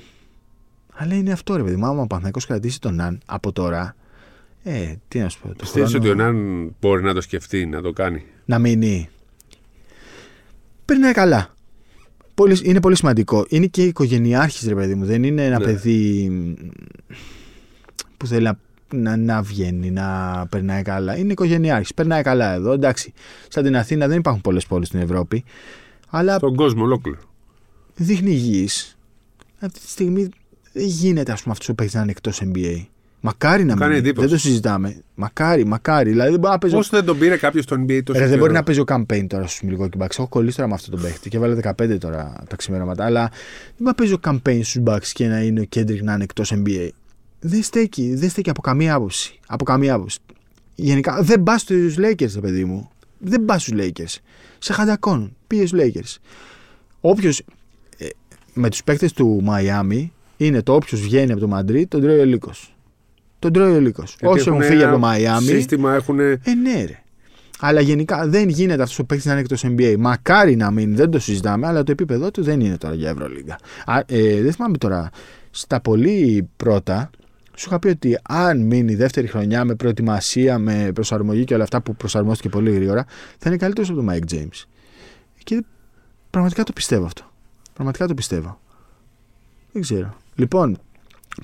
αλλά 0.95 1.15
είναι 1.15 1.33
αυτό 1.33 1.57
ρε 1.57 1.63
παιδί 1.63 1.77
μου. 1.77 1.87
Άμα 1.87 2.03
ο 2.03 2.07
Παναθηναϊκός 2.07 2.47
κρατήσει 2.47 2.81
τον 2.81 2.95
Ναν 2.95 3.21
από 3.27 3.53
τώρα, 3.53 3.97
ε, 4.63 4.95
τι 5.09 5.19
να 5.19 5.29
σου 5.29 5.41
πω. 5.41 5.53
Πιστεύεις 5.59 5.95
ότι 5.95 6.09
ο 6.09 6.15
Ναν 6.15 6.69
μπορεί 6.81 7.03
να 7.03 7.15
το 7.15 7.21
σκεφτεί, 7.21 7.67
να 7.67 7.83
το 7.83 7.93
κάνει; 7.93 8.25
Να 8.51 8.59
μείνει. 8.59 9.09
Περνάει 10.85 11.13
καλά. 11.13 11.55
Πολύ, 12.35 12.61
είναι 12.63 12.81
πολύ 12.81 12.97
σημαντικό. 12.97 13.47
Είναι 13.49 13.67
και 13.67 13.85
οικογενειάρχης 13.85 14.69
ρε 14.69 14.75
παιδί 14.75 14.95
μου. 14.95 15.05
Δεν 15.05 15.23
είναι 15.25 15.45
ένα 15.47 15.59
Ναι. 15.59 15.65
παιδί 15.65 16.31
που 18.17 18.27
θέλει 18.27 18.43
να, 18.43 18.59
να, 18.95 19.17
να 19.17 19.43
βγαίνει, 19.43 19.91
να 19.91 20.47
περνάει 20.51 20.83
καλά. 20.83 21.17
Είναι 21.17 21.33
οικογενειάρχης. 21.33 21.95
Περνάει 21.95 22.23
καλά 22.23 22.53
εδώ. 22.53 22.73
Εντάξει. 22.73 23.13
Σαν 23.49 23.65
την 23.65 23.77
Αθήνα 23.77 24.09
δεν 24.09 24.19
υπάρχουν 24.19 24.43
πολλές 24.43 24.67
πόλεις 24.67 24.89
στην 24.89 25.01
Ευρώπη. 25.01 25.45
Αλλά 26.09 26.39
Τον 26.39 26.55
κόσμο 26.57 26.83
ολόκληρο. 26.83 27.19
δείχνει 27.95 28.31
υγιής. 28.31 28.99
Αυτή 29.61 29.81
τη 29.81 29.89
στιγμή 29.89 30.29
δεν 30.73 30.87
γίνεται 30.87 31.33
ας 31.33 31.41
πούμε 31.43 31.53
αυτός 31.53 31.69
ο 31.69 31.75
παίκτης 31.75 31.95
να 31.95 32.01
είναι 32.03 32.11
εκτός 32.11 32.41
NBA. 32.45 32.85
Μακάρι 33.21 33.65
να 33.65 33.75
Κάνει 33.75 33.95
μην. 33.95 33.99
εντύπωση. 34.05 34.27
Δεν 34.27 34.37
το 34.37 34.43
συζητάμε. 34.43 35.03
Μακάρι, 35.15 35.67
μακάρι. 35.67 36.11
Δηλαδή 36.11 36.31
δεν 36.31 36.41
μπορεί 36.41 36.53
να 36.53 36.59
παίζει. 36.59 36.77
Πώς 36.77 36.89
δεν 36.89 37.05
τον 37.05 37.19
πήρε 37.19 37.37
κάποιος 37.37 37.65
στο 37.65 37.77
NBA 37.77 38.01
τόσο 38.05 38.19
Ρε, 38.19 38.25
δεν 38.25 38.29
καιρό; 38.29 38.41
μπορεί 38.41 38.53
να 38.53 38.63
παίζει 38.63 38.81
ο 38.81 38.85
campaign 38.89 39.27
τώρα 39.29 39.47
στους 39.47 39.69
Milwaukee 39.71 40.03
Bucks. 40.03 40.11
Έχω 40.11 40.29
κολλήσει 40.29 40.57
τώρα 40.57 40.69
με 40.69 40.75
αυτό 40.75 40.91
τον 40.91 41.01
παίχτη 41.01 41.29
και 41.29 41.39
βάλε 41.39 41.57
15 41.63 41.99
τώρα 42.01 42.33
τα 42.49 42.57
ξημερώματα. 42.57 43.05
Αλλά 43.05 43.21
δεν 43.21 43.31
μπορεί 43.77 43.85
να 43.89 43.95
παίζει 43.95 44.13
ο 44.13 44.19
campaign 44.25 44.61
στους 44.63 44.83
Bucks 44.87 45.07
και 45.13 45.27
να 45.27 45.41
είναι 45.43 45.61
ο 45.61 45.65
Kendrick 45.77 46.03
να 46.03 46.13
είναι 46.13 46.23
εκτός 46.23 46.53
NBA. 46.55 46.89
Δεν 47.41 47.63
στέκει, 47.63 48.15
δεν 48.15 48.31
στέκει 48.31 48.51
από 48.51 48.61
καμία 48.61 48.95
άποψη. 48.95 49.39
Από 49.47 49.65
καμία 49.65 49.95
άποψη. 49.95 50.19
Γενικά 50.75 51.23
δεν 51.23 51.43
πας 51.43 51.61
στους 51.61 51.95
Lakers, 51.99 52.33
ρε 52.35 52.41
παιδί 52.41 52.65
μου. 52.65 52.91
Δεν 53.19 53.45
πας 53.45 53.63
στους 53.63 53.79
Lakers. 53.81 54.17
Σε 54.59 54.73
χαντακών. 54.73 55.37
Πήγε 55.47 55.67
στους 55.67 55.81
Lakers. 55.83 56.17
Όποιος 57.01 57.43
με 58.55 58.71
τους 58.71 58.85
παίκτες 58.85 59.13
του 59.13 59.41
Μαϊάμι 59.43 60.13
είναι 60.37 60.63
το 60.63 60.75
όποιος 60.75 61.01
βγαίνει 61.01 61.33
από 61.33 61.41
το 61.41 61.49
Μαντρί, 61.49 61.87
τον 61.87 62.01
τρώει 62.01 62.19
ο 62.19 62.25
λύκος. 62.25 62.75
Τον 63.41 63.53
τρώει 63.53 63.75
ο 63.77 63.81
λύκος. 63.81 64.17
Γιατί 64.21 64.35
Όσοι 64.35 64.49
έχουν 64.49 64.61
έχουν 64.61 64.71
φύγει 64.71 64.83
ένα 64.83 64.91
από 64.91 65.01
το 65.01 65.07
Μαϊάμι. 65.07 65.47
Σύστημα 65.47 65.95
έχουν. 65.95 66.21
Ε, 66.21 66.39
ναι, 66.63 66.85
ρε. 66.87 67.03
Αλλά 67.61 67.81
γενικά 67.81 68.27
δεν 68.29 68.49
γίνεται 68.49 68.83
αυτός 68.83 68.99
ο 68.99 69.05
παίκτης 69.05 69.27
να 69.27 69.33
είναι 69.33 69.41
εκτός 69.41 69.65
NBA. 69.65 69.95
Μακάρι 69.99 70.57
να 70.57 70.71
μείνει, 70.71 70.95
δεν 70.95 71.11
το 71.11 71.19
συζητάμε, 71.19 71.67
αλλά 71.67 71.83
το 71.83 71.93
επίπεδο 71.93 72.31
του 72.31 72.43
δεν 72.43 72.61
είναι 72.61 72.77
τώρα 72.77 72.95
για 72.95 73.11
Ευρωλίγκα. 73.11 73.59
Α, 73.85 73.99
Ε, 74.07 74.41
δεν 74.43 74.53
θυμάμαι 74.53 74.79
τώρα. 74.79 75.11
Στα 75.51 75.81
πολύ 75.81 76.49
πρώτα, 76.57 77.11
σου 77.55 77.67
είχα 77.69 77.79
πει 77.79 77.89
ότι 77.89 78.19
αν 78.29 78.61
μείνει 78.61 78.95
δεύτερη 78.95 79.27
χρονιά 79.27 79.65
με 79.65 79.75
προετοιμασία, 79.75 80.59
με 80.59 80.91
προσαρμογή 80.95 81.45
και 81.45 81.55
όλα 81.55 81.63
αυτά 81.63 81.81
που 81.81 81.97
προσαρμόστηκε 81.97 82.49
πολύ 82.49 82.71
γρήγορα, 82.71 83.05
θα 83.39 83.49
είναι 83.49 83.57
καλύτερος 83.57 83.91
από 83.91 83.99
τον 84.03 84.09
Mike 84.11 84.33
James. 84.35 84.65
Και 85.45 85.65
πραγματικά 86.31 86.63
το 86.63 86.73
πιστεύω 86.73 87.05
αυτό. 87.05 87.31
Πραγματικά 87.73 88.07
το 88.07 88.15
πιστεύω. 88.15 88.61
Δεν 89.73 89.83
ξέρω. 89.83 90.17
Λοιπόν, 90.35 90.79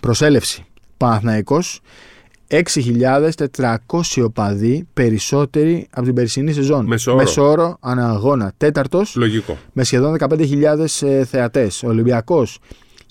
προσέλευση. 0.01 0.67
Παναθηναϊκός 0.97 1.81
6.400 2.51 3.77
οπαδοί 4.25 4.87
περισσότεροι 4.93 5.87
από 5.91 6.05
την 6.05 6.15
περσινή 6.15 6.53
σεζόν. 6.53 6.87
Μεσόωρο. 6.87 7.19
Μεσόωρο 7.21 7.77
ανά 7.81 8.09
αγώνα. 8.11 8.53
Τέταρτος 8.57 9.15
Λογικό. 9.17 9.59
με 9.73 9.85
σχεδόν 9.85 10.17
15.000 10.21 10.87
ε, 11.01 11.25
θεατές. 11.25 11.83
Ολυμπιακός 11.83 12.59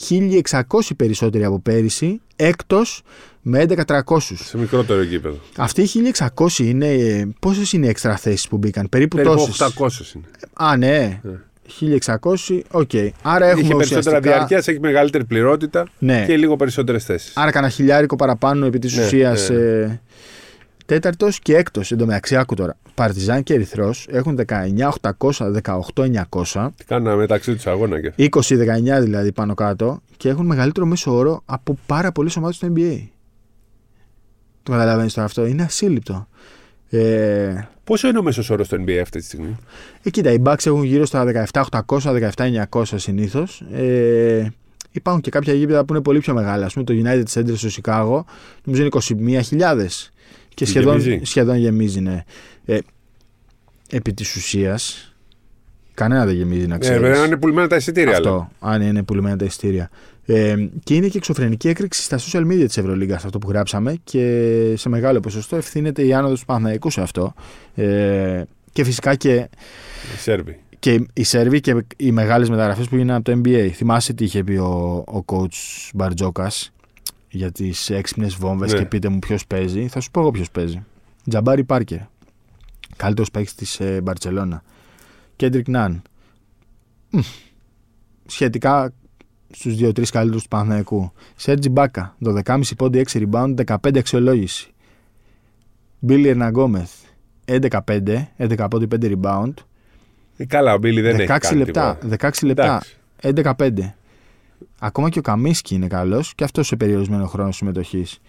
1.600 0.09 0.61
περισσότεροι 0.95 1.43
από 1.43 1.59
πέρυσι. 1.59 2.21
Έκτος 2.35 3.01
με 3.41 3.65
11.300. 3.69 4.19
Σε 4.19 4.57
μικρότερο 4.57 5.01
γήπεδο. 5.01 5.37
Αυτοί 5.57 5.81
οι 5.81 5.89
1.600 6.35 6.59
είναι. 6.59 6.95
Πόσες 7.39 7.73
είναι 7.73 7.85
οι 7.85 7.89
έξτρα 7.89 8.17
θέσεις 8.17 8.47
που 8.47 8.57
μπήκαν, 8.57 8.89
περίπου 8.89 9.15
Περίπου 9.15 9.35
τόσες; 9.35 9.73
800 9.77 10.15
είναι. 10.15 10.25
Α, 10.53 10.77
ναι. 10.77 11.21
1.600, 11.79 12.61
οκ. 12.71 12.89
Άρα 13.21 13.45
έχουμε 13.45 13.61
Έχει 13.61 13.75
περισσότερα 13.75 14.17
ουσιαστικά... 14.17 14.19
διαρκεία, 14.19 14.57
έχει 14.57 14.79
μεγαλύτερη 14.79 15.23
πληρότητα 15.25 15.85
Ναι. 15.99 16.25
και 16.25 16.37
λίγο 16.37 16.55
περισσότερες 16.55 17.03
θέσεις. 17.05 17.31
Άρα 17.35 17.51
κανένα 17.51 17.71
χιλιάρικο 17.71 18.15
παραπάνω 18.15 18.65
επί 18.65 18.79
της 18.79 18.95
Ναι, 18.97 19.03
ουσίας. 19.05 19.49
ναι, 19.49 19.55
ναι. 19.57 19.63
Ε, 19.83 19.99
Τέταρτος 20.85 21.39
και 21.39 21.55
έκτος. 21.55 21.91
Εν 21.91 21.97
τω 21.97 22.05
μεταξύ, 22.05 22.35
άκου 22.35 22.55
τώρα. 22.55 22.77
Παρτιζάν 22.93 23.43
και 23.43 23.53
Ερυθρός 23.53 24.07
έχουν 24.09 24.39
19.800, 24.47 25.51
18.900. 25.63 26.69
Τι 26.77 26.83
κάνουν 26.85 27.15
μεταξύ 27.17 27.53
τους 27.55 27.67
αγώνα 27.67 28.01
και. 28.01 28.13
20-19 28.17 29.01
δηλαδή 29.01 29.31
πάνω 29.31 29.53
κάτω 29.53 30.01
και 30.17 30.29
έχουν 30.29 30.45
μεγαλύτερο 30.45 30.85
μέσο 30.85 31.15
όρο 31.15 31.41
από 31.45 31.77
πάρα 31.85 32.11
πολλές 32.11 32.35
ομάδες 32.37 32.57
του 32.57 32.73
NBA. 32.75 33.01
Το 34.63 34.71
καταλαβαίνεις 34.71 35.13
τώρα 35.13 35.27
αυτό. 35.27 35.45
Είναι 35.45 35.63
ασύλληπτο. 35.63 36.27
Ε, 36.89 37.53
Πόσο 37.85 38.07
είναι 38.07 38.17
ο 38.19 38.23
μέσος 38.23 38.49
όρος 38.49 38.65
στο 38.67 38.77
NBA 38.77 38.97
αυτή 39.01 39.19
τη 39.19 39.25
στιγμή; 39.25 39.55
ε, 40.03 40.09
κοίτα, 40.09 40.31
οι 40.31 40.41
Bucks 40.45 40.65
έχουν 40.65 40.83
γύρω 40.83 41.05
στα 41.05 41.47
17.800, 41.53 42.31
17.900 42.69 42.83
συνήθως. 42.95 43.63
Ε, 43.73 44.47
υπάρχουν 44.91 45.21
και 45.21 45.29
κάποια 45.29 45.53
γήπεδα 45.53 45.85
που 45.85 45.93
είναι 45.93 46.03
πολύ 46.03 46.19
πιο 46.19 46.33
μεγάλα. 46.33 46.65
Α 46.65 46.69
πούμε 46.73 46.85
το 46.85 46.93
United 47.05 47.39
Center 47.39 47.53
στο 47.57 47.69
Σικάγο, 47.69 48.25
νομίζω 48.63 48.81
είναι 49.15 49.41
21.000. 49.49 49.85
Και 50.53 50.65
σχεδόν 50.65 50.97
Γεμίζει. 50.99 51.25
σχεδόν 51.25 51.55
γεμίζει, 51.57 51.99
ναι. 51.99 52.23
Ε, 52.65 52.77
επί 53.89 54.13
της 54.13 54.35
ουσίας, 54.35 55.13
κανένα 55.93 56.25
δεν 56.25 56.35
γεμίζει 56.35 56.67
να 56.67 56.75
Ε, 56.75 56.77
ξέρεις. 56.77 56.99
βέβαια, 57.01 57.25
είναι 57.25 57.37
πουλημένα 57.37 57.67
τα 57.67 57.75
εισιτήρια. 57.75 58.15
αλλά. 58.15 58.29
Αυτό, 58.29 58.49
αν 58.59 58.81
είναι 58.81 59.03
πουλημένα 59.03 59.37
τα 59.37 59.45
εισιτήρια. 59.45 59.89
Ε, 60.27 60.67
και 60.83 60.95
είναι 60.95 61.07
και 61.07 61.17
εξωφρενική 61.17 61.67
έκρηξη 61.67 62.01
στα 62.01 62.19
social 62.19 62.41
media 62.51 62.63
της 62.65 62.77
Ευρωλίγα 62.77 63.15
αυτό 63.15 63.37
που 63.39 63.49
γράψαμε 63.49 63.95
και 64.03 64.73
σε 64.77 64.89
μεγάλο 64.89 65.19
ποσοστό 65.19 65.55
ευθύνεται 65.55 66.05
η 66.05 66.13
άνοδος 66.13 66.39
του 66.39 66.45
Παναθηναϊκού 66.45 66.89
σε 66.89 67.01
αυτό. 67.01 67.33
Ε, 67.75 68.43
και 68.71 68.83
φυσικά 68.83 69.15
και, 69.15 69.33
Οι 70.15 70.17
Σέρβοι. 70.17 70.59
και 70.79 71.05
οι 71.13 71.23
Σέρβοι 71.23 71.59
και 71.59 71.85
οι 71.97 72.11
μεγάλες 72.11 72.49
μεταγραφές 72.49 72.87
που 72.87 72.95
γίνανε 72.95 73.17
από 73.17 73.31
το 73.31 73.41
NBA. 73.45 73.69
Θυμάσαι 73.73 74.13
τι 74.13 74.23
είχε 74.23 74.43
πει 74.43 74.53
ο, 74.55 75.03
ο 75.07 75.23
coach 75.25 75.89
Μπαρτζόκας 75.93 76.71
για 77.29 77.51
τις 77.51 77.89
έξυπνες 77.89 78.35
βόμβες 78.35 78.71
Ναι. 78.73 78.77
και 78.79 78.85
πείτε 78.85 79.09
μου 79.09 79.19
ποιος 79.19 79.45
παίζει. 79.47 79.87
Θα 79.87 79.99
σου 79.99 80.11
πω 80.11 80.19
εγώ 80.19 80.31
ποιος 80.31 80.51
παίζει. 80.51 80.83
Jabari 81.29 81.63
Parker. 81.63 81.99
Καλύτερος 82.95 83.31
παίκτης 83.31 83.55
της 83.55 83.79
ε, 83.79 84.01
Μπαρσελόνα. 84.01 84.63
Kendrick 85.35 85.67
Nunn. 85.67 86.01
Μμ. 87.09 87.19
Σχετικά 88.25 88.93
στους 89.55 89.75
2-3 89.79 90.03
καλύτερους 90.11 90.41
του 90.43 90.47
Παναθηναϊκού. 90.49 91.11
Σερζ 91.35 91.69
Ιμπάκα. 91.69 92.15
12,5 92.25 92.61
πόντι, 92.77 92.97
6 93.11 93.19
rebound, 93.29 93.55
15 93.65 93.97
αξιολόγηση. 93.99 94.69
Γουίλι 95.99 96.27
Ερνανγκόμεθ. 96.27 96.91
11-5, 97.45 98.27
11 98.37 98.67
πόντι, 98.69 98.87
5 98.87 99.15
rebound. 99.21 99.53
Ε, 100.37 100.45
καλά, 100.45 100.73
ο 100.73 100.77
Μπίλι 100.77 101.01
δεν 101.01 101.15
16 101.15 101.19
έχει 101.19 101.39
κάνει 101.39 101.57
λεπτά. 101.57 101.97
τίποτα. 102.01 102.29
16 102.31 102.45
λεπτά. 102.47 102.81
Εντάξει. 103.21 103.55
11-5. 103.57 103.93
Ακόμα 104.79 105.09
και 105.09 105.19
ο 105.19 105.21
Καμίσκι 105.21 105.75
είναι 105.75 105.87
καλός 105.87 106.35
και 106.35 106.43
αυτός 106.43 106.67
σε 106.67 106.75
περιορισμένο 106.75 107.25
χρόνο 107.25 107.51
συμμετοχής. 107.51 108.19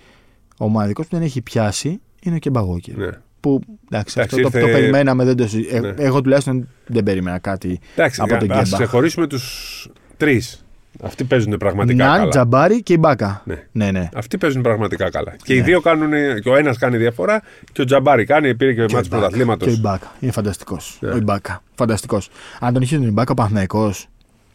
Ο 0.58 0.64
ομαδικό 0.64 1.02
που 1.02 1.08
δεν 1.10 1.22
έχει 1.22 1.42
πιάσει 1.42 2.00
είναι 2.22 2.34
ο 2.34 2.38
Κεμπαγόκερ. 2.38 2.96
Ναι. 2.96 3.08
Που 3.40 3.60
εντάξει, 3.90 4.14
Εντάξει, 4.18 4.20
αυτό 4.20 4.36
το, 4.36 4.42
ήρθε- 4.42 4.60
το 4.60 4.66
περιμέναμε. 4.78 5.24
Δεν 5.24 5.36
το... 5.36 5.48
συ- 5.48 5.72
ε, 5.72 5.80
Ναι. 5.80 5.94
Εγώ 5.96 6.20
τουλάχιστον 6.22 6.68
δεν 6.86 7.02
περίμενα 7.02 7.38
κάτι 7.38 7.80
Εντάξει, 7.94 8.20
από 8.20 8.36
τον 8.36 8.50
ας 8.52 8.64
Κέμπα. 8.68 8.76
ξεχωρίσουμε 8.76 9.26
τους 9.26 9.88
τρεις. 10.16 10.64
Αυτοί 11.02 11.24
παίζουν 11.24 11.56
πραγματικά 11.56 12.04
Ναν, 12.06 12.16
καλά. 12.18 12.28
Τζαμπάρι 12.30 12.82
και 12.82 12.92
η 12.92 12.96
Μπάκα. 13.00 13.42
Ναι. 13.44 13.62
ναι. 13.72 13.90
ναι. 13.90 14.08
Αυτοί 14.14 14.38
παίζουν 14.38 14.62
πραγματικά 14.62 15.10
καλά. 15.10 15.36
Και 15.44 15.54
οι 15.54 15.58
Ναι. 15.58 15.64
δύο 15.64 15.80
κάνουν. 15.80 16.10
Και 16.40 16.48
ο 16.48 16.56
ένας 16.56 16.78
κάνει 16.78 16.96
διαφορά 16.96 17.42
και 17.72 17.80
ο 17.80 17.84
Τζαμπάρη 17.84 18.24
κάνει. 18.24 18.54
Πήρε 18.54 18.72
και 18.74 18.82
ο 18.82 18.86
Και 18.86 18.94
μάτι 18.94 19.06
ο 19.06 19.08
Ιμπάκα. 19.08 19.20
πρωταθλήματος. 19.20 19.66
Και 19.68 19.72
ο 19.72 19.76
Ιμπάκα. 19.76 20.12
Είναι 20.20 20.32
φανταστικός. 20.32 20.98
Ναι. 21.00 21.10
Ο 21.10 21.16
Ιμπάκα. 21.16 21.62
Φανταστικός. 21.74 22.28
Αν 22.60 22.72
τον 22.72 22.82
είχε 22.82 22.96
τον 22.96 23.06
Ιμπάκα 23.06 23.32
ο 23.32 23.34
Παναθυναϊκό 23.34 23.92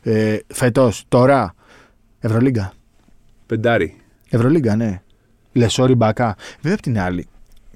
ε, 0.03 0.37
φέτος, 0.47 1.03
τώρα. 1.07 1.53
Ευρωλίγκα. 2.19 2.73
Πεντάρι. 3.45 3.95
Ευρωλίγκα, 4.29 4.75
ναι. 4.75 5.01
Λεσόρ 5.53 5.95
Ιμπάκα. 5.95 6.35
Βέβαια 6.55 6.73
απ' 6.73 6.81
την 6.81 6.99
άλλη, 6.99 7.27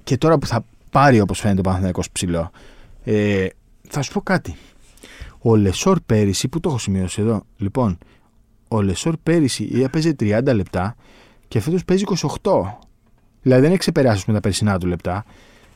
και 0.03 0.17
τώρα 0.17 0.37
που 0.37 0.47
θα 0.47 0.65
πάρει 0.91 1.19
όπως 1.19 1.39
φαίνεται 1.39 1.59
ο 1.59 1.63
Παναθηναϊκός 1.63 2.11
ψηλό, 2.11 2.51
ε, 3.03 3.45
θα 3.89 4.01
σου 4.01 4.11
πω 4.13 4.21
κάτι. 4.21 4.55
Ο 5.39 5.55
Λεσόρ 5.55 5.97
πέρυσι, 6.05 6.47
που 6.47 6.59
το 6.59 6.69
έχω 6.69 6.77
σημειώσει 6.77 7.21
εδώ, 7.21 7.43
λοιπόν, 7.57 7.97
ο 8.67 8.81
Λεσόρ 8.81 9.15
πέρυσι 9.23 9.81
έπαιζε 9.83 10.15
30 10.19 10.41
λεπτά 10.55 10.95
και 11.47 11.59
φέτος 11.59 11.85
παίζει 11.85 12.03
28. 12.41 12.51
Δηλαδή 13.41 13.61
δεν 13.61 13.69
έχει 13.69 13.79
ξεπεράσει 13.79 14.23
με 14.27 14.33
τα 14.33 14.39
περσινά 14.39 14.79
του 14.79 14.87
λεπτά. 14.87 15.25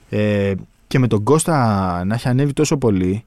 Ε, 0.09 0.53
και 0.87 0.99
με 0.99 1.07
τον 1.07 1.23
Κώστα 1.23 2.03
να 2.05 2.15
έχει 2.15 2.27
ανέβει 2.27 2.53
τόσο 2.53 2.77
πολύ, 2.77 3.23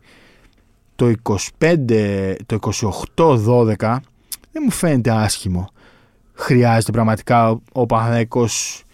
το 0.96 1.12
25, 1.59 2.35
το 2.46 2.59
28-12 3.16 3.77
δεν 4.53 4.62
μου 4.64 4.70
φαίνεται 4.70 5.11
άσχημο. 5.11 5.68
Χρειάζεται 6.35 6.92
πραγματικά 6.92 7.51
ο, 7.51 7.61
ο 7.72 7.87
Παναθηναϊκός 7.87 8.85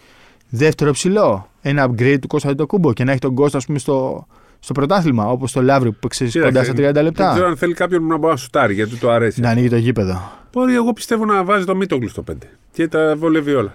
Δεύτερο 0.48 0.92
ψηλό. 0.92 1.48
Ένα 1.60 1.90
upgrade 1.90 2.18
του 2.20 2.26
Κώστα 2.26 2.54
Κούμπο 2.66 2.92
και 2.92 3.04
να 3.04 3.10
έχει 3.10 3.20
τον 3.20 3.34
Κώστα, 3.34 3.58
ας 3.58 3.66
πούμε, 3.66 3.78
στο, 3.78 4.26
στο 4.60 4.72
πρωτάθλημα. 4.72 5.30
Όπως 5.30 5.52
το 5.52 5.62
Λαύριο 5.62 5.92
που 5.92 5.98
παίξει 5.98 6.40
κοντά 6.40 6.64
στα 6.64 6.72
30 6.72 6.76
λεπτά. 6.76 7.24
Δεν 7.24 7.32
ξέρω 7.32 7.46
αν 7.46 7.56
θέλει 7.56 7.74
κάποιον 7.74 8.06
να 8.06 8.16
μπορεί 8.16 8.32
να 8.32 8.38
σουτάρει 8.38 8.74
γιατί 8.74 8.96
του 8.96 9.10
αρέσει. 9.10 9.40
Να 9.40 9.50
ανοίγει 9.50 9.68
το 9.68 9.76
γήπεδο. 9.76 10.32
Μπορεί, 10.52 10.74
εγώ 10.74 10.92
πιστεύω 10.92 11.24
να 11.24 11.44
βάζει 11.44 11.64
το 11.64 11.76
Μίτογκλου 11.76 12.08
στο 12.08 12.24
5 12.30 12.34
και 12.72 12.88
τα 12.88 13.14
βολεύει 13.16 13.54
όλα. 13.54 13.74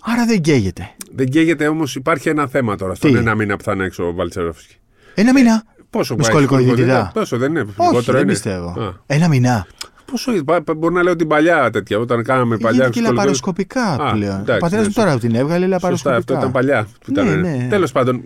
Άρα 0.00 0.26
δεν 0.26 0.40
καίγεται. 0.40 0.90
Δεν 1.14 1.28
καίγεται 1.28 1.68
όμως, 1.68 1.94
υπάρχει 1.94 2.28
ένα 2.28 2.46
θέμα 2.46 2.76
τώρα 2.76 2.94
στον 2.94 3.16
ένα 3.16 3.34
μήνα 3.34 3.56
που 3.56 3.62
θα 3.62 3.72
είναι 3.72 3.84
έξω 3.84 4.06
ο 4.06 4.12
Βαλτσερόφσκι. 4.12 4.76
Ένα 5.14 5.32
μήνα; 5.32 5.64
Πόσο 5.90 6.14
με 6.16 6.22
σκολικοειδητητά. 6.22 7.10
Πόσο 7.14 7.36
δεν 7.36 7.50
είναι. 7.50 7.66
Όχι, 7.76 8.10
δεν 8.10 8.26
πιστεύω. 8.26 8.68
Α. 8.68 8.92
Ένα 9.06 9.28
μήνα. 9.28 9.66
Πόσο, 10.10 10.32
μπορεί 10.76 10.94
να 10.94 11.02
λέω 11.02 11.16
την 11.16 11.28
παλιά 11.28 11.70
τέτοια, 11.70 11.98
όταν 11.98 12.22
κάναμε 12.22 12.56
παλιά. 12.56 12.82
Είναι 12.82 12.92
και 12.92 13.00
λαπαροσκοπικά 13.00 14.10
πλέον. 14.12 14.40
Ο 14.40 14.56
πατέρας 14.58 14.86
μου 14.86 14.92
τώρα 14.92 15.18
την 15.18 15.34
έβγαλε 15.34 15.66
λαπαροσκοπικά. 15.66 16.18
αυτό 16.18 16.34
ήταν 16.34 16.52
παλιά. 16.52 16.88
Ναι, 17.06 17.22
ναι. 17.22 17.66
Τέλος 17.70 17.92
πάντων, 17.92 18.24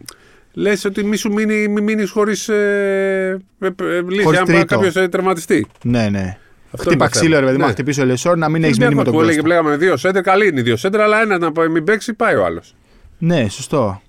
λες 0.53 0.85
ότι 0.85 1.05
μη 1.05 1.17
σου 1.17 1.33
μείνει, 1.33 1.69
μη 1.69 1.81
μείνεις 1.81 2.11
χωρίς 2.11 2.49
ε, 2.49 3.41
ε, 3.59 3.67
ε, 3.67 4.01
λύση. 4.09 4.37
Αν 4.37 4.67
κάποιος 4.67 4.93
τερματιστεί. 4.93 5.67
Ναι, 5.83 6.09
ναι. 6.09 6.39
Χτύπα 6.79 7.09
ξύλο, 7.09 7.41
ρε 7.41 7.47
παιδί 7.47 7.59
μου, 7.59 7.65
ναι. 7.65 7.71
χτυπήσει 7.71 8.01
ο 8.01 8.05
Λεσόρ 8.05 8.37
να 8.37 8.49
μην 8.49 8.65
έχεις 8.65 8.79
μείνει 8.79 8.95
με 8.95 9.05
τον 9.05 9.13
κόσμο. 9.13 9.41
Που 9.41 9.47
λέγαμε 9.47 9.77
δύο 9.77 9.97
σέντερ, 9.97 10.23
καλή 10.23 10.49
είναι 10.49 10.63
δύο 10.63 10.77
σέντερ, 10.77 11.01
αλλά 11.01 11.21
ένα 11.21 11.39
να 11.39 11.69
μην 11.69 11.85
παίξει 11.85 12.15
πάει 12.15 12.35
ο 12.35 12.45
άλλος. 12.45 12.75
Ναι, 13.19 13.49
σωστό. 13.49 14.03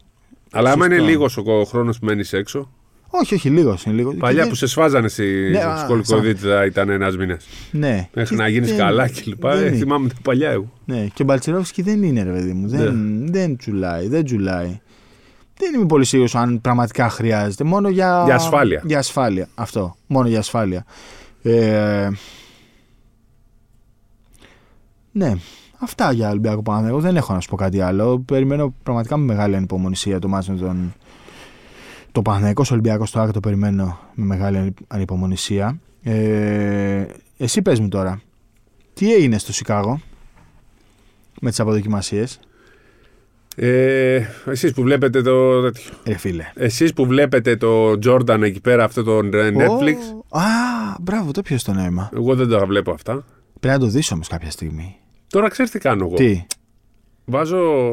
Αλλά 0.52 0.72
άμα 0.72 0.86
είναι 0.86 1.00
λίγος 1.00 1.38
ο 1.38 1.64
χρόνος 1.64 2.00
που 2.00 2.06
μένεις 2.06 2.34
έξω. 2.34 2.72
Όχι, 3.14 3.34
όχι, 3.34 3.50
λίγος 3.50 3.84
είναι 3.84 3.96
λίγος. 3.96 4.16
Παλιά 4.18 4.48
που 4.48 4.56
σε 4.56 4.68
σφάζανε 4.68 5.08
στη 5.08 5.50
ναι, 5.52 5.60
σκολικοδίτητα 5.84 6.66
ήταν 6.66 6.90
ένας 6.90 7.18
μήνα. 7.18 7.40
Ναι. 7.72 8.10
Μέχρι 8.14 8.36
να 8.36 8.48
γίνεις 8.48 8.76
καλά 8.76 9.10
κλπ. 9.10 9.44
Ε, 9.44 9.72
θυμάμαι 9.72 10.08
τα 10.08 10.16
παλιά 10.24 10.50
εγώ. 10.50 10.72
Ναι, 10.86 11.08
και 11.14 11.22
ο 11.22 11.26
Μπαλτσερόφσκι 11.26 11.82
δεν 11.82 12.04
είναι, 12.04 12.24
ρε 12.24 12.32
παιδί 12.32 12.54
μου. 12.54 12.68
Δεν, 12.68 12.94
ναι. 12.94 13.32
δεν 13.32 13.58
τσουλάει, 13.58 14.08
δεν 14.08 14.26
τσουλάει. 14.26 14.80
Δεν 15.62 15.74
είμαι 15.74 15.86
πολύ 15.86 16.06
σίγουρος 16.06 16.36
αν 16.36 16.62
πραγματικά 16.62 17.10
χρειάζεται. 17.10 17.64
Μόνο 17.64 17.90
για, 17.90 18.22
για 18.26 18.36
ασφάλεια. 18.36 18.82
Για 18.86 18.98
ασφάλεια. 18.98 19.48
Αυτό. 19.56 19.96
Μόνο 20.08 20.28
για 20.28 20.40
ασφάλεια. 20.40 20.86
Ε, 21.42 22.10
ναι. 25.12 25.36
Αυτά 25.78 26.12
για 26.12 26.30
Ολυμπιακό 26.30 26.84
Εγώ 26.88 27.00
Δεν 27.00 27.16
έχω 27.16 27.34
να 27.34 27.40
σου 27.40 27.50
πω 27.50 27.56
κάτι 27.56 27.82
άλλο. 27.82 28.20
Περιμένω 28.20 28.74
πραγματικά 28.84 29.18
με 29.18 29.26
μεγάλη 29.26 29.56
ανυπομονησία 29.56 30.20
το 30.20 30.28
μάτσο 30.28 30.52
με 30.52 30.58
τον. 30.58 30.94
Το 32.12 32.22
Παναγικό 32.22 32.64
Ολυμπιακός 32.72 33.10
στο 33.10 33.20
Άκρη 33.20 33.34
το 33.34 33.40
περιμένω 33.40 34.00
με 34.14 34.26
μεγάλη 34.26 34.74
ανυπομονησία. 34.88 35.80
Ε, 36.04 37.06
εσύ 37.38 37.62
πες 37.62 37.80
μου 37.80 37.88
τώρα, 37.88 38.22
τι 38.94 39.14
έγινε 39.14 39.38
στο 39.38 39.54
Σικάγο 39.54 40.00
με 41.42 41.50
τις 41.50 41.60
αποδοκιμασίες; 41.60 42.40
Ε, 43.56 44.22
εσείς 44.46 44.74
που 44.74 44.82
βλέπετε 44.82 45.22
το 45.22 45.62
τέτοιο. 45.62 45.92
Ε, 46.04 46.18
φίλε. 46.18 46.52
Εσείς 46.56 46.94
που 46.94 47.06
βλέπετε 47.06 47.56
το 47.56 47.92
Jordan 48.06 48.42
εκεί 48.42 48.62
πέρα 48.62 48.84
αυτό 48.84 49.04
το 49.04 49.20
Netflix. 49.34 49.96
Oh, 50.30 50.40
α, 50.40 50.42
μπράβο, 51.02 51.32
το 51.32 51.42
ποιος 51.42 51.64
το 51.64 51.74
νόημα. 51.74 52.10
Εγώ 52.16 52.36
δεν 52.36 52.48
το 52.48 52.68
βλέπω 52.68 52.92
αυτά. 52.92 53.26
Πρέπει 53.60 53.80
να 53.80 53.86
το 53.86 53.92
δεις 53.92 54.12
όμως 54.12 54.28
κάποια 54.28 54.52
στιγμή. 54.52 54.96
Τώρα 55.28 55.50
ξέρεις 55.50 55.72
τι 55.72 55.80
κάνω 55.80 56.06
εγώ. 56.06 56.16
Τι; 56.16 56.46
Βάζω 57.26 57.92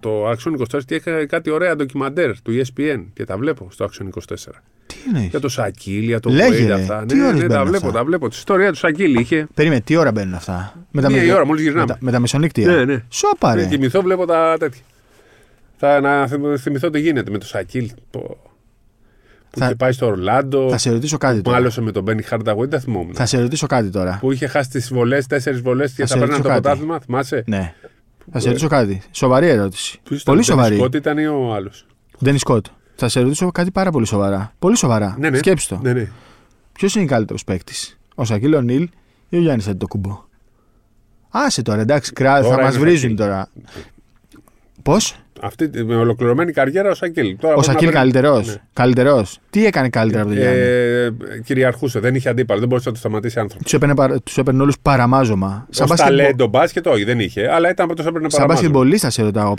το 0.00 0.30
Action 0.30 0.76
24 0.76 0.80
και 0.86 0.94
έχει 0.94 1.26
κάτι 1.26 1.50
ωραία 1.50 1.76
ντοκιμαντέρ 1.76 2.40
του 2.42 2.52
ESPN 2.52 3.04
και 3.12 3.24
τα 3.24 3.36
βλέπω 3.36 3.68
στο 3.70 3.88
Action 3.90 4.04
24. 4.04 4.34
Τι 4.86 4.96
είναι. 5.08 5.26
Για 5.30 5.40
το 5.40 5.48
Σακίλ, 5.48 6.02
για 6.02 6.20
το 6.20 6.30
Βέιντ 6.30 6.70
αυτά. 6.70 7.04
Τι 7.06 7.14
ναι, 7.14 7.32
ναι, 7.32 7.46
τα 7.46 7.64
βλέπω, 7.64 7.90
τα 7.90 8.04
βλέπω. 8.04 8.28
Τη 8.28 8.36
ιστορία 8.36 8.70
του 8.70 8.76
Σακίλ 8.76 9.14
είχε. 9.14 9.46
Περίμενε, 9.54 9.80
τι 9.80 9.96
ώρα 9.96 10.12
μπαίνουν 10.12 10.34
αυτά; 10.34 10.86
Με 10.90 11.02
τα 11.02 11.10
Μία 11.10 11.34
ώρα, 11.34 11.46
μόλις 11.46 11.62
γυρνάμε. 11.62 11.86
Με 11.86 11.92
τα, 11.92 11.98
με 12.00 12.10
τα 12.10 12.20
μεσονύκτια. 12.20 12.66
Ναι, 12.66 12.84
ναι. 12.84 13.04
Σόπα, 13.08 13.54
ρε. 13.54 13.66
κοιμηθώ, 13.66 14.02
βλέπω 14.02 14.26
τα 14.26 14.56
τέτοια. 14.58 14.82
Θα 15.82 16.00
να 16.00 16.26
θυμηθώ 16.58 16.90
τι 16.90 17.00
γίνεται 17.00 17.30
με 17.30 17.38
το 17.38 17.46
Σακίλ. 17.46 17.90
Που 18.10 18.36
θα... 19.50 19.64
είχε 19.64 19.74
πάει 19.74 19.92
στο 19.92 20.06
Ορλάντο. 20.06 20.68
Θα 20.70 20.78
σε 20.78 20.90
ρωτήσω 20.90 21.18
κάτι 21.18 21.40
τώρα. 21.40 21.56
Μάλωσε 21.56 21.80
με 21.80 21.92
τον 21.92 22.02
Μπένι 22.02 22.22
Χάρνταγουέν, 22.22 22.70
δεν 22.70 22.80
θυμόμουν. 22.80 23.14
Θα 23.14 23.26
σε 23.26 23.40
ρωτήσω 23.40 23.66
κάτι 23.66 23.90
τώρα. 23.90 24.18
Που 24.20 24.32
είχε 24.32 24.46
χάσει 24.46 24.70
τις 24.70 24.92
βολές, 24.92 25.26
τέσσερις 25.26 25.60
βολές 25.60 25.92
και 25.92 26.06
θα, 26.06 26.14
θα 26.14 26.18
παίρνει 26.20 26.42
το 26.42 26.48
πρωτάθλημα, 26.48 27.00
θυμάσαι; 27.00 27.44
Ναι. 27.46 27.74
Θα 28.32 28.38
σε 28.38 28.48
ρωτήσω 28.48 28.68
κάτι. 28.68 29.02
Σοβαρή 29.10 29.48
ερώτηση. 29.48 30.00
πολύ 30.24 30.42
σοβαρή. 30.42 30.76
Σκότ 30.76 30.94
ήταν 30.94 31.18
ή 31.18 31.26
ο 31.26 31.54
άλλος; 31.54 31.86
Ντένις 32.24 32.40
Σκότ. 32.40 32.66
Θα 32.94 33.08
σε 33.08 33.20
ρωτήσω 33.20 33.50
κάτι 33.50 33.70
πάρα 33.70 33.90
πολύ 33.90 34.06
σοβαρά. 34.06 34.52
Πολύ 34.58 34.76
σοβαρά. 34.76 35.16
Ναι, 35.18 35.30
ναι. 35.30 35.38
Σκέψτε 35.38 35.74
το. 35.74 35.80
Ναι, 35.82 35.92
ναι. 35.92 36.08
Ποιος 36.72 36.94
είναι 36.94 37.04
καλύτερος 37.04 37.44
παίκτης, 37.44 37.98
ο 38.14 38.24
Σακίλ 38.24 38.64
Νίλ 38.64 38.88
ή 39.28 39.36
ο 39.36 39.40
Γιάννης 39.40 39.68
Αντιτοκούμπο. 39.68 40.24
Άσε 41.28 41.62
τώρα, 41.62 41.80
εντάξει, 41.80 42.12
κράτο, 42.12 42.48
θα 42.48 42.60
μας 42.60 42.78
βρίζουν 42.78 43.16
τώρα. 43.16 43.48
Πώς; 44.82 45.16
Αυτή, 45.42 45.70
με 45.84 45.96
ολοκληρωμένη 45.96 46.52
καριέρα 46.52 46.90
ο 46.90 46.94
Σακίλ. 46.94 47.36
Τώρα 47.40 47.54
ο 47.54 47.62
Σακίλ 47.62 47.90
καλύτερος. 47.90 48.46
Ναι. 48.46 48.54
Καλύτερος. 48.72 49.38
Τι 49.50 49.66
έκανε 49.66 49.88
καλύτερα 49.88 50.22
από 50.22 50.30
τον 50.32 50.40
Γιάννη; 50.40 50.58
Ε, 50.58 51.10
κυριαρχούσε, 51.44 52.00
δεν 52.00 52.14
είχε 52.14 52.28
αντίπαλο, 52.28 52.58
δεν 52.60 52.68
μπορούσε 52.68 52.88
να 52.88 52.94
το 52.94 53.00
σταματήσει 53.00 53.38
άνθρωπος. 53.38 53.64
Τους 53.64 53.72
έπαιρνε, 53.72 54.20
έπαιρνε 54.36 54.62
όλους 54.62 54.78
παραμάζωμα. 54.82 55.66
Σαν 55.70 55.86
μπάσκετ... 55.88 56.06
ταλέντο 56.06 56.46
μπάσκετ, 56.46 56.86
όχι, 56.86 57.04
δεν 57.04 57.20
είχε, 57.20 57.52
αλλά 57.52 57.70
ήταν 57.70 57.86
από 57.86 57.94
το 57.94 58.02
έπαιρνε 58.02 58.28
παραμάζωμα. 58.28 58.30
Σαν 58.30 58.46
μπασκετμπολίστα 58.46 59.10
σε 59.10 59.22
ρωτάω, 59.22 59.54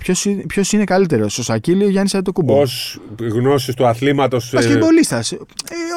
ποιος 0.48 0.72
είναι 0.72 0.84
καλύτερος, 0.84 1.38
ο 1.38 1.44
Σακίλ 1.44 1.80
ή 1.82 1.84
ο 1.84 1.90
Γιάννης 1.90 2.16
Αντοκούμπο. 2.16 2.62
Ω 2.62 2.64
γνώσης 3.20 3.76
του 3.76 3.86
αθλήματος. 3.86 4.52
Μπασκετμπολίστα. 4.54 5.18
Ε, 5.18 5.36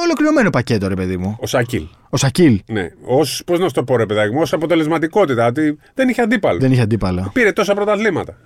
ολοκληρωμένο 0.04 0.50
πακέτο, 0.50 0.88
ρε 0.88 0.94
παιδί 0.94 1.16
μου. 1.16 1.36
Ο 1.40 1.46
Σακίλ. 1.46 1.82
Ο 2.10 2.16
Σακίλ. 2.16 2.60
Ναι. 2.66 2.90
Ω, 3.04 3.18
πώς 3.46 3.58
να 3.58 3.66
σου 3.66 3.74
το 3.74 3.84
πω, 3.84 3.96
ρε 3.96 4.06
παιδάκι 4.06 4.34
μου, 4.34 4.40
ως 4.40 4.52
αποτελεσματικότητα. 4.52 5.46
Ότι 5.46 5.78
δεν 5.94 6.08
είχε 6.08 6.20
αντίπαλο. 6.22 6.58
Δεν 6.58 6.72
είχε 6.72 6.80
αντίπαλο. 6.80 7.30
Πήρε 7.32 7.52
τόσα 7.52 7.74
πρωταθλήματα. 7.74 8.36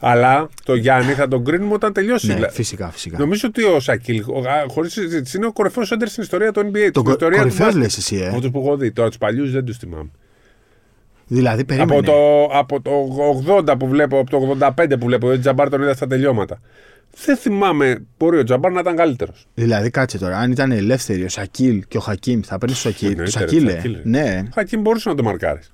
Αλλά 0.00 0.48
το 0.64 0.74
Γιάννη 0.74 1.12
θα 1.12 1.28
τον 1.28 1.44
κρίνουμε 1.44 1.74
όταν 1.74 1.92
τελειώσει. 1.92 2.34
Ναι, 2.34 2.50
φυσικά, 2.50 2.90
φυσικά. 2.90 3.18
Νομίζω 3.18 3.48
ότι 3.48 3.64
ο 3.64 3.80
Σακίλ, 3.80 4.24
χωρίς 4.68 4.92
συζήτηση, 4.92 5.36
είναι 5.36 5.46
ο 5.46 5.52
κορυφαίος 5.52 5.90
έντερ 5.90 6.08
στην 6.08 6.22
ιστορία 6.22 6.52
του 6.52 6.70
NBA. 6.72 6.90
Το 6.92 7.02
κορυφαίος 7.02 7.74
λες 7.74 7.96
εσύ, 7.96 8.16
ε. 8.16 8.28
Από 8.28 8.40
του 8.40 8.50
που 8.50 8.60
έχω 8.60 8.76
δει. 8.76 8.92
Τώρα 8.92 9.08
τους 9.08 9.18
παλιούς 9.18 9.52
δεν 9.52 9.64
τους 9.64 9.76
θυμάμαι. 9.76 10.10
Δηλαδή, 11.26 11.64
περίμενε. 11.64 11.96
Από 11.96 12.06
το, 12.06 12.44
από 12.58 12.80
το 12.80 12.90
80 13.56 13.78
που 13.78 13.88
βλέπω, 13.88 14.18
από 14.18 14.30
το 14.30 14.56
85 14.76 14.98
που 15.00 15.06
βλέπω, 15.06 15.28
ο 15.28 15.38
Τζαμπάρ 15.38 15.68
τον 15.68 15.82
είδα 15.82 15.94
στα 15.94 16.06
τελειώματα. 16.06 16.60
Δεν 17.24 17.36
θυμάμαι, 17.36 18.04
μπορεί 18.18 18.38
ο 18.38 18.44
Τζαμπάρ 18.44 18.72
να 18.72 18.80
ήταν 18.80 18.96
καλύτερος. 18.96 19.46
Δηλαδή, 19.54 19.90
κάτσε 19.90 20.18
τώρα, 20.18 20.38
αν 20.38 20.50
ήταν 20.50 20.72
ελεύθεροι 20.72 21.24
ο 21.24 21.28
Σακίλ 21.28 21.84
και 21.88 21.96
ο 21.96 22.00
Χακίμ, 22.00 22.40
θα 22.44 22.58
παίρνεις 22.58 22.78
ο 22.78 22.80
Σακίλ. 22.80 23.16
Το 23.16 23.26
Σακίλ, 23.26 23.70
ναι. 24.02 24.42
Ο 24.46 24.50
Χακίμ 24.54 24.80
μπορούσε 24.80 25.08
να 25.08 25.14
το 25.14 25.22
μαρκάρεις. 25.22 25.72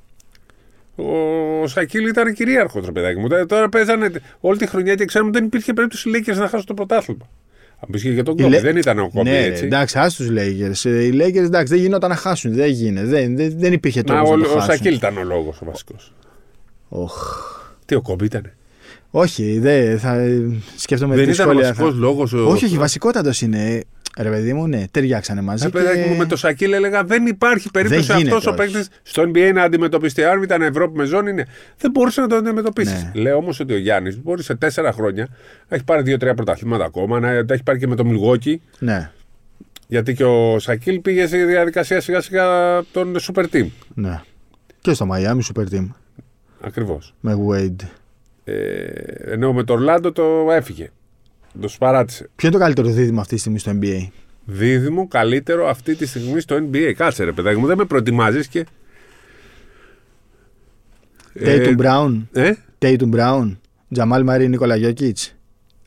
Ο 0.96 1.66
Σακίλ 1.66 2.06
ήταν 2.06 2.32
κυρίαρχος 2.34 2.84
ρε 2.84 2.92
παιδάκι 2.92 3.18
μου. 3.18 3.28
Τώρα 3.46 3.68
παίζανε 3.68 4.10
όλη 4.40 4.58
τη 4.58 4.66
χρονιά 4.66 4.94
και 4.94 5.04
ξέρουμε 5.04 5.30
ότι 5.30 5.38
δεν 5.38 5.46
υπήρχε 5.46 5.72
περίπτωση 5.72 6.08
οι 6.08 6.12
Lakers 6.16 6.36
να 6.36 6.48
χάσουν 6.48 6.66
το 6.66 6.74
πρωτάθλημα. 6.74 7.28
Αν 7.80 7.88
πεις 7.90 8.02
και 8.02 8.10
για 8.10 8.22
τον 8.22 8.36
Κόμπι, 8.36 8.58
δεν 8.58 8.76
ήταν 8.76 8.98
ο 8.98 9.10
Κόμπι 9.14 9.30
ναι, 9.30 9.38
έτσι. 9.38 9.64
Εντάξει, 9.64 9.98
ας 9.98 10.14
τους 10.14 10.28
Lakers. 10.30 10.84
Οι 10.84 11.10
Lakers 11.12 11.44
εντάξει, 11.44 11.74
δεν 11.74 11.82
γινόταν 11.82 12.10
να 12.10 12.16
χάσουν. 12.16 12.54
Δεν 12.54 12.70
γίνεται. 12.70 13.06
Δεν, 13.06 13.36
δεν, 13.36 13.54
δεν 13.58 13.72
υπήρχε 13.72 14.02
τρόπος. 14.02 14.52
ο, 14.52 14.56
ο 14.56 14.60
Σακίλ 14.60 14.94
ήταν 14.94 15.16
ο 15.16 15.24
λόγος 15.24 15.60
ο 15.60 15.64
βασικός. 15.64 16.14
Oh. 16.90 17.06
Τι 17.84 17.94
ο 17.94 18.00
Κόμπι 18.00 18.24
ήταν. 18.24 18.52
Όχι, 19.18 19.58
δεν 19.58 19.98
θα 19.98 20.16
σκέφτομαι 20.76 21.14
Δεν 21.16 21.28
ήταν 21.28 21.50
ο 21.50 21.54
βασικός 21.54 21.94
λόγος. 21.94 22.32
Όχι, 22.32 22.64
όχι, 22.64 22.76
βασικότατος 22.76 23.40
είναι. 23.40 23.84
Ρε 24.18 24.30
παιδί 24.30 24.52
μου, 24.52 24.66
ναι, 24.66 24.84
ταιριάξανε 24.90 25.40
μαζί. 25.40 25.66
Ε, 25.66 25.70
και... 25.70 26.08
μου 26.08 26.16
με 26.16 26.24
το 26.26 26.36
Σακίλ 26.36 26.72
έλεγα 26.72 27.04
δεν 27.04 27.26
υπάρχει 27.26 27.70
περίπτωση 27.70 28.12
αυτός 28.12 28.46
ο 28.46 28.54
παίκτης 28.54 28.88
στο 29.02 29.22
NBA 29.22 29.50
να 29.54 29.62
αντιμετωπιστεί. 29.62 30.24
Αν 30.24 30.42
ήταν 30.42 30.62
Ευρώπη 30.62 30.96
με 30.96 31.04
ζώνη, 31.04 31.32
ναι. 31.32 31.42
δεν 31.78 31.90
μπορούσε 31.90 32.20
να 32.20 32.26
το 32.26 32.36
αντιμετωπίσεις. 32.36 33.02
Ναι. 33.02 33.20
Λέω 33.20 33.36
όμως 33.36 33.60
ότι 33.60 33.72
ο 33.72 33.78
Γιάννης 33.78 34.22
μπορεί 34.22 34.42
σε 34.42 34.54
τέσσερα 34.54 34.92
χρόνια 34.92 35.28
να 35.68 35.76
έχει 35.76 35.84
πάρει 35.84 36.02
δύο-τρία 36.02 36.34
πρωταθλήματα 36.34 36.84
ακόμα, 36.84 37.20
να 37.20 37.44
τα 37.44 37.54
έχει 37.54 37.62
πάρει 37.62 37.78
και 37.78 37.86
με 37.86 37.96
το 37.96 38.04
Μιλγόκι. 38.04 38.60
Ναι. 38.78 39.10
Γιατί 39.88 40.14
και 40.14 40.24
ο 40.24 40.58
Σακίλ 40.58 41.00
πήγε 41.00 41.26
στη 41.26 41.44
διαδικασία 41.44 42.00
σιγά 42.00 42.20
σιγά 42.20 42.46
τον 42.92 43.16
Super 43.20 43.44
Team. 43.52 43.66
Ναι. 43.94 44.20
Και 44.80 44.92
στο 44.92 45.08
Miami 45.12 45.40
Super 45.54 45.74
Team. 45.74 45.86
Ακριβώς. 46.60 47.14
Με 47.20 47.38
Wade. 47.48 47.86
Ε, 48.48 48.52
ενώ 49.32 49.52
με 49.52 49.62
το 49.64 49.72
Ορλάντο 49.72 50.12
το 50.12 50.46
έφυγε. 50.50 50.90
Το 51.60 51.68
παράτησε. 51.78 52.28
Ποιο 52.36 52.48
είναι 52.48 52.56
το 52.56 52.62
καλύτερο 52.62 52.88
δίδυμο 52.88 53.20
αυτή 53.20 53.34
τη 53.34 53.40
στιγμή 53.40 53.58
στο 53.58 53.72
NBA. 53.80 54.08
Δίδυμο 54.44 55.08
καλύτερο 55.08 55.68
αυτή 55.68 55.94
τη 55.94 56.06
στιγμή 56.06 56.40
στο 56.40 56.56
NBA. 56.56 56.92
Κάτσε 56.96 57.24
ρε 57.24 57.32
παιδάκι 57.32 57.58
μου, 57.58 57.66
δεν 57.66 57.76
με 57.76 57.84
προετοιμάζεις 57.84 58.46
και. 58.46 58.66
Τέιτουν 61.32 61.74
Μπράουν. 61.74 62.28
Ε; 62.32 62.52
Τέιτουν 62.78 63.08
Μπράουν. 63.08 63.60
Τζαμάλ 63.92 64.22
Μαρή 64.22 64.48
Νίκολα 64.48 64.76
Γιώκητς. 64.76 65.34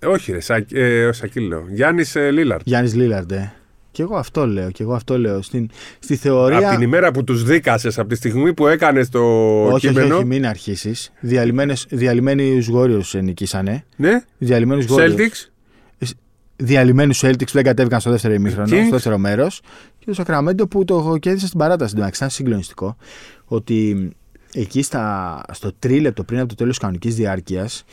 όχι, 0.05 0.32
ρε, 0.32 0.39
Σα, 0.39 0.55
ε, 0.55 1.12
Σακίλ 1.12 1.47
λέω. 1.47 1.66
Γιάννης 1.70 2.16
ε, 2.16 2.32
Λίλαρντ. 2.32 2.62
Γιάννης 2.66 2.95
Λίλαρντ, 2.95 3.32
ε. 3.32 3.53
Και 4.00 4.06
εγώ 4.06 4.16
αυτό 4.16 4.47
λέω. 4.47 4.72
Και 4.72 4.84
εγώ 4.84 4.93
αυτό 4.93 5.20
λέω. 5.20 5.41
Στην, 5.41 5.70
στη 6.00 6.16
θεωρία. 6.16 6.58
Από 6.58 6.70
την 6.70 6.82
ημέρα 6.82 7.12
που 7.12 7.24
τους 7.24 7.43
δίκασες, 7.43 8.00
από 8.00 8.10
τη 8.10 8.16
στιγμή 8.16 8.54
που 8.54 8.68
έκανες 8.68 9.10
το 9.10 9.22
όχι, 9.64 9.88
κείμενο. 9.88 10.06
Όχι, 10.06 10.14
όχι, 10.14 10.26
μην 10.26 10.45
αρχίσεις. 10.45 11.12
Διαλυμένους 11.89 12.68
Γόριους 12.68 13.14
νικήσανε. 13.14 13.86
Ναι. 13.95 14.24
Διαλυμένους 14.38 14.86
Celtics 14.89 15.50
διαλυμένους 16.56 17.22
Celtics 17.24 17.45
που 17.45 17.52
δεν 17.54 17.64
κατέβηκαν 17.64 18.00
στο 18.00 18.10
δεύτερο 18.10 18.34
ημίχρονο, 18.34 18.68
στο 18.68 18.89
δεύτερο 18.89 19.18
μέρος. 19.18 19.62
Και 20.00 20.06
το 20.06 20.14
Σακραμέντο 20.14 20.68
που 20.68 20.86
το 20.86 21.18
κέρδισε 21.20 21.47
στην 21.47 21.60
παράταση. 21.60 21.93
Εντάξει, 21.97 22.16
ήταν 22.16 22.30
συγκλονιστικό. 22.30 22.95
Ότι 23.45 24.10
εκεί 24.54 24.82
στα, 24.82 25.41
στο 25.52 25.72
τρίλεπτο 25.80 26.24
πριν 26.24 26.39
από 26.39 26.50
το 26.50 26.56
τέλος 26.56 26.72
της 26.72 26.82
κανονικής 26.82 27.16
διάρκειας, 27.16 27.84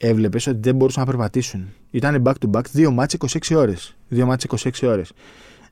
έβλεπες 0.00 0.46
ότι 0.46 0.58
δεν 0.60 0.74
μπορούσαν 0.74 1.04
να 1.04 1.10
περπατήσουν. 1.10 1.68
Ήταν 1.90 2.22
back 2.26 2.32
to 2.32 2.50
back 2.50 2.64
δύο 2.72 2.90
μάτσε 2.90 3.16
26 3.20 3.56
ώρες. 3.56 3.96
Δύο 4.08 4.26
μάτσε 4.26 4.46
26 4.50 4.70
ώρες. 4.82 5.12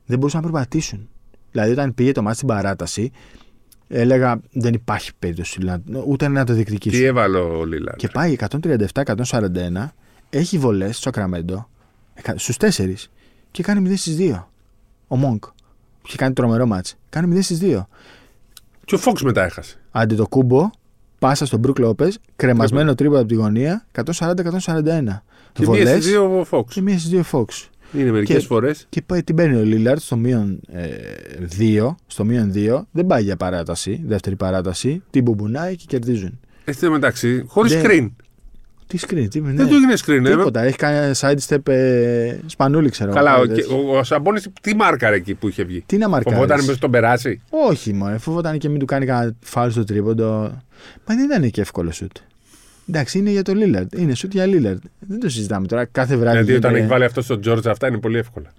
Δεν 0.05 0.17
μπορούσαν 0.17 0.41
να 0.41 0.51
περπατήσουν. 0.51 1.09
Δηλαδή, 1.51 1.71
όταν 1.71 1.93
πήγε 1.93 2.11
το 2.11 2.21
μάτι 2.21 2.35
στην 2.35 2.47
παράταση, 2.47 3.11
έλεγα 3.87 4.39
δεν 4.51 4.73
υπάρχει 4.73 5.11
περίπτωση 5.19 5.81
ούτε 6.05 6.27
να 6.27 6.45
το 6.45 6.53
διεκδικήσει. 6.53 6.97
Τι 6.97 7.03
έβαλε 7.03 7.37
ο 7.37 7.65
Λίλαρντ. 7.65 7.97
Και 7.97 8.07
πάει 8.07 8.35
137-141, 8.93 9.93
έχει 10.29 10.57
βολές 10.57 10.97
στο 10.97 11.01
Σακραμέντο 11.01 11.69
στους 12.35 12.57
4 12.57 13.09
και 13.51 13.63
κάνει 13.63 13.89
0 13.89 13.93
στις 13.97 14.17
2. 14.19 14.47
Ο 15.07 15.15
Μόγκ. 15.15 15.39
Είχε 16.07 16.17
κάνει 16.17 16.33
τρομερό 16.33 16.65
μάτς. 16.65 16.95
Κάνει 17.09 17.35
0 17.37 17.41
στις 17.41 17.59
2. 17.61 17.87
Και 18.85 18.95
ο 18.95 18.97
Φόξ 18.97 19.21
μετά 19.21 19.43
έχασε. 19.43 19.79
Αντί 19.91 20.15
το 20.15 20.27
κούμπο, 20.27 20.69
πάσα 21.19 21.45
στον 21.45 21.59
Μπρουκ 21.59 21.79
Λόπες, 21.79 22.19
κρεμασμένο 22.35 22.95
τρίπο 22.95 23.17
από 23.17 23.27
τη 23.27 23.35
γωνία, 23.35 23.85
140-141. 23.91 25.23
Και 25.53 25.67
μία 25.67 25.85
στις 25.85 26.05
δύο 26.05 26.39
ο 26.39 26.43
Φόξ. 26.43 26.73
Και 26.73 26.81
μία 26.81 26.97
στις 26.97 27.09
δύο 27.09 27.23
Φόξ. 27.23 27.69
Είναι 27.93 28.11
μερικές 28.11 28.45
φορές. 28.45 28.85
Και 28.89 29.01
πάει, 29.01 29.23
την 29.23 29.35
παίρνει 29.35 29.55
ο 29.55 29.63
Λίλαρτ 29.63 30.01
στο 30.01 30.15
μείον 30.15 30.59
2. 31.59 31.85
Ε, 31.85 31.95
στο 32.07 32.23
μείον 32.23 32.51
2. 32.55 32.81
Δεν 32.91 33.05
πάει 33.05 33.23
για 33.23 33.35
παράταση, 33.35 34.01
δεύτερη 34.05 34.35
παράταση. 34.35 35.03
Την 35.09 35.23
μπουμπουνάει 35.23 35.75
και 35.75 35.85
κερδίζουν. 35.87 36.39
Εσύ 36.65 36.89
μεταξύ, 36.89 37.43
χωρίς 37.47 37.81
screen. 37.83 38.09
Τι 38.87 38.97
screen, 39.01 39.27
τι 39.29 39.41
ναι. 39.41 39.51
Δεν 39.51 39.67
του 39.67 39.73
έγινε 39.73 39.93
screen, 40.05 40.25
ε. 40.25 40.35
Τίποτα. 40.35 40.61
Έχει 40.61 40.77
κάνει 40.77 41.11
sidestep 41.19 41.67
ε, 41.67 42.37
σπανούλη, 42.45 42.89
ξέρω. 42.89 43.13
Καλά, 43.13 43.37
ο, 43.37 43.41
ο, 43.75 43.97
ο 43.97 44.03
Σαμπόνι 44.03 44.41
τι 44.61 44.75
μάρκαρε 44.75 45.15
εκεί 45.15 45.33
που 45.33 45.47
είχε 45.47 45.63
βγει; 45.63 45.83
Τι 45.85 45.97
να 45.97 46.09
μάρκαρε. 46.09 46.35
Φοβόταν 46.35 46.65
με 46.65 46.75
τον 46.75 46.91
περάσει; 46.91 47.41
Όχι, 47.49 47.93
μόνο. 47.93 48.17
Φοβόταν 48.19 48.57
και 48.57 48.69
μην 48.69 48.79
του 48.79 48.85
κάνει 48.85 49.05
κανένα 49.05 49.35
φάουλ 49.39 49.69
στο 49.69 49.83
τρίποντο. 49.83 50.51
Μα 51.07 51.15
δεν 51.15 51.25
ήταν 51.25 51.51
και 51.51 51.61
εύκολο 51.61 51.91
σουτ. 51.91 52.11
Εντάξει, 52.89 53.17
είναι 53.17 53.29
για 53.29 53.41
το 53.41 53.53
Λίλαρντ. 53.53 53.93
Είναι 53.93 54.15
σουτ 54.15 54.33
για 54.33 54.45
Λίλαρντ. 54.45 54.83
Δεν 54.99 55.19
το 55.19 55.29
συζητάμε 55.29 55.67
τώρα. 55.67 55.85
Κάθε 55.85 56.15
βράδυ. 56.15 56.37
Δηλαδή, 56.37 56.53
όταν 56.55 56.75
έχει 56.75 56.87
βάλει 56.87 57.03
αυτός 57.03 57.23
στον 57.23 57.41
Τζόρτζ, 57.41 57.67
αυτά 57.67 57.87
είναι 57.87 57.97
πολύ 57.97 58.17
εύκολα. 58.17 58.53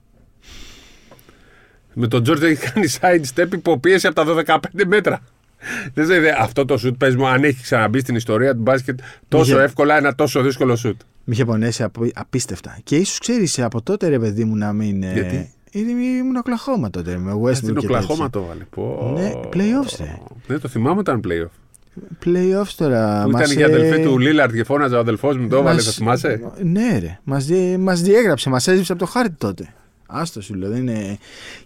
Με 1.94 2.06
τον 2.08 2.22
Τζόρτζ 2.22 2.42
έχει 2.42 2.70
κάνει 2.70 2.88
sidestep 3.00 3.52
υποπίεση 3.52 4.06
από 4.06 4.44
τα 4.44 4.58
12-15 4.74 4.84
μέτρα. 4.86 5.22
Δεν 5.94 6.04
ξέρω, 6.04 6.26
αυτό 6.38 6.64
το 6.64 6.76
σουτ, 6.76 6.96
πες 6.96 7.16
μου, 7.16 7.26
αν 7.26 7.44
έχει 7.44 7.62
ξαναμπεί 7.62 8.00
στην 8.00 8.14
ιστορία 8.14 8.54
του 8.54 8.60
μπάσκετ 8.60 9.00
τόσο 9.28 9.52
είχε... 9.52 9.62
εύκολα 9.62 9.96
ένα 9.96 10.14
τόσο 10.14 10.42
δύσκολο 10.42 10.76
σουτ. 10.76 11.00
Με 11.24 11.34
είχε 11.34 11.44
πονέσει 11.44 11.86
απίστευτα. 12.14 12.78
Και 12.84 12.96
ίσως 12.96 13.18
ξέρεις 13.18 13.58
από 13.58 13.82
τότε 13.82 14.08
ρε 14.08 14.18
παιδί 14.18 14.44
μου 14.44 14.56
να 14.56 14.72
μην. 14.72 15.02
Ε, 15.02 15.12
Γιατί; 15.12 15.52
Ήμουν 15.72 16.36
Οκλαχώμα 16.36 16.90
τότε 16.90 17.16
με 17.16 17.32
Westbrook. 17.42 17.54
Στην 17.54 17.78
Οκλαχώμα 17.78 18.30
το 18.30 18.42
βάλε. 18.42 18.64
Πω. 18.70 19.12
Ναι, 19.14 19.32
playoffs. 19.52 20.04
Δεν 20.46 20.60
το 20.60 20.68
θυμάμαι 20.68 21.00
ήταν 21.00 21.20
playoff. 21.24 21.50
Playoffs 22.24 22.72
τώρα. 22.76 23.22
Που 23.22 23.30
ήταν 23.30 23.58
η 23.58 23.62
αδελφή 23.62 24.02
του 24.02 24.18
Λίλαρτ 24.18 24.54
και 24.54 24.64
φώναζε 24.64 24.94
ο 24.94 24.98
αδελφός 24.98 25.36
μου, 25.36 25.48
το 25.48 25.56
έβαλε, 25.56 25.80
θα 25.80 25.90
θυμάσαι; 25.90 26.52
Ναι, 26.62 26.98
ρε. 26.98 27.18
Μας 27.78 28.00
διέγραψε, 28.00 28.48
μας 28.48 28.68
έζησε 28.68 28.92
από 28.92 29.00
το 29.00 29.06
χάρτη 29.06 29.34
τότε. 29.38 29.74
Άστο 30.06 30.42
σου 30.42 30.54
λέω, 30.54 30.70
δεν 30.70 30.80
είναι. 30.80 31.18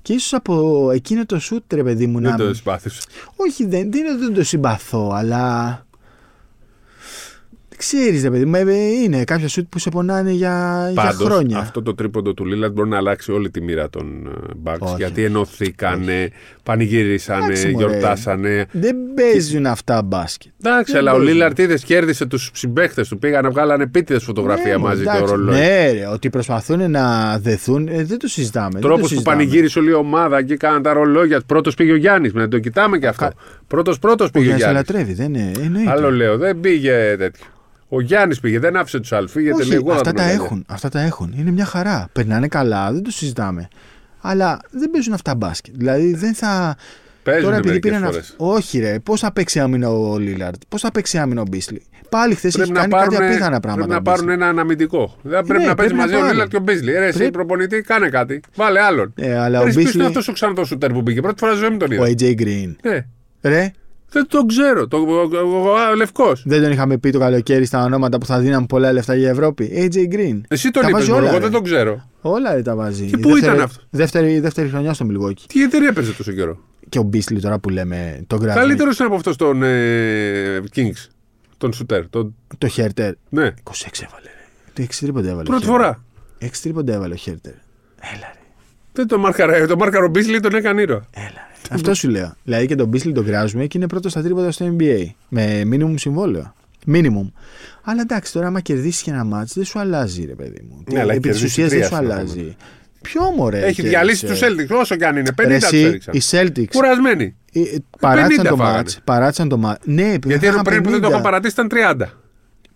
Και 0.03 0.13
ίσως 0.13 0.33
από 0.33 0.91
εκείνο 0.91 1.27
το 1.27 1.39
σουτ, 1.39 1.73
ρε 1.73 1.83
παιδί 1.83 2.07
μου, 2.07 2.21
δεν 2.21 2.31
να. 2.31 2.37
Δεν 2.37 2.47
το 2.47 2.55
συμπάθεις. 2.55 3.07
Όχι, 3.37 3.67
δεν, 3.67 3.91
δεν 3.91 4.01
είναι 4.01 4.11
ότι 4.11 4.21
δεν 4.21 4.35
το 4.35 4.45
συμπαθώ, 4.45 5.13
αλλά. 5.15 5.84
Ξέρεις, 7.77 8.23
ρε 8.23 8.31
παιδί 8.31 8.45
μου, 8.45 8.55
ε, 8.57 8.75
είναι 9.05 9.25
κάποια 9.25 9.49
σουτ 9.49 9.67
που 9.69 9.79
σε 9.79 9.91
πονάνε 9.91 10.31
για, 10.31 10.91
Πάντως, 10.95 11.17
για 11.17 11.27
χρόνια. 11.27 11.59
Αυτό 11.59 11.83
το 11.83 11.95
τρίποντο 11.95 12.35
του 12.35 12.45
Λίλαντ 12.45 12.73
μπορεί 12.73 12.89
να 12.89 12.97
αλλάξει 12.97 13.33
όλη 13.33 13.51
τη 13.51 13.61
μοίρα 13.61 13.91
των 13.91 14.27
ε, 14.27 14.53
Bucks. 14.65 14.97
Γιατί 14.97 15.25
ενωθήκανε, 15.25 16.31
πανηγυρίσανε, 16.63 17.55
γιορτάσανε. 17.77 18.67
Δεν 18.73 18.97
παίζουν 19.15 19.67
αυτά 19.67 20.03
μπάσκετ. 20.03 20.53
Εντάξει, 20.63 20.97
αλλά 20.97 21.13
ο 21.13 21.19
Λίλαρτ 21.19 21.59
είδε 21.59 21.79
κέρδισε 21.79 22.27
τους 22.27 22.51
συμπαίχτε 22.55 23.03
του. 23.03 23.19
Πήγαν 23.19 23.43
να 23.43 23.51
βγάλανε 23.51 23.83
επίτηδες 23.83 24.23
φωτογραφία 24.23 24.77
ναι, 24.77 24.83
μαζί 24.83 25.05
το 25.05 25.27
ρολόι. 25.27 25.55
Ναι, 25.55 25.91
ρε, 25.93 26.07
ότι 26.07 26.31
προσπαθούν 26.31 26.91
να 26.91 27.39
δεθούν, 27.39 27.89
ε, 27.89 28.05
δεν 28.05 28.19
το 28.19 28.29
συζητάμε. 28.29 28.81
Τρόπος 28.81 29.15
που 29.15 29.23
πανηγύρισε 29.23 29.79
όλη 29.79 29.91
η 29.91 29.95
ομάδα 29.95 30.43
και 30.43 30.57
κάναν 30.57 30.83
τα 30.83 30.93
ρολόγια. 30.93 31.41
Πρώτος 31.47 31.75
πήγε 31.75 31.93
ο 31.93 31.97
Γιάννης, 31.97 32.33
να 32.33 32.49
το 32.49 32.59
κοιτάμε 32.59 32.99
και 32.99 33.07
αυτό. 33.07 33.31
Πρώτος 33.67 33.99
πρώτος 33.99 34.31
πήγε 34.31 34.53
ο 34.53 34.57
Γιάννης. 34.57 35.17
δεν 35.17 35.35
είναι. 35.35 35.53
Άλλο 35.87 36.11
λέω, 36.11 36.37
δεν 36.37 36.61
πήγε 36.61 37.17
τέτοιο. 37.19 37.45
Ο 37.89 38.01
Γιάννης 38.01 38.41
πήγε, 38.41 38.59
δεν 38.59 38.77
άφησε 38.77 39.01
τους 39.01 39.13
άλλους. 39.13 39.35
Όχι, 39.35 39.69
λίγο 39.69 39.93
αυτά 39.93 40.13
τα 40.13 40.23
έχουν. 40.23 40.65
Αυτά 40.69 40.89
τα 40.89 41.01
έχουν. 41.01 41.35
Είναι 41.39 41.51
μια 41.51 41.65
χαρά. 41.65 42.09
Περνάνε 42.13 42.49
καλά, 42.49 42.93
δεν 42.93 43.03
το 43.03 43.11
συζητάμε. 43.11 43.69
Αλλά 44.21 44.59
δεν 44.71 44.91
παίζουν 44.91 45.13
αυτά 45.13 45.35
μπάσκετ. 45.35 45.75
Δηλαδή 45.77 46.15
δεν 46.15 46.35
θα. 46.35 46.77
Παίζουν 47.23 47.45
Τώρα 47.45 47.57
επειδή 47.57 47.79
πήραν 47.79 48.23
Όχι, 48.37 48.79
ρε. 48.79 48.99
Πώς 48.99 49.21
θα 49.21 49.33
παίξει 49.33 49.61
άμυνα 49.61 49.91
ο 49.91 50.19
Λίλαρτ, 50.19 50.63
πώς 50.69 50.81
θα 50.81 50.91
παίξει 50.91 51.19
άμυνα 51.19 51.41
ο 51.41 51.45
Μπίσλι. 51.49 51.83
Πάλι 52.09 52.35
χθες 52.35 52.55
έχει 52.55 52.73
κάνει 52.73 52.93
κάτι 52.93 53.17
απίθανα 53.17 53.61
πράγματα. 53.61 53.87
Πρέπει 53.87 54.09
να 54.09 54.13
πάρουν 54.13 54.29
ένα 54.29 54.49
αναμυντικό. 54.49 55.17
Δεν 55.23 55.45
πρέπει 55.45 55.63
ναι, 55.63 55.69
να 55.69 55.75
παίζει 55.75 55.95
μαζί 55.95 56.15
ο 56.15 56.25
Λίλαρτ 56.25 56.51
και 56.51 56.57
ο 56.57 56.61
Μπίσλι. 56.61 56.93
Ρε, 56.93 57.07
εσύ 57.07 57.31
προπονητή, 57.31 57.81
κάνε 57.81 58.09
κάτι. 58.09 58.41
Βάλε 58.55 58.81
άλλον. 58.81 59.13
Ε, 59.17 59.39
αλλά 59.39 59.61
ο 59.61 59.65
Μπίσλι. 59.65 59.91
είναι 59.95 60.07
αυτός 60.07 60.29
ο 60.29 60.33
ξανά 60.33 60.65
σούτερ 60.65 60.93
που 60.93 61.03
πήγε. 61.03 61.21
Πρώτη 61.21 61.39
φορά 61.39 61.55
ζωή 61.55 61.71
μου 61.71 61.77
τον 61.77 61.91
είδα. 61.91 62.03
Ο 62.03 62.07
AJ 62.07 62.23
Green. 62.23 62.75
Ναι. 62.83 63.07
Ρε, 63.43 63.73
δεν 64.15 64.27
τον 64.29 64.47
ξέρω. 64.47 64.89
Το, 64.89 64.97
ο, 64.97 65.13
ο, 65.13 65.71
ο 65.91 65.95
Λευκός. 65.97 66.43
Δεν 66.47 66.63
τον 66.63 66.73
είχαμε 66.73 66.99
πει 66.99 67.11
το 67.11 67.19
καλοκαίρι 67.19 67.65
στα 67.65 67.85
ονόματα 67.85 68.19
που 68.19 68.27
θα 68.27 68.39
δίναμε 68.39 68.67
πολλά 68.67 68.93
λεφτά 68.93 69.15
για 69.15 69.29
Ευρώπη. 69.29 69.73
AJ 69.75 70.15
Green. 70.15 70.41
Εσύ 70.49 70.71
τον 70.71 70.89
είπες, 70.89 71.09
εγώ 71.09 71.39
δεν 71.39 71.51
τον 71.51 71.63
ξέρω. 71.63 72.09
Όλα 72.21 72.55
δεν 72.55 72.65
τα 72.65 72.75
βάζει. 72.77 73.07
Και 73.07 73.17
πού 73.17 73.29
δεύτερη, 73.29 73.53
ήταν 73.53 73.65
αυτό; 73.65 73.83
Δεύτερη, 73.91 74.41
δεύτερη 74.41 74.69
χρονιά 74.69 74.95
στο 74.95 75.05
Μιλγόκι. 75.05 75.47
Τι 75.47 75.63
εταιρεία 75.63 75.89
έπαιζε 75.89 76.13
τόσο 76.13 76.33
καιρό; 76.33 76.59
Και 76.89 76.99
ο 76.99 77.03
Μπίσλι 77.03 77.41
τώρα 77.41 77.59
που 77.59 77.69
λέμε 77.69 78.25
τον 78.27 78.39
Γκράμμι. 78.39 78.61
Καλύτερος 78.61 78.99
είναι 78.99 79.07
από 79.07 79.17
αυτός 79.17 79.37
τον 79.37 79.63
ε, 79.63 80.63
Kings. 80.75 81.09
Τον 81.59 81.73
Σουτέρ. 81.73 82.09
Τον... 82.09 82.35
Το 82.59 82.69
Χέρτερ. 82.69 83.13
Ναι. 83.29 83.43
26 83.43 83.73
έβαλε. 84.07 84.29
Το 84.73 84.83
6 84.83 84.87
τρίποντα 85.01 85.29
έβαλε. 85.29 85.49
Πρώτη 85.49 85.67
φορά. 85.67 86.05
6 86.41 86.47
τρίποντα 86.63 86.93
έβαλε 86.93 87.15
ο 87.15 87.17
Χέρτερ. 87.17 87.53
Έλα 88.01 88.31
ρε. 88.35 88.39
Δεν 88.93 89.07
το 89.07 89.19
μάρκαρα, 89.19 89.67
το 89.67 89.77
μάρκαρο 89.77 90.09
Μπίσλι 90.09 90.41
τον 90.41 90.55
έκανε 90.55 90.83
ήρωα. 90.83 91.07
Έλα. 91.11 91.53
Αυτό 91.71 91.95
σου 91.95 92.09
λέω. 92.09 92.35
Δηλαδή 92.45 92.67
και 92.67 92.75
τον 92.75 92.89
Μπίσλι 92.89 93.13
τον 93.13 93.25
κράζουμε 93.25 93.67
και 93.67 93.79
είναι 93.79 93.87
πρώτος 93.87 94.11
στα 94.11 94.23
τρίποτα 94.23 94.51
στο 94.51 94.77
NBA. 94.79 95.07
Με 95.29 95.63
minimum 95.73 95.95
συμβόλαιο. 95.97 96.55
Minimum. 96.87 97.31
Αλλά 97.83 98.01
εντάξει, 98.01 98.33
τώρα 98.33 98.47
άμα 98.47 98.61
κερδίσεις 98.61 99.03
και 99.03 99.11
ένα 99.11 99.25
μάτ, 99.25 99.49
δεν 99.55 99.65
σου 99.65 99.79
αλλάζει, 99.79 100.25
ρε 100.25 100.35
παιδί 100.35 100.67
μου. 100.69 100.85
Ναι, 100.93 101.01
αλλά 101.01 101.13
επί 101.13 101.29
της 101.29 101.43
ουσίας 101.43 101.71
δεν 101.71 101.85
σου 101.85 101.97
αλλάζει. 101.97 102.57
Ποιο 103.03 103.23
μωρέ. 103.37 103.61
Έχει 103.61 103.83
διαλύσει 103.83 104.27
τους 104.27 104.41
Celtics 104.43 104.79
όσο 104.81 104.97
και 104.97 105.07
αν 105.07 105.17
είναι. 105.17 105.31
50 105.43 105.49
Εσύ, 105.49 106.01
οι 106.11 106.21
Celtics. 106.31 106.67
Κουρασμένοι. 106.73 107.35
Ε, 107.53 107.61
παράτησαν 108.01 108.47
το 108.47 108.57
μάτ. 108.57 108.89
Παράτησαν 109.05 109.49
το 109.49 109.57
μάτ. 109.57 109.81
Ναι, 109.85 110.15
Γιατί 110.27 110.49
πριν 110.65 110.83
που 110.83 110.91
δεν 110.91 111.01
το 111.01 111.09
είχα 111.09 111.21
παρατήσει 111.21 111.55
ήταν 111.61 111.69
30. 111.99 112.07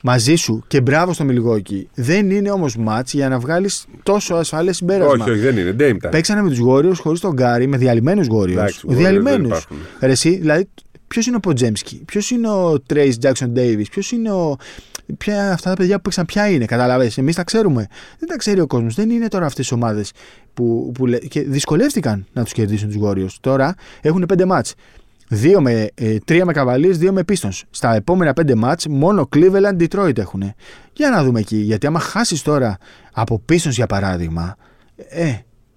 Μαζί 0.02 0.34
σου 0.34 0.64
και 0.66 0.80
μπράβο 0.80 1.12
στο 1.12 1.24
Μιλγόκι. 1.24 1.88
Δεν 1.94 2.30
είναι 2.30 2.50
όμως 2.50 2.76
μάτς 2.76 3.12
για 3.12 3.28
να 3.28 3.38
βγάλεις 3.38 3.86
τόσο 4.02 4.34
ασφαλές 4.34 4.76
συμπέρασμα. 4.76 5.24
Όχι, 5.24 5.30
όχι, 5.30 5.40
δεν 5.40 5.56
είναι. 5.56 5.76
Dame 5.78 6.08
Παίξανε 6.10 6.42
με 6.42 6.48
τους 6.48 6.58
Γόριου 6.58 6.94
χωρίς 6.96 7.20
τον 7.20 7.32
Γκάρι, 7.32 7.66
με 7.66 7.76
διαλυμένους 7.76 8.26
Γόριου. 8.26 8.58
Διαλυμένους. 8.86 9.66
Εσύ, 9.98 10.36
δηλαδή, 10.36 10.68
ποιος 11.08 11.26
είναι 11.26 11.36
ο 11.36 11.40
Ποτζέμσκι, 11.40 12.02
ποιος 12.04 12.30
είναι 12.30 12.48
ο 12.48 12.80
Τρέι 12.86 13.16
Τζάξον 13.18 13.50
Ντέιβι, 13.50 13.88
ποιος 13.88 14.12
είναι 14.12 14.30
ο. 14.30 14.56
Ποια, 15.18 15.52
αυτά 15.52 15.70
τα 15.70 15.76
παιδιά 15.76 15.96
που 15.96 16.02
παίξαν, 16.02 16.24
ποια 16.24 16.50
είναι, 16.50 16.64
καταλαβαίνετε. 16.64 17.20
Εμείς 17.20 17.34
τα 17.34 17.44
ξέρουμε. 17.44 17.86
Δεν 18.18 18.28
τα 18.28 18.36
ξέρει 18.36 18.60
ο 18.60 18.66
κόσμος. 18.66 18.94
Δεν 18.94 19.10
είναι 19.10 19.28
τώρα 19.28 19.46
αυτές 19.46 19.68
οι 19.68 19.74
ομάδες 19.74 20.12
που, 20.54 20.92
που, 20.94 21.06
και 21.28 21.40
δυσκολεύτηκαν 21.40 22.26
να 22.32 22.42
τους 22.42 22.52
κερδίσουν 22.52 22.88
τους 22.88 22.96
Γόριου. 22.96 23.26
Τώρα 23.40 23.74
έχουν 24.00 24.24
πέντε 24.28 24.44
μάτς. 24.44 24.74
Δύο 25.28 25.60
με, 25.60 25.88
ε, 25.94 26.18
τρία 26.24 26.44
με 26.44 26.52
Cavaliers, 26.56 26.94
δύο 26.94 27.12
με 27.12 27.22
Pistons. 27.28 27.60
Στα 27.70 27.94
επόμενα 27.94 28.32
πέντε 28.32 28.54
μάτς 28.54 28.86
μόνο 28.86 29.28
Cleveland, 29.36 29.76
Detroit 29.88 30.18
έχουν. 30.18 30.54
Για 30.92 31.10
να 31.10 31.24
δούμε 31.24 31.40
εκεί. 31.40 31.56
Γιατί 31.56 31.86
άμα 31.86 32.00
χάσεις 32.00 32.42
τώρα 32.42 32.78
από 33.12 33.42
Pistons 33.48 33.70
για 33.70 33.86
παράδειγμα, 33.86 34.56
ε, 34.96 35.34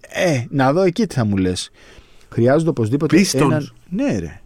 ε, 0.09 0.45
να 0.49 0.73
δω 0.73 0.81
εκεί 0.81 1.07
τι 1.07 1.15
θα 1.15 1.25
μου 1.25 1.37
λες. 1.37 1.71
Χρειάζονται 2.29 2.69
οπωσδήποτε 2.69 3.17
Pistons. 3.17 3.39
έναν... 3.39 3.73
Ναι 3.89 4.19
ρε. 4.19 4.41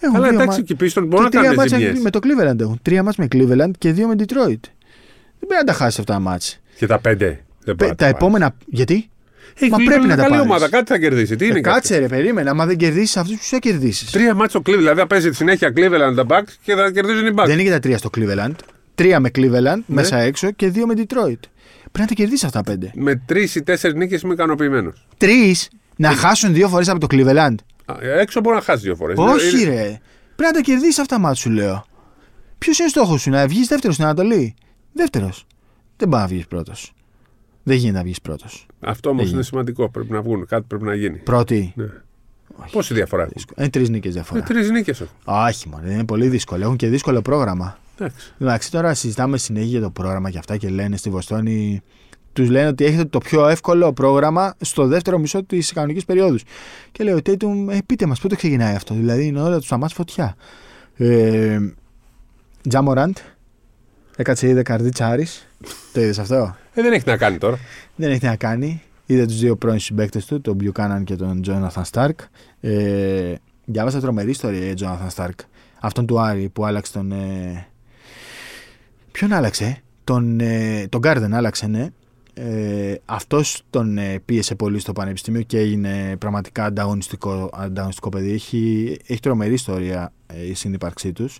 Έχουν 0.00 0.16
Αλλά 0.16 0.28
εντάξει 0.28 0.62
και 0.62 0.76
Pistons 0.80 1.04
μπορούν 1.06 1.28
να 1.32 1.42
κάνουν 1.42 1.68
ζημιές. 1.68 1.98
Με 1.98 2.10
το 2.10 2.18
Cleveland 2.22 2.60
έχουν. 2.60 2.78
Τρία 2.82 3.02
μάτς 3.02 3.16
με 3.16 3.26
Cleveland 3.32 3.70
και 3.78 3.92
δύο 3.92 4.08
με 4.08 4.14
Detroit. 4.18 4.60
Δεν 5.38 5.48
πρέπει 5.48 5.54
να 5.58 5.64
τα 5.64 5.72
χάσεις 5.72 5.98
αυτά 5.98 6.12
τα 6.12 6.20
μάτς. 6.20 6.60
Και 6.76 6.86
τα 6.86 6.98
πέντε. 6.98 7.44
Δεν 7.64 7.96
τα 7.96 8.06
επόμενα. 8.06 8.54
Γιατί; 8.66 9.10
Έχει 9.58 9.70
Μα 9.70 9.76
πρέπει 9.76 10.06
να 10.06 10.16
τα 10.16 10.22
πάρεις. 10.22 10.40
ομάδα, 10.40 10.68
κάτι 10.68 10.92
θα 10.92 10.98
κερδίσει. 10.98 11.36
Τι 11.36 11.46
είναι 11.46 11.58
ε, 11.58 11.60
κάτσε, 11.60 11.98
ρε, 11.98 12.06
περίμενα. 12.06 12.50
Άμα 12.50 12.66
δεν 12.66 12.76
κερδίσεις 12.76 13.16
αυτούς, 13.16 13.36
τους 13.36 13.48
θα 13.48 13.58
κερδίσεις. 13.58 14.10
Τρία 14.10 14.34
μάτια 14.34 14.48
στο 14.48 14.60
Cleveland. 14.60 14.78
Δηλαδή 14.78 15.00
θα 15.00 15.06
παίζει 15.06 15.32
συνέχεια 15.32 15.72
Cleveland 15.76 16.14
τα 16.16 16.26
Bucks 16.28 16.52
και 16.62 16.74
θα 16.74 16.90
κερδίζουν 16.90 17.26
οι 17.26 17.30
Bucks. 17.36 17.44
Δεν 17.46 17.54
είναι 17.54 17.62
και 17.62 17.70
τα 17.70 17.78
τρία 17.78 17.98
στο 17.98 18.10
Cleveland. 18.16 18.54
Τρία 18.94 19.20
με 19.20 19.30
Cleveland 19.34 19.62
ναι. 19.62 19.82
μέσα 19.86 20.18
έξω 20.18 20.50
και 20.50 20.68
δύο 20.68 20.86
με 20.86 20.94
Detroit. 20.96 21.40
Πρέπει 21.80 21.98
να 21.98 22.06
τα 22.06 22.14
κερδίσεις 22.14 22.44
αυτά 22.44 22.62
πέντε. 22.62 22.90
Με 22.94 23.22
τρεις 23.26 23.54
ή 23.54 23.62
τέσσερις 23.62 23.96
νίκες 23.96 24.20
είμαι 24.22 24.32
ικανοποιημένος. 24.32 25.06
Τρεις 25.16 25.68
να 25.96 26.10
ε... 26.10 26.14
χάσουν 26.14 26.52
δύο 26.52 26.68
φορές 26.68 26.88
από 26.88 27.06
το 27.06 27.06
Cleveland. 27.10 27.54
Α, 27.84 27.94
έξω 28.20 28.40
μπορεί 28.40 28.56
να 28.56 28.62
χάσεις 28.62 28.82
δύο 28.82 28.94
φορές. 28.94 29.16
Όχι, 29.18 29.64
ρε. 29.64 30.00
Πρέπει 30.36 30.52
να 30.52 30.52
τα 30.52 30.60
κερδίσεις 30.60 30.98
αυτά 30.98 31.18
μάτια 31.18 31.40
σου 31.40 31.50
λέω. 31.50 31.84
Ποιος 32.58 32.78
είναι 32.78 32.86
ο 32.86 32.90
στόχος 32.90 33.20
σου, 33.22 33.30
να 33.30 33.46
βγεις 33.46 33.66
δεύτερος 33.66 33.94
στην 33.94 34.06
Ανατολή; 34.06 34.54
Δεύτερος. 34.92 35.46
Δεν 35.96 36.08
πάει 36.08 36.20
να 36.20 36.26
βγεις 36.26 36.46
πρώτος. 36.46 36.92
Δεν 37.62 37.76
γίνεται 37.76 37.98
να 37.98 38.04
βγεις 38.04 38.20
πρώτος. 38.20 38.66
Αυτό 38.80 39.10
όμως 39.10 39.30
είναι 39.30 39.42
σημαντικό. 39.42 39.90
Πρέπει 39.90 40.12
να 40.12 40.22
βγουν. 40.22 40.46
Κάτι 40.46 40.64
πρέπει 40.68 40.84
να 40.84 40.94
γίνει. 40.94 41.16
Πρώτη. 41.16 41.72
Ναι. 41.76 41.86
Πόση 42.72 42.94
διαφορά 42.94 43.22
έχουν; 43.22 43.34
Είναι 43.58 43.68
τρεις 43.68 43.88
νίκες 43.88 44.12
διαφορά. 44.12 44.40
Ε, 44.40 44.42
Τρεις 44.42 44.70
νίκες 44.70 45.00
έχουν. 45.00 45.14
Όχι, 45.24 45.68
μόνο 45.68 45.90
είναι 45.90 46.04
πολύ 46.04 46.28
δύσκολο. 46.28 46.64
Έχουν 46.64 46.76
και 46.76 46.88
δύσκολο 46.88 47.22
πρόγραμμα. 47.22 47.78
Εντάξει. 47.98 48.32
Εντάξει, 48.38 48.70
τώρα 48.70 48.94
συζητάμε 48.94 49.38
συνέχεια 49.38 49.68
για 49.68 49.80
το 49.80 49.90
πρόγραμμα 49.90 50.30
και 50.30 50.38
αυτά 50.38 50.56
και 50.56 50.68
λένε 50.68 50.96
στη 50.96 51.10
Βοστόνη. 51.10 51.82
Τους 52.32 52.48
λένε 52.48 52.66
ότι 52.66 52.84
έχετε 52.84 53.04
το 53.04 53.18
πιο 53.18 53.48
εύκολο 53.48 53.92
πρόγραμμα 53.92 54.54
στο 54.60 54.86
δεύτερο 54.86 55.18
μισό 55.18 55.44
της 55.44 55.72
κανονικής 55.72 56.04
περίοδους. 56.04 56.42
Και 56.92 57.04
λέει 57.04 57.14
ο 57.14 57.22
Τέιτουμ, 57.22 57.70
ε, 57.70 57.78
πείτε 57.86 58.06
μας 58.06 58.20
πότε 58.20 58.34
ξεκινάει 58.36 58.74
αυτό. 58.74 58.94
Δηλαδή 58.94 59.26
είναι 59.26 59.40
όλα 59.40 59.58
τους 59.58 59.68
τα 59.68 59.76
μάτς 59.76 59.92
φωτιά. 59.92 60.36
Ε, 60.96 61.58
Τζαμοράντ, 62.68 63.16
έκατσε 64.16 64.48
είδε 64.48 64.62
καρδίτσα 64.62 65.06
Άρης. 65.06 65.48
Το 65.92 66.00
είδες 66.00 66.18
αυτό; 66.18 66.56
Ε, 66.74 66.82
δεν 66.82 66.92
έχει 66.92 67.04
να 67.06 67.16
κάνει 67.16 67.38
τώρα. 67.38 67.58
Δεν 67.96 68.10
έχει 68.10 68.20
τι 68.20 68.26
να 68.26 68.36
κάνει. 68.36 68.82
Είδε 69.06 69.26
τους 69.26 69.38
δύο 69.38 69.56
πρώην 69.56 69.78
συμπαίκτες 69.78 70.26
του, 70.26 70.40
τον 70.40 70.54
Μπιουκάναν 70.54 71.04
και 71.04 71.16
τον 71.16 71.42
Τζόναθαν 71.42 71.84
Σταρκ. 71.84 72.20
Ε, 72.60 73.34
διάβασα 73.64 74.00
τρομερή 74.00 74.30
ιστορία 74.30 74.64
για 74.64 74.74
Τζόναθαν 74.74 75.10
Σταρκ. 75.10 75.40
Αυτόν 75.80 76.06
του 76.06 76.20
Άρη 76.20 76.48
που 76.48 76.64
άλλαξε 76.64 76.92
τον. 76.92 77.12
Ε... 77.12 77.66
Ποιον 79.12 79.32
άλλαξε, 79.32 79.82
τον, 80.04 80.40
ε, 80.40 80.86
τον 80.88 81.00
Γκάρντεν 81.00 81.34
άλλαξε, 81.34 81.66
ναι. 81.66 81.88
Ε, 82.34 82.94
αυτός 83.04 83.62
τον 83.70 83.98
ε, 83.98 84.18
πίεσε 84.24 84.54
πολύ 84.54 84.78
στο 84.78 84.92
πανεπιστήμιο 84.92 85.42
και 85.42 85.58
έγινε 85.58 86.16
πραγματικά 86.18 86.64
ανταγωνιστικό, 86.64 87.50
ανταγωνιστικό 87.52 88.08
παιδί. 88.08 88.32
Έχει, 88.32 88.96
έχει 89.06 89.20
τρομερή 89.20 89.52
ιστορία 89.52 90.12
ε, 90.26 90.46
η 90.46 90.54
συνύπαρξή 90.54 91.12
τους. 91.12 91.38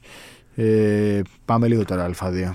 Ε, 0.55 1.21
πάμε 1.45 1.69
λίγο 1.69 1.85
τώρα 1.85 2.11
Α2. 2.21 2.51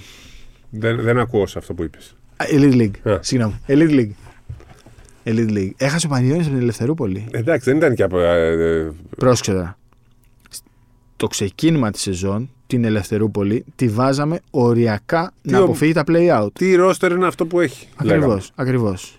Δεν, 0.69 1.01
δεν 1.01 1.17
ακούω 1.17 1.47
σε 1.47 1.57
αυτό 1.57 1.73
που 1.73 1.83
είπες. 1.83 2.16
Α, 2.37 2.45
Elite 2.51 2.73
League. 2.81 3.11
Α. 3.11 3.17
Συγγνώμη. 3.21 3.59
Elite 3.67 3.89
League. 3.91 4.11
Elite 5.23 5.49
League. 5.57 5.69
Έχασε 5.77 6.05
ο 6.05 6.09
Πανιόνιος 6.09 6.45
από 6.45 6.53
την 6.53 6.61
Ελευθερούπολη. 6.63 7.27
Εντάξει, 7.31 7.69
δεν 7.69 7.77
ήταν 7.79 7.95
και 7.95 8.03
από. 8.03 8.19
ε, 8.19 8.47
ε, 8.51 8.91
Πρόσεξε 9.17 9.51
τώρα. 9.51 9.77
Το 11.15 11.27
ξεκίνημα 11.27 11.91
της 11.91 12.01
σεζόν, 12.01 12.49
την 12.67 12.83
Ελευθερούπολη, 12.85 13.65
τη 13.75 13.87
βάζαμε 13.87 14.39
οριακά 14.51 15.33
να 15.41 15.59
ο- 15.59 15.63
αποφύγει 15.63 15.93
τα 15.93 16.03
play-out. 16.07 16.47
τι 16.53 16.75
ρόστερ 16.75 17.11
είναι 17.11 17.27
αυτό 17.27 17.45
που 17.45 17.59
έχει. 17.59 17.87
λέγαμε. 18.03 18.23
Ακριβώς, 18.25 18.51
ακριβώς. 18.55 19.15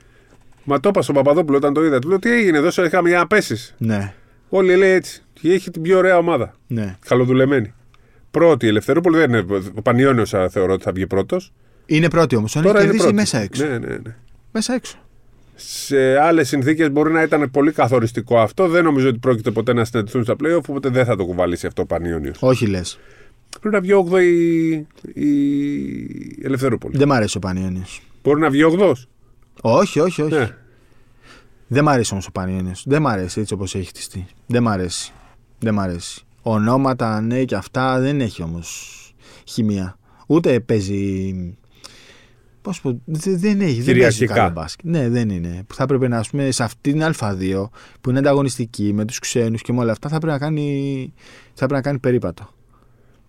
Μα 0.64 0.80
το 0.80 0.88
είπα 0.88 1.02
στον 1.02 1.14
Παπαδόπουλο 1.14 1.56
όταν 1.56 1.72
το 1.72 1.84
είδα. 1.84 1.98
Του 1.98 2.08
λέω 2.08 2.18
τι 2.18 2.32
έγινε, 2.32 2.58
εδώ 2.58 2.70
σε 2.70 2.82
είχαμε 2.82 3.08
για 3.08 3.18
να 3.18 3.26
πέσεις. 3.26 3.74
Ναι, 3.78 4.14
Όλοι 4.48 4.76
λέει 4.76 4.90
έτσι. 4.90 5.22
Και 5.32 5.52
έχει 5.52 5.70
την 5.70 5.82
πιο 5.82 5.98
ωραία 5.98 6.18
ομάδα. 6.18 6.54
ναι. 6.66 6.96
Καλοδουλεμένη. 7.06 7.72
Πρώτη, 8.30 8.66
η 8.66 8.68
Ελευθερούπολη 8.68 9.16
δεν 9.16 9.28
είναι. 9.32 9.44
Ο 9.74 9.82
Πανιόνιος 9.82 10.30
θεωρώ 10.50 10.72
ότι 10.72 10.82
θα 10.82 10.92
βγει 10.92 11.06
πρώτος. 11.06 11.52
Είναι 11.90 12.10
πρώτη 12.10 12.36
όμως, 12.36 12.52
τον 12.52 12.62
έχει 12.62 12.72
Τώρα 12.72 12.84
είναι 12.84 12.92
κερδίσει 12.96 13.14
πρώτη. 13.14 13.14
μέσα 13.14 13.38
έξω. 13.44 13.66
Ναι, 13.66 13.78
ναι, 13.78 13.96
ναι. 13.96 14.14
Μέσα 14.52 14.74
έξω. 14.74 14.98
Σε 15.54 16.18
άλλες 16.18 16.48
συνθήκες 16.48 16.90
μπορεί 16.90 17.12
να 17.12 17.22
ήταν 17.22 17.50
πολύ 17.50 17.72
καθοριστικό 17.72 18.38
αυτό. 18.38 18.68
Δεν 18.68 18.84
νομίζω 18.84 19.08
ότι 19.08 19.18
πρόκειται 19.18 19.50
ποτέ 19.50 19.72
να 19.72 19.84
συναντηθούν 19.84 20.24
στα 20.24 20.34
playoff, 20.42 20.56
οπότε 20.68 20.88
δεν 20.88 21.04
θα 21.04 21.16
το 21.16 21.24
κουβαλήσει 21.24 21.66
αυτό 21.66 21.82
ο 21.82 21.86
Πανιόνιο. 21.86 22.32
Όχι 22.38 22.66
λες. 22.66 22.98
Πρέπει 23.60 23.74
να 23.74 23.80
βγει 23.80 23.92
8 24.12 24.22
η, 24.22 24.68
η 25.24 26.38
Ελευθερούπολη. 26.42 26.96
Δεν 26.98 27.08
μ' 27.08 27.12
αρέσει 27.12 27.36
ο 27.36 27.40
Πανιόνιος. 27.40 28.02
Μπορεί 28.22 28.40
να 28.40 28.50
βγει 28.50 28.62
8. 28.78 28.92
Όχι, 29.60 30.00
όχι, 30.00 30.22
όχι. 30.22 30.34
Ναι. 30.34 30.54
Δεν 31.66 31.84
μ' 31.84 31.88
αρέσει 31.88 32.12
όμως 32.12 32.26
ο 32.26 32.30
Πανιόνιος. 32.32 32.82
Δεν 32.86 33.02
μ' 33.02 33.06
αρέσει 33.08 33.40
έτσι 33.40 33.54
όπως 33.54 33.74
έχει 33.74 33.86
χτιστεί. 33.86 34.26
Δεν 34.46 34.62
μ' 34.62 34.68
αρέσει. 34.68 35.12
Δεν 35.58 35.74
μ' 35.74 35.80
αρέσει. 35.80 36.22
Ονόματα, 36.42 37.20
ναι 37.20 37.44
και 37.44 37.54
αυτά 37.54 38.00
δεν 38.00 38.20
έχει 38.20 38.42
όμως 38.42 38.94
χημεία. 39.44 39.98
Ούτε 40.26 40.60
παίζει. 40.60 41.34
Πώς 42.62 42.80
πω, 42.80 43.00
δε- 43.04 43.36
δεν 43.36 43.60
έχει. 43.60 43.60
Δεν 43.60 43.64
παίζει 43.64 43.82
Κυριαρχικά. 43.84 44.34
καλό 44.34 44.50
μπάσκετ. 44.50 44.84
Ναι, 44.90 45.08
δεν 45.08 45.28
είναι. 45.30 45.62
Που 45.66 45.74
θα 45.74 45.82
έπρεπε 45.82 46.08
να 46.08 46.24
πούμε 46.30 46.50
σε 46.50 46.62
αυτή 46.62 46.92
την 46.92 47.02
Α2 47.02 47.68
που 48.00 48.10
είναι 48.10 48.18
ανταγωνιστική 48.18 48.92
με 48.92 49.04
τους 49.04 49.18
ξένους 49.18 49.62
και 49.62 49.72
με 49.72 49.80
όλα 49.80 49.92
αυτά 49.92 50.08
θα 50.08 50.18
πρέπει 50.18 50.32
να 50.32 50.38
κάνει, 50.38 51.12
θα 51.48 51.54
πρέπει 51.66 51.72
να 51.72 51.80
κάνει 51.80 51.98
περίπατο. 51.98 52.48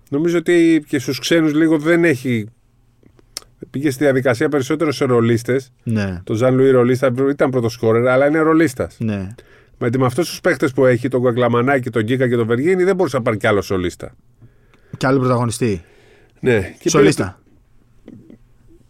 Νομίζω 0.10 0.38
ότι 0.38 0.84
και 0.88 1.00
στους 1.00 1.20
ξένους 1.20 1.54
λίγο 1.54 1.78
δεν 1.78 2.04
έχει. 2.04 2.46
Πήγε 3.70 3.92
στη 3.92 4.04
διαδικασία 4.04 4.50
περισσότερο 4.50 4.92
σε 4.92 5.06
ρολίστες. 5.06 5.72
Ναι, 5.84 6.20
Το 6.24 6.34
Ζαν 6.34 6.56
Λουί 6.56 6.70
ρολίστα 6.70 7.12
ήταν 7.30 7.50
πρώτος 7.50 7.74
σκόρερ, 7.74 8.08
αλλά 8.08 8.28
είναι 8.28 8.40
ρολίστας. 8.40 8.96
ναι. 9.00 9.28
Με, 9.82 9.90
με 9.98 10.06
αυτούς 10.06 10.30
τους 10.30 10.42
παίχτες 10.42 10.72
που 10.74 10.86
έχει, 10.86 11.08
τον 11.08 11.24
Κακλαμανάκη, 11.24 11.90
τον 11.90 12.04
Γκίκα 12.04 12.30
και 12.30 12.36
τον 12.36 12.48
Βεργίνη, 12.48 12.84
δεν 12.84 12.96
μπορούσε 12.96 13.18
να 13.18 13.22
πάρει 13.24 13.38
κι 13.38 13.48
άλλο 13.48 13.62
σολίστα. 13.62 14.16
Και 14.98 15.08
άλλο 15.08 15.20
πρωταγωνιστή. 15.20 15.82
Ναι, 16.40 16.76
και 16.80 16.90
Σολίστα. 16.90 17.40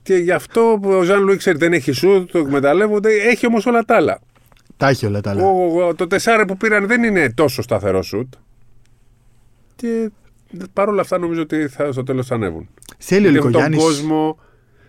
Πήρε- 0.04 0.20
Και 0.20 0.24
γι' 0.24 0.32
αυτό 0.32 0.78
που 0.82 0.89
ο 0.89 1.02
Ζαν 1.04 1.24
Λουί 1.24 1.38
ξέρει 1.38 1.58
δεν 1.58 1.74
έχει 1.74 1.91
σου, 1.91 2.26
το 2.32 2.38
εκμεταλλεύονται, 2.39 3.10
έχει 3.14 3.45
όμως 3.47 3.66
όλα 3.66 3.84
τα 3.84 3.95
άλλα. 3.95 4.20
Τα 4.78 4.88
έχει 4.89 5.06
όλα 5.06 5.22
τα 5.22 5.30
άλλα. 5.30 5.43
Ο, 5.43 5.84
ο- 5.88 5.95
το 5.95 6.08
τεσσάρε 6.08 6.45
που 6.45 6.58
πήραν 6.58 6.88
δεν 6.88 7.04
είναι 7.04 7.30
τόσο 7.30 7.62
σταθερό 7.62 8.02
σουτ. 8.02 8.34
Και 9.76 10.10
παρόλα 10.74 11.02
αυτά 11.02 11.18
νομίζω 11.18 11.41
ότι 11.41 11.68
θα, 11.68 11.91
στο 11.91 12.04
τέλος 12.04 12.28
θα 12.28 12.36
ανέβουν. 12.36 12.70
Θέλει 12.97 13.28
ο 13.28 13.30
Γιατί 13.30 13.38
Έχουν 13.38 13.52
τον 13.52 13.62
Λικογιάννη. 13.62 13.93
κόσμο, 13.93 14.39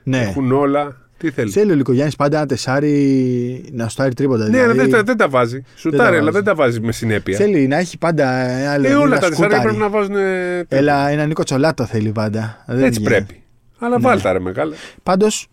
Ναι. 0.02 0.18
έχουν 0.20 0.52
όλα. 0.52 0.96
Τι 1.18 1.30
θέλει; 1.30 1.50
Θέλει 1.50 1.72
ο 1.72 1.74
Λικογιάννη 1.74 2.12
πάντα 2.16 2.36
ένα 2.38 2.46
τεσάρι 2.46 3.64
να 3.72 3.88
στάρει 3.88 4.14
τρίποτα. 4.14 4.44
Ναι, 4.44 4.50
δηλαδή, 4.60 4.78
δεν, 4.78 4.90
τα- 4.90 5.02
δεν 5.02 5.16
τα 5.16 5.28
βάζει. 5.28 5.62
Σουτάρει, 5.76 6.08
αλλά 6.16 6.24
βάζει. 6.24 6.30
δεν 6.36 6.44
τα 6.44 6.54
βάζει 6.54 6.80
με 6.80 6.92
συνέπεια. 6.92 7.36
Θέλει 7.36 7.66
να 7.66 7.76
έχει 7.76 7.98
πάντα 7.98 8.30
ένα 8.40 8.72
Ε, 8.74 8.78
λεπτό 8.78 9.00
όλα 9.00 9.14
να 9.14 9.18
τα 9.20 9.28
τεσσάρια 9.28 9.36
σκουτάρει. 9.56 9.62
πρέπει 9.62 9.78
να 9.78 9.88
βάζουν. 9.88 10.14
ε, 10.16 10.64
Έλα, 10.68 11.08
ένα 11.08 11.26
Νίκο 11.26 11.42
Τσολάτο 11.42 11.86
θέλει 11.86 12.12
πάντα. 12.12 12.64
Δεν 12.66 12.84
Έτσι 12.84 13.00
γίνεται. 13.00 13.16
πρέπει. 13.24 13.42
Αλλά 13.80 13.96
Ναι. 13.96 14.02
βάλτα 14.02 14.32
ρε 14.32 14.40
μεγάλα. 14.40 14.74
Πάντως 15.02 15.46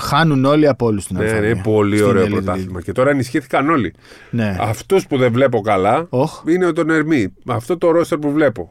χάνουν 0.00 0.44
όλοι 0.44 0.68
από 0.68 0.86
όλους 0.86 1.06
την 1.06 1.16
Ναι, 1.16 1.24
αλφαβία. 1.24 1.48
είναι 1.50 1.60
πολύ 1.62 1.96
Στην 1.96 2.08
ωραίο 2.08 2.24
Elite 2.24 2.30
πρωτάθλημα. 2.30 2.80
Και 2.82 2.92
τώρα 2.92 3.10
ενισχύθηκαν 3.10 3.70
όλοι. 3.70 3.94
League. 3.96 4.00
Ναι. 4.30 4.56
Αυτού 4.60 5.02
που 5.08 5.16
δεν 5.16 5.32
βλέπω 5.32 5.60
καλά 5.60 6.06
Οχ. 6.08 6.42
είναι 6.46 6.66
ο 6.66 6.72
τον 6.72 6.90
Ερμή. 6.90 7.32
Αυτό 7.48 7.78
το 7.78 7.90
ρόστερ 7.90 8.18
που 8.18 8.32
βλέπω. 8.32 8.70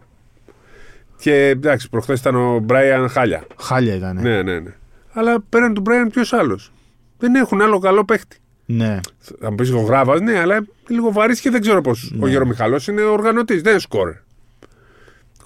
Και 1.21 1.33
εντάξει, 1.47 1.89
προχθές 1.89 2.19
ήταν 2.19 2.35
ο 2.35 2.59
Μπράιαν 2.59 3.09
Χάλια. 3.09 3.43
Χάλια 3.59 3.95
ήταν. 3.95 4.15
Ναι. 4.15 4.21
Ναι, 4.21 4.41
ναι, 4.41 4.59
ναι. 4.59 4.73
Αλλά 5.13 5.41
πέραν 5.49 5.73
του 5.73 5.81
Μπράιαν 5.81 6.09
ποιος 6.09 6.33
άλλος; 6.33 6.71
Δεν 7.17 7.35
έχουν 7.35 7.61
άλλο 7.61 7.79
καλό 7.79 8.05
παίχτη. 8.05 8.37
ναι. 8.65 8.99
Θα 9.39 9.49
μου 9.49 9.55
πεις 9.55 9.71
ο 9.71 9.79
Γράβας, 9.79 10.19
ναι, 10.21 10.39
αλλά 10.39 10.55
είναι 10.55 10.67
λίγο 10.87 11.11
βαρύς 11.11 11.39
και 11.39 11.49
δεν 11.49 11.61
ξέρω 11.61 11.81
πώ. 11.81 11.91
Ο 12.19 12.27
Γερομιχαλός 12.27 12.87
είναι 12.87 13.01
οργανωτής, 13.01 13.61
δεν 13.61 13.71
είναι 13.71 13.81
σκόρερ. 13.81 14.13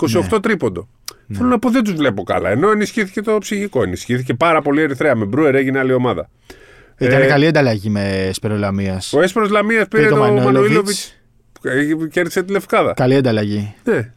28 0.03 0.31
Ναι. 0.31 0.39
τρίποντο. 0.39 0.87
Θέλω 1.33 1.49
να 1.49 1.59
πω 1.59 1.69
δεν 1.69 1.83
τους 1.83 1.93
βλέπω 1.93 2.23
καλά. 2.23 2.49
Ενώ 2.49 2.69
ενισχύθηκε 2.71 3.21
το 3.21 3.37
ψυχικό. 3.37 3.83
Ενισχύθηκε 3.83 4.33
πάρα 4.33 4.61
πολύ 4.61 4.79
η 4.79 4.83
Ερυθρέα. 4.83 5.15
Με 5.15 5.25
Μπρούερ 5.25 5.55
έγινε 5.55 5.79
άλλη 5.79 5.93
ομάδα. 5.93 6.29
Ήταν 6.97 7.21
Ε, 7.21 7.25
καλή 7.25 7.47
ανταλλαγή 7.47 7.89
με 7.89 8.29
Σπερολαμία. 8.33 9.01
Ο 9.13 9.21
Έσπρος 9.21 9.49
Λαμίας 9.49 9.87
πήρε 9.87 10.01
Πήρε 10.03 10.15
το 10.15 10.15
το 10.15 10.21
Μανουήλοβιτ. 10.21 10.53
Μανουήλοβιτ. 10.55 10.95
που 11.99 12.07
κέρδισε 12.07 12.43
τη 12.43 12.51
Λευκάδα. 12.51 12.93
Καλή 12.93 13.15
ανταλλαγή. 13.15 13.73
Ναι. 13.83 14.11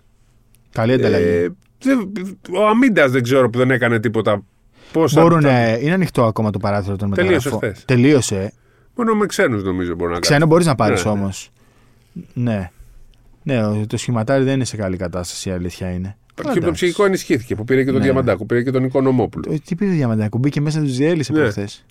Καλή 0.72 0.92
ανταλλαγή. 0.92 1.24
Ε, 1.26 1.48
δεν- 1.82 2.12
ο 2.56 2.66
Αμίντας 2.66 3.10
δεν 3.10 3.22
ξέρω 3.22 3.50
που 3.50 3.58
δεν 3.58 3.70
έκανε 3.70 4.00
τίποτα. 4.00 4.42
Πώς 4.92 5.14
Μπορούν, 5.14 5.44
ε, 5.44 5.78
είναι 5.80 5.92
ανοιχτό 5.92 6.24
ακόμα 6.24 6.50
το 6.50 6.58
παράθυρο 6.58 6.96
των 6.96 7.14
Τελείωσε 7.14 7.34
μεταγραφών. 7.48 7.70
χθες. 7.70 7.84
Τελείωσε. 7.84 8.52
Μόνο 8.94 9.14
με 9.14 9.26
ξένους 9.26 9.62
νομίζω 9.62 9.88
μπορεί 9.90 10.02
να 10.12 10.18
κάνει. 10.18 10.20
Ξένο 10.20 10.46
μπορείς 10.46 10.66
να 10.66 10.74
πάρεις 10.74 11.04
Ναι, 11.04 11.10
ναι. 11.12 11.18
όμως. 11.18 11.50
Ναι. 12.32 12.52
Ναι, 12.52 12.70
ο- 13.54 13.86
το 13.86 13.96
σχηματάρι 13.96 14.44
δεν 14.44 14.54
είναι 14.54 14.64
σε 14.64 14.76
καλή 14.76 14.96
κατάσταση, 14.96 15.48
η 15.48 15.52
αλήθεια 15.52 15.90
είναι. 15.90 16.16
Και 16.34 16.42
το 16.42 16.48
Εντάξει. 16.50 16.70
ψυχικό 16.72 17.04
ενισχύθηκε 17.04 17.54
που 17.54 17.64
πήρε 17.64 17.80
και 17.84 17.90
τον 17.90 17.98
Ναι. 17.98 18.04
Διαμαντάκο, 18.04 18.46
πήρε 18.46 18.62
και 18.62 18.70
τον 18.70 18.84
Οικονομόπουλο. 18.84 19.52
Ε, 19.52 19.56
Τι 19.64 19.74
πήρε 19.74 19.90
Διαμαντάκου, 19.90 20.38
μπήκε 20.38 20.60
μέσα 20.60 20.80
τους 20.80 20.96
διέλυσε 20.96 21.32
Ναι. 21.32 21.38
προχθές. 21.38 21.84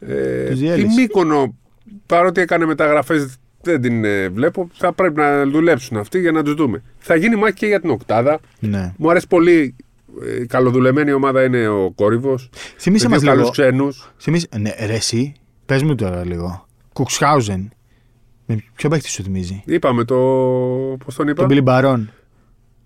Ε, 0.00 0.44
Τους 0.50 0.58
η 0.58 0.62
διέλυσε. 0.62 1.00
Μύκονο, 1.00 1.54
παρότι 2.06 2.40
έκανε 2.40 2.64
μεταγραφές, 2.66 3.34
δεν 3.62 3.80
την 3.80 4.04
ε, 4.04 4.28
βλέπω. 4.28 4.68
Θα 4.72 4.92
πρέπει 4.92 5.16
να 5.20 5.46
δουλέψουν 5.46 5.96
αυτοί 5.96 6.20
για 6.20 6.32
να 6.32 6.42
τους 6.42 6.54
δούμε. 6.54 6.82
Θα 6.98 7.14
γίνει 7.16 7.36
μάχη 7.36 7.54
και 7.54 7.66
για 7.66 7.80
την 7.80 7.90
Οκτάδα. 7.90 8.38
Ναι. 8.58 8.92
Μου 8.96 9.10
αρέσει 9.10 9.26
πολύ. 9.26 9.74
Ε, 10.40 10.46
καλοδουλεμένη 10.46 11.12
ομάδα 11.12 11.44
είναι 11.44 11.68
ο 11.68 11.90
Κόρυβος. 11.94 12.50
Θυμήσε 12.78 13.08
με 13.08 13.14
μα 13.14 13.20
δύο 13.20 13.28
καλούς 13.28 13.42
λίγο. 13.42 13.50
ξένου. 13.50 13.88
Θυμήσε... 14.18 14.46
Ναι, 14.58 14.70
ρε, 14.86 14.94
εσύ, 14.94 15.32
πες 15.66 15.82
μου 15.82 15.94
τώρα 15.94 16.24
λίγο. 16.24 16.66
Κουξχάουζεν. 16.92 17.70
Με 18.46 18.62
ποιο 18.76 18.88
παίχτη 18.88 19.08
σου 19.08 19.22
θυμίζει; 19.22 19.62
Είπαμε 19.66 20.04
το. 20.04 20.16
Πώς 21.04 21.14
τον 21.14 21.28
είπα; 21.28 21.46
Τον 21.46 21.58
Billy 21.64 21.68
Baron. 21.68 22.04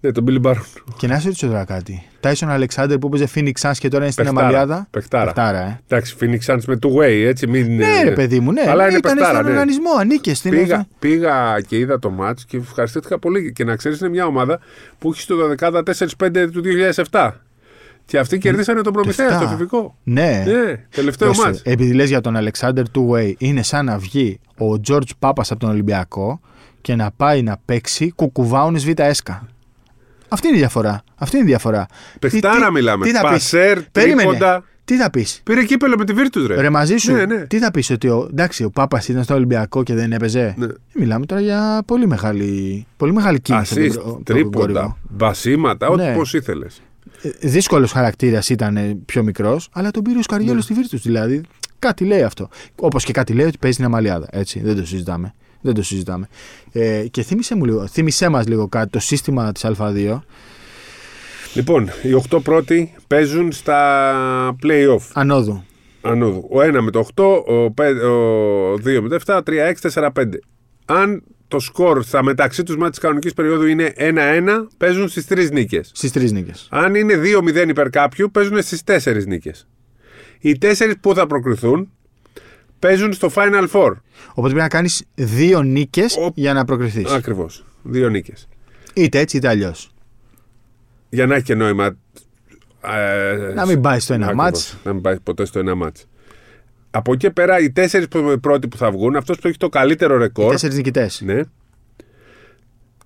Ναι, 0.00 0.12
τον 0.12 0.24
Billy 0.28 0.42
Baron. 0.42 0.56
Και 0.96 1.06
να 1.06 1.18
σε 1.18 1.26
ρωτήσω 1.26 1.46
τώρα 1.46 1.64
κάτι. 1.64 2.02
Τάισον 2.20 2.50
Αλεξάνδρ 2.50 2.98
που 2.98 3.06
έπαιζε 3.06 3.28
Phoenix 3.34 3.52
Suns 3.60 3.72
και 3.78 3.88
τώρα 3.88 4.02
είναι 4.02 4.12
στην 4.12 4.24
Παιχτάρα. 4.24 4.46
Αμαλιάδα. 4.46 4.86
Παιχτάρα. 4.90 5.24
Παιχτάρα, 5.24 5.58
ε. 5.60 5.80
Εντάξει, 5.88 6.16
Phoenix 6.20 6.54
Suns 6.54 6.60
με 6.66 6.78
two 6.82 6.96
way, 7.00 7.24
έτσι. 7.26 7.46
Μην, 7.46 7.76
Ναι, 7.76 7.84
ε, 7.84 8.02
ρε 8.04 8.10
παιδί 8.10 8.40
μου, 8.40 8.52
ναι. 8.52 8.64
Αλλά 8.68 8.88
είναι 8.88 8.96
Ήταν 8.96 9.14
παιχτάρα, 9.14 9.34
στον 9.34 9.44
ναι. 9.44 9.50
οργανισμό, 9.50 9.90
ανήκε 10.00 10.34
στην 10.34 10.50
Πήγα, 10.50 10.86
πήγα 10.98 11.60
και 11.66 11.78
είδα 11.78 11.98
το 11.98 12.10
μάτς 12.10 12.44
και 12.44 12.56
ευχαριστήθηκα 12.56 13.18
πολύ. 13.18 13.52
Και 13.52 13.64
να 13.64 13.76
ξέρεις, 13.76 14.00
είναι 14.00 14.08
μια 14.08 14.26
ομάδα 14.26 14.58
που 14.98 15.10
έχει 15.10 15.20
στο 15.20 15.36
12-4-5 15.58 16.48
του 16.52 16.62
2007. 17.10 17.30
Και 18.04 18.18
αυτοί 18.18 18.38
κερδίσανε 18.38 18.80
τον 18.80 18.92
Προμηθέα 18.92 19.26
εφτά. 19.26 19.38
στο 19.38 19.48
φιβικό. 19.48 19.96
Ναι. 20.02 20.44
Ναι, 20.46 20.76
τελευταίο 20.90 21.28
Δώσε, 21.28 21.42
μάτς. 21.42 21.60
Επειδή 21.64 21.92
λες 21.92 22.08
για 22.08 22.20
τον 22.20 22.36
Αλεξάνδρ 22.36 22.82
Two 22.94 23.14
Way, 23.16 23.32
είναι 23.38 23.62
σαν 23.62 23.84
να 23.84 23.98
βγει 23.98 24.40
ο 24.60 24.80
George 24.88 25.10
Πάπας 25.18 25.50
από 25.50 25.60
τον 25.60 25.70
Ολυμπιακό 25.70 26.40
και 26.80 26.94
να 26.94 27.10
πάει 27.16 27.42
να 27.42 27.56
παίξει 27.64 28.12
κουκουβάουνες 28.16 28.84
Β' 28.84 29.00
έσκα. 29.00 29.46
Αυτή 30.28 30.46
είναι 30.46 30.56
η 30.56 30.58
διαφορά. 30.58 31.02
Αυτή 31.14 31.36
είναι 31.36 31.44
η 31.44 31.48
διαφορά. 31.48 31.86
Παιχτάρα 32.18 32.66
τι- 32.66 32.72
μιλάμε. 32.72 33.04
τι 33.04 33.10
θα 33.12 33.20
πεις; 33.20 33.30
Πασέρ, 33.30 33.80
Περίμενε. 33.82 34.22
τρίποντα. 34.28 34.64
Τι 34.84 34.96
θα 34.96 35.10
πεις; 35.10 35.40
Πήρε 35.44 35.64
κύπελο 35.64 35.96
με 35.98 36.04
τη 36.04 36.12
Virtus, 36.16 36.44
ρε. 36.46 36.60
Ρε 36.60 36.70
μαζί 36.70 36.96
σου, 36.96 37.12
Ναι, 37.12 37.24
ναι. 37.24 37.46
τι 37.46 37.58
θα 37.58 37.70
πεις 37.70 37.90
ότι 37.90 38.08
ο, 38.08 38.26
εντάξει, 38.30 38.64
ο 38.64 38.70
Πάπας 38.70 39.08
ήταν 39.08 39.22
στο 39.24 39.34
Ολυμπιακό 39.34 39.82
και 39.82 39.94
δεν 39.94 40.12
έπαιζε; 40.12 40.54
Ναι. 40.58 40.66
Μιλάμε 40.94 41.26
τώρα 41.26 41.40
για 41.40 41.82
πολύ 41.86 42.06
μεγάλη, 42.06 42.86
πολύ 42.96 43.12
μεγάλη 43.12 43.40
κίνηση. 43.40 43.74
από 43.74 43.82
Assist, 43.82 43.92
τον 43.94 44.02
προ- 44.02 44.14
από 44.14 44.24
τον 44.24 44.34
τρίποντα, 44.34 44.58
κόρυβο. 44.58 44.96
μπασίματα, 45.10 45.88
ό,τι 45.88 46.02
Ναι. 46.02 46.14
πώς 46.14 46.34
ήθελες. 46.34 46.82
Δύσκολος 47.40 47.92
χαρακτήρας 47.92 48.48
ήταν 48.48 48.76
ε, 48.76 48.96
πιο 49.04 49.22
μικρός, 49.22 49.68
αλλά 49.72 49.90
τον 49.90 50.02
πήρε 50.02 50.18
ο 50.18 50.22
Σκαριόλο 50.22 50.54
Ναι. 50.54 50.60
στη 50.60 50.74
Βίρτους. 50.74 51.02
Δηλαδή 51.02 51.40
κάτι 51.80 52.04
λέει 52.04 52.22
αυτό. 52.22 52.48
Όπως 52.76 53.04
και 53.04 53.12
κάτι 53.12 53.32
λέει 53.32 53.46
ότι 53.46 53.58
παίζει 53.58 53.76
την 53.76 53.86
Αμαλιάδα. 53.86 54.26
Έτσι, 54.30 54.60
δεν 54.60 54.76
το 54.76 54.86
συζητάμε. 54.86 55.34
Δεν 55.60 55.74
το 55.74 55.82
συζητάμε. 55.82 56.28
Ε, 56.72 57.04
και 57.10 57.22
θύμισε, 57.22 57.54
μου 57.56 57.64
λίγο, 57.64 57.86
θύμισέ 57.86 58.28
μας 58.28 58.46
λίγο 58.46 58.68
κάτι, 58.68 58.90
το 58.90 58.98
σύστημα 59.00 59.52
της 59.52 59.64
Α2. 59.64 60.20
Λοιπόν, 61.54 61.90
οι 62.02 62.22
8 62.30 62.42
πρώτοι 62.42 62.94
παίζουν 63.06 63.52
στα 63.52 64.56
play-off 64.62 65.02
Ανόδου. 65.12 65.64
ανόδου. 66.00 66.48
Ο 66.50 66.60
1 66.60 66.80
με 66.80 66.90
το 66.90 66.98
8, 66.98 67.24
ο 67.24 68.74
2 68.74 69.00
με 69.00 69.08
το 69.08 69.18
7, 69.26 69.40
3, 69.42 69.66
6, 69.66 69.90
4, 69.94 70.10
5. 70.12 70.24
Αν 70.84 71.22
το 71.48 71.58
σκορ 71.58 72.02
στα 72.02 72.22
μεταξύ 72.22 72.62
τους 72.62 72.74
μάτια 72.74 72.90
της 72.90 72.98
κανονικής 72.98 73.32
περίοδου 73.34 73.66
είναι 73.66 73.92
1-1, 73.96 74.66
παίζουν 74.76 75.08
στις 75.08 75.26
3 75.26 75.50
νίκες. 75.52 75.90
Στις 75.94 76.12
τρεις 76.12 76.32
νίκες. 76.32 76.66
Αν 76.70 76.94
είναι 76.94 77.16
2-0 77.16 77.68
υπέρ 77.68 77.90
κάποιου, 77.90 78.30
παίζουν 78.30 78.62
στις 78.62 78.82
4 78.84 79.26
νίκες. 79.26 79.66
Οι 80.40 80.58
4 80.60 80.94
που 81.00 81.14
θα 81.14 81.26
προκριθούν 81.26 81.90
παίζουν 82.78 83.12
στο 83.12 83.30
Final 83.34 83.68
Four. 83.72 83.92
Οπότε 84.28 84.40
πρέπει 84.40 84.54
να 84.54 84.68
κάνεις 84.68 85.04
δύο 85.14 85.62
νίκες 85.62 86.16
Ο- 86.16 86.30
για 86.34 86.52
να 86.52 86.64
προκριθείς. 86.64 87.10
Ακριβώς. 87.12 87.64
Δύο 87.82 88.08
νίκες. 88.08 88.48
Είτε 88.94 89.18
έτσι 89.18 89.36
είτε 89.36 89.48
αλλιώς. 89.48 89.90
Για 91.08 91.26
να 91.26 91.34
έχει 91.34 91.44
και 91.44 91.54
νόημα. 91.54 91.96
ε, 92.82 93.52
Να 93.54 93.66
μην 93.66 93.80
πάει 93.80 93.98
στο 94.00 94.14
ένα 94.14 94.24
ακριβώς. 94.24 94.44
μάτς. 94.44 94.76
Να 94.84 94.92
μην 94.92 95.02
πάει 95.02 95.20
ποτέ 95.20 95.44
στο 95.44 95.58
ένα 95.58 95.74
μάτς. 95.74 96.04
Από 96.90 97.12
εκεί 97.12 97.20
και 97.26 97.30
πέρα, 97.30 97.58
οι 97.58 97.70
τέσσερις 97.72 98.06
πρώτοι 98.40 98.68
που 98.68 98.76
θα 98.76 98.90
βγουν, 98.90 99.16
αυτός 99.16 99.38
που 99.38 99.48
έχει 99.48 99.56
το 99.56 99.68
καλύτερο 99.68 100.16
ρεκόρ. 100.16 100.50
Τέσσερις 100.50 100.76
νικητές. 100.76 101.20
Ναι. 101.24 101.40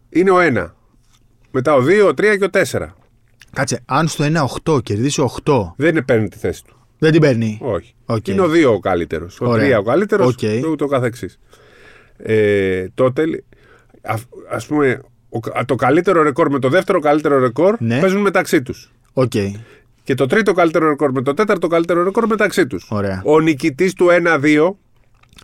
Είναι 0.09 0.31
ο 0.31 0.39
1. 0.41 0.75
Μετά 1.51 1.75
ο 1.75 1.83
2, 1.83 2.07
ο 2.09 2.15
3 2.15 2.37
και 2.39 2.45
ο 2.45 2.51
4. 2.51 2.95
Κάτσε, 3.53 3.83
αν 3.87 4.09
στο 4.09 4.25
1-8 4.25 4.81
κερδίσει 4.83 5.21
ο 5.21 5.25
8, 5.25 5.73
Δεν 5.77 6.05
παίρνει 6.05 6.29
τη 6.29 6.39
θέση 6.39 6.65
του. 6.65 6.84
Δεν 7.05 7.13
την 7.13 7.21
παίρνει. 7.21 7.59
Όχι. 7.63 7.95
Οκ. 8.07 8.29
Είναι 8.29 8.41
ο 8.41 8.49
2 8.51 8.73
ο 8.75 8.79
καλύτερος. 8.79 9.41
Ο 9.41 9.49
Ωραία. 9.49 9.77
3 9.79 9.81
ο 9.81 9.83
καλύτερος. 9.83 10.27
Οκ. 10.27 10.35
Και 10.37 10.63
ούτω 10.71 10.87
καθεξής. 10.87 11.39
Ε, 12.17 12.87
τότε, 12.95 13.23
α 14.03 14.15
ας 14.51 14.67
πούμε, 14.67 15.01
ο- 15.29 15.65
το 15.65 15.75
καλύτερο 15.75 16.23
ρεκόρ 16.23 16.51
με 16.51 16.59
το 16.59 16.69
δεύτερο 16.69 17.01
καλύτερο 17.01 17.39
ρεκόρ 17.39 17.77
Ναι. 17.79 18.01
παίζουν 18.01 18.21
μεταξύ 18.21 18.63
τους. 18.63 18.93
Οκ. 19.13 19.33
Και 20.05 20.15
το 20.15 20.27
τρίτο 20.27 20.53
καλύτερο 20.53 20.89
ρεκόρ 20.89 21.13
με 21.13 21.23
το 21.23 21.35
τέταρτο 21.35 21.67
καλύτερο 21.67 22.03
ρεκόρ 22.03 22.27
μεταξύ 22.27 22.67
τους. 22.67 22.87
Ωραία. 22.91 23.23
Ο 23.25 23.41
νικητής 23.41 23.93
του 23.93 24.09
1-2 24.11 24.79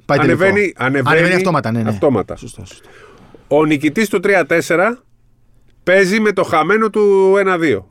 Πάει 0.05 0.19
τελικό. 0.19 0.43
ανεβαίνει, 0.45 0.73
ανεβαίνει, 0.77 1.09
Ανεβαίνει 1.17 1.35
αυτόματα, 1.35 1.71
ναι, 1.73 1.83
ναι. 1.83 1.89
αυτόματα. 1.89 2.37
Σωστό, 2.37 2.65
σωστό. 2.67 2.89
Ο 3.49 3.65
νικητής 3.65 4.09
του 4.09 4.21
3-4 4.21 5.03
παίζει 5.85 6.21
με 6.21 6.33
το 6.33 6.43
χαμένο 6.43 6.91
του 6.91 7.35
1-2. 7.39 7.90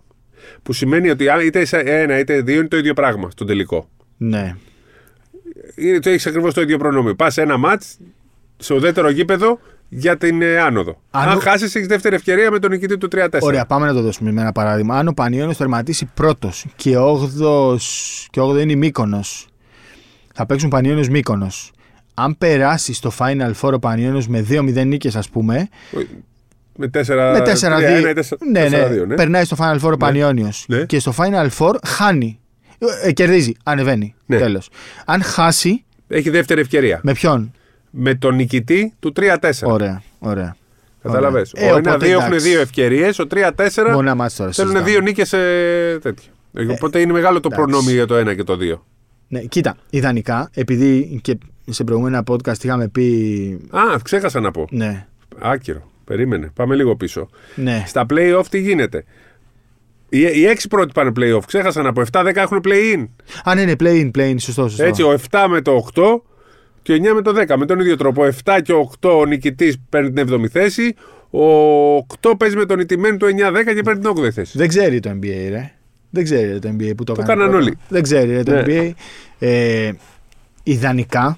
Που 0.64 0.74
σημαίνει 0.74 1.10
ότι 1.10 1.30
αν 1.30 1.40
είτε 1.46 1.66
σε 1.66 1.78
ένα 1.78 2.20
είτε 2.20 2.42
δύο 2.42 2.60
είναι 2.60 2.68
το 2.68 2.78
ίδιο 2.78 2.94
πράγμα 2.94 3.30
στον 3.30 3.48
τελικό. 3.48 3.90
Ναι. 4.18 4.56
Είναι, 5.76 6.00
το 6.00 6.10
έχεις 6.10 6.28
ακριβώς 6.28 6.54
το 6.54 6.62
ίδιο 6.62 6.78
προνόμιο. 6.78 7.16
Πας 7.16 7.38
ένα 7.38 7.58
ματ 7.58 7.84
σε 8.58 8.74
ουδέτερο 8.74 9.10
γήπεδο 9.10 9.60
για 9.90 10.18
την 10.18 10.42
ε, 10.42 10.58
άνοδο. 10.60 11.02
Αν 11.12 11.30
Αν, 11.30 11.38
ο- 11.38 11.40
χάσεις, 11.40 11.76
έχεις 11.76 11.88
δεύτερη 11.88 12.16
ευκαιρία 12.16 12.52
με 12.52 12.60
τον 12.60 12.72
νικητή 12.72 12.98
του 12.98 13.08
3-4. 13.16 13.28
Ωραία, 13.42 13.66
πάμε 13.66 13.86
να 13.86 13.94
το 13.94 14.02
δώσουμε 14.02 14.32
με 14.32 14.42
ένα 14.42 14.52
παράδειγμα. 14.52 14.98
Αν 14.98 15.08
ο 15.08 15.12
Πανιόνιος 15.14 15.58
τερματίσει 15.58 16.10
πρώτος 16.14 16.66
και 16.76 16.98
όγδος 16.98 18.28
και 18.32 18.40
όγδος 18.40 18.62
είναι 18.62 18.72
η 18.72 18.76
Μύκονο, 18.76 19.20
θα 20.34 20.46
παίξουν 20.46 20.70
Πανιόνιος 20.70 21.10
Μύκονο. 21.10 21.48
Αν 22.14 22.38
περάσει 22.38 22.94
στο 22.94 23.12
Final 23.18 23.52
Four 23.62 23.74
ο 23.74 23.80
Πανιόνιος 23.80 24.28
με 24.28 24.46
2-0 24.50 24.86
νίκες, 24.86 25.16
ας 25.16 25.30
πούμε, 25.30 25.70
Με 26.82 26.90
4-2. 26.94 27.00
με 27.34 27.44
4-2. 27.46 28.38
Ναι, 28.52 28.68
ναι, 28.68 28.88
ναι. 29.08 29.16
περνάει 29.16 29.44
στο 29.46 29.56
Final 29.60 29.80
Four 29.80 29.92
ο 29.94 29.98
Πανιόνιος. 29.98 30.66
Ναι. 30.68 30.84
Και 30.84 31.00
στο 31.00 31.14
Final 31.18 31.48
Four 31.58 31.74
χάνει. 31.86 32.40
Ε, 33.04 33.12
κερδίζει, 33.12 33.54
ανεβαίνει. 33.64 34.16
Ναι. 34.26 34.38
Τέλος. 34.38 34.70
Αν 35.06 35.22
χάσει, 35.22 35.84
Έχει 36.08 36.30
δεύτερη 36.30 36.62
ευκαιρία. 36.62 37.00
με 37.04 37.14
ποιον; 37.14 37.52
Με 37.90 38.16
τον 38.16 38.36
νικητή 38.36 38.94
του 39.00 39.14
3-4. 39.20 39.52
Ωραία, 39.64 40.02
ωραία. 40.20 40.56
Κατάλαβε. 41.02 41.46
Ε, 41.54 41.72
ο 41.72 41.76
οπότε 41.76 41.96
1-2 41.96 42.10
έχουν 42.10 42.26
εντάξει. 42.26 42.50
δύο 42.50 42.60
ευκαιρίες. 42.60 43.20
Ο 43.20 43.28
3-4 43.32 43.42
Μόνο 43.86 44.00
ένα 44.00 44.16
μάτι 44.16 44.36
τώρα. 44.36 44.52
θέλουν 44.52 44.72
συζητάμε. 44.72 44.92
δύο 44.92 45.00
νίκες 45.00 45.28
σε 45.28 45.38
τέτοια. 46.00 46.30
Οπότε 46.70 47.00
είναι 47.00 47.14
μεγάλο 47.14 47.40
το 47.40 47.50
εντάξει. 47.52 47.70
προνόμιο 47.70 47.94
για 47.94 48.06
το 48.06 48.16
1 48.32 48.36
και 48.36 48.44
το 48.44 48.58
2. 48.62 48.80
Ναι, 49.28 49.40
κοίτα, 49.40 49.76
ιδανικά, 49.90 50.50
επειδή 50.54 51.20
και 51.24 51.38
σε 51.70 51.84
προηγούμενα 51.84 52.24
podcast 52.28 52.64
είχαμε 52.64 52.88
πει. 52.88 53.60
Α, 53.70 53.82
ξέχασα 54.04 54.40
να 54.40 54.52
πω. 54.52 54.68
Ναι, 54.72 55.06
Άκυρο. 55.40 55.92
Περίμενε. 56.10 56.50
Πάμε 56.56 56.76
λίγο 56.76 56.96
πίσω. 56.96 57.30
ναι. 57.56 57.84
Στα 57.88 58.06
play-off 58.14 58.46
τι 58.50 58.60
γίνεται; 58.60 59.04
Οι, 60.10 60.20
οι 60.22 60.46
6 60.60 60.66
πρώτοι 60.70 60.92
πάνε 60.94 61.12
play-off. 61.20 61.44
Ξέχασα 61.48 61.82
να 61.82 61.94
πω. 61.94 62.02
7-10 62.12 62.32
έχουν 62.36 62.62
play-in. 62.68 63.08
Α, 63.44 63.56
ναι, 63.56 63.64
ναι, 63.66 63.74
play-in, 63.80 64.12
play-in, 64.18 64.36
σωστό, 64.40 64.68
σωστό. 64.70 64.84
Έτσι, 64.84 65.04
ο 65.04 65.18
7 65.32 65.46
με 65.50 65.62
το 65.62 65.88
8 65.96 66.04
και 66.82 66.94
ο 66.94 66.96
9 66.96 67.14
με 67.16 67.22
το 67.22 67.34
10. 67.50 67.58
Με 67.58 67.66
τον 67.66 67.80
ίδιο 67.80 67.96
τρόπο. 67.96 68.26
Ο 68.26 68.30
7 68.44 68.60
και 68.64 68.74
ο 68.74 68.92
8 69.02 69.10
ο 69.20 69.26
νικητής 69.26 69.78
παίρνει 69.90 70.12
την 70.12 70.34
7η 70.34 70.48
θέση. 70.48 70.96
Ο 71.32 71.96
8 71.98 72.32
παίζει 72.38 72.56
με 72.56 72.66
τον 72.66 72.80
ηττημένο 72.80 73.18
του 73.18 73.26
9-10 73.26 73.30
και 73.76 73.82
παίρνει 73.82 74.02
την 74.02 74.12
8η 74.18 74.30
θέση. 74.30 74.58
Δεν 74.58 74.68
ξέρει 74.68 75.00
το 75.00 75.10
NBA, 75.10 75.48
ρε. 75.50 75.72
Δεν 76.10 76.24
ξέρει 76.24 76.52
ρε, 76.52 76.60
το 76.60 76.70
NBA 76.78 76.92
που 76.98 77.04
το, 77.04 77.14
Το 77.14 77.22
έκανε 77.22 77.28
κάναν 77.28 77.50
πρώτα. 77.50 77.64
όλοι. 77.66 77.78
Δεν 77.90 78.02
ξέρει 78.04 78.32
ρε, 78.36 78.44
το 78.44 78.52
Ναι. 78.52 78.64
NBA. 78.68 78.92
Ε, 79.40 79.92
ιδανικά, 80.64 81.38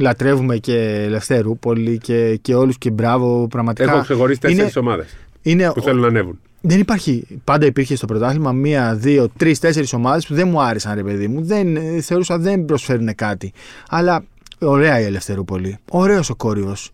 λατρεύουμε 0.00 0.56
και 0.56 1.02
Ελευθερούπολη 1.06 1.98
και, 1.98 2.38
και 2.42 2.54
όλους 2.54 2.78
και 2.78 2.90
μπράβο 2.90 3.46
πραγματικά. 3.48 3.92
Έχω 3.92 4.02
ξεχωρίσει 4.02 4.40
4 4.42 4.50
είναι, 4.50 4.70
ομάδες 4.76 5.16
είναι, 5.42 5.72
που 5.74 5.82
θέλουν 5.82 6.00
να 6.00 6.06
ανέβουν. 6.06 6.38
Δεν 6.60 6.80
υπάρχει. 6.80 7.26
Πάντα 7.44 7.66
υπήρχε 7.66 7.96
στο 7.96 8.06
πρωτάθλημα 8.06 8.52
μία, 8.52 8.94
δύο, 8.94 9.28
τρεις, 9.36 9.58
τέσσερις 9.58 9.92
ομάδες 9.92 10.26
που 10.26 10.34
δεν 10.34 10.48
μου 10.48 10.62
άρεσαν, 10.62 10.94
ρε 10.94 11.02
παιδί 11.02 11.28
μου. 11.28 11.44
Δεν, 11.44 11.76
ε, 11.76 12.00
θεωρούσα 12.00 12.38
δεν 12.38 12.64
προσφέρουν 12.64 13.14
κάτι. 13.14 13.52
Αλλά 13.88 14.24
ωραία 14.58 15.00
η 15.00 15.04
Ελευθερούπολη. 15.04 15.78
Ωραίος 15.90 16.30
ο 16.30 16.34
κόρυβος. 16.34 16.90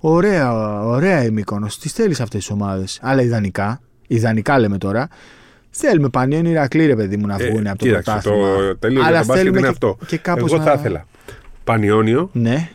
Ωραία, 0.00 0.52
ωραία 0.84 1.24
η 1.24 1.30
Μύκονος. 1.30 1.78
Τις 1.78 1.92
θέλεις 1.92 2.20
αυτές 2.20 2.40
τις 2.40 2.50
ομάδες. 2.50 2.98
Αλλά 3.02 3.22
ιδανικά, 3.22 3.80
ιδανικά 4.06 4.58
λέμε 4.58 4.78
τώρα, 4.78 5.08
θέλουμε 5.70 6.08
πανίον 6.08 6.44
Ηρακλή, 6.44 6.86
ρε 6.86 6.96
παιδί 6.96 7.16
μου, 7.16 7.26
να 7.26 7.36
βγουν 7.36 7.66
από 7.66 7.78
το 7.78 7.86
Ε, 7.86 7.88
κοίταξε, 7.88 8.28
πρωτάθλημα. 8.28 8.56
το 8.56 8.76
τέλειο 8.76 9.00
Αλλά 9.00 9.10
για 9.10 9.18
τον 9.18 9.26
μπάσκετ 9.26 9.36
θέλουμε 9.36 9.58
είναι 9.58 9.66
και, 9.66 9.72
αυτό. 9.72 9.98
Και 10.06 10.16
κάπως 10.18 10.52
Εγώ 10.52 10.62
να... 10.62 10.70
θα 10.70 10.76
ήθελα 10.78 11.06
Πανιόνιο 11.72 12.30
Ναι, 12.32 12.68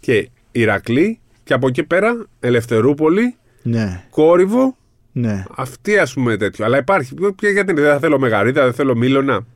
και 0.00 0.28
Ηρακλή 0.52 1.18
και 1.44 1.52
από 1.54 1.66
εκεί 1.68 1.82
πέρα 1.82 2.26
Ελευθερούπολη, 2.40 3.34
ναι, 3.62 4.02
Κόρυβο, 4.10 4.76
ναι. 5.12 5.44
αυτή 5.56 5.98
ας 5.98 6.12
πούμε 6.12 6.36
τέτοιο. 6.36 6.64
Αλλά 6.64 6.78
υπάρχει. 6.78 7.14
Και 7.36 7.48
γιατί 7.48 7.72
δεν 7.72 7.84
θα 7.92 7.98
θέλω 7.98 8.18
Μεγαρίδα, 8.18 8.64
δεν 8.64 8.72
θέλω 8.72 8.94
Μίλωνα. 8.96 9.46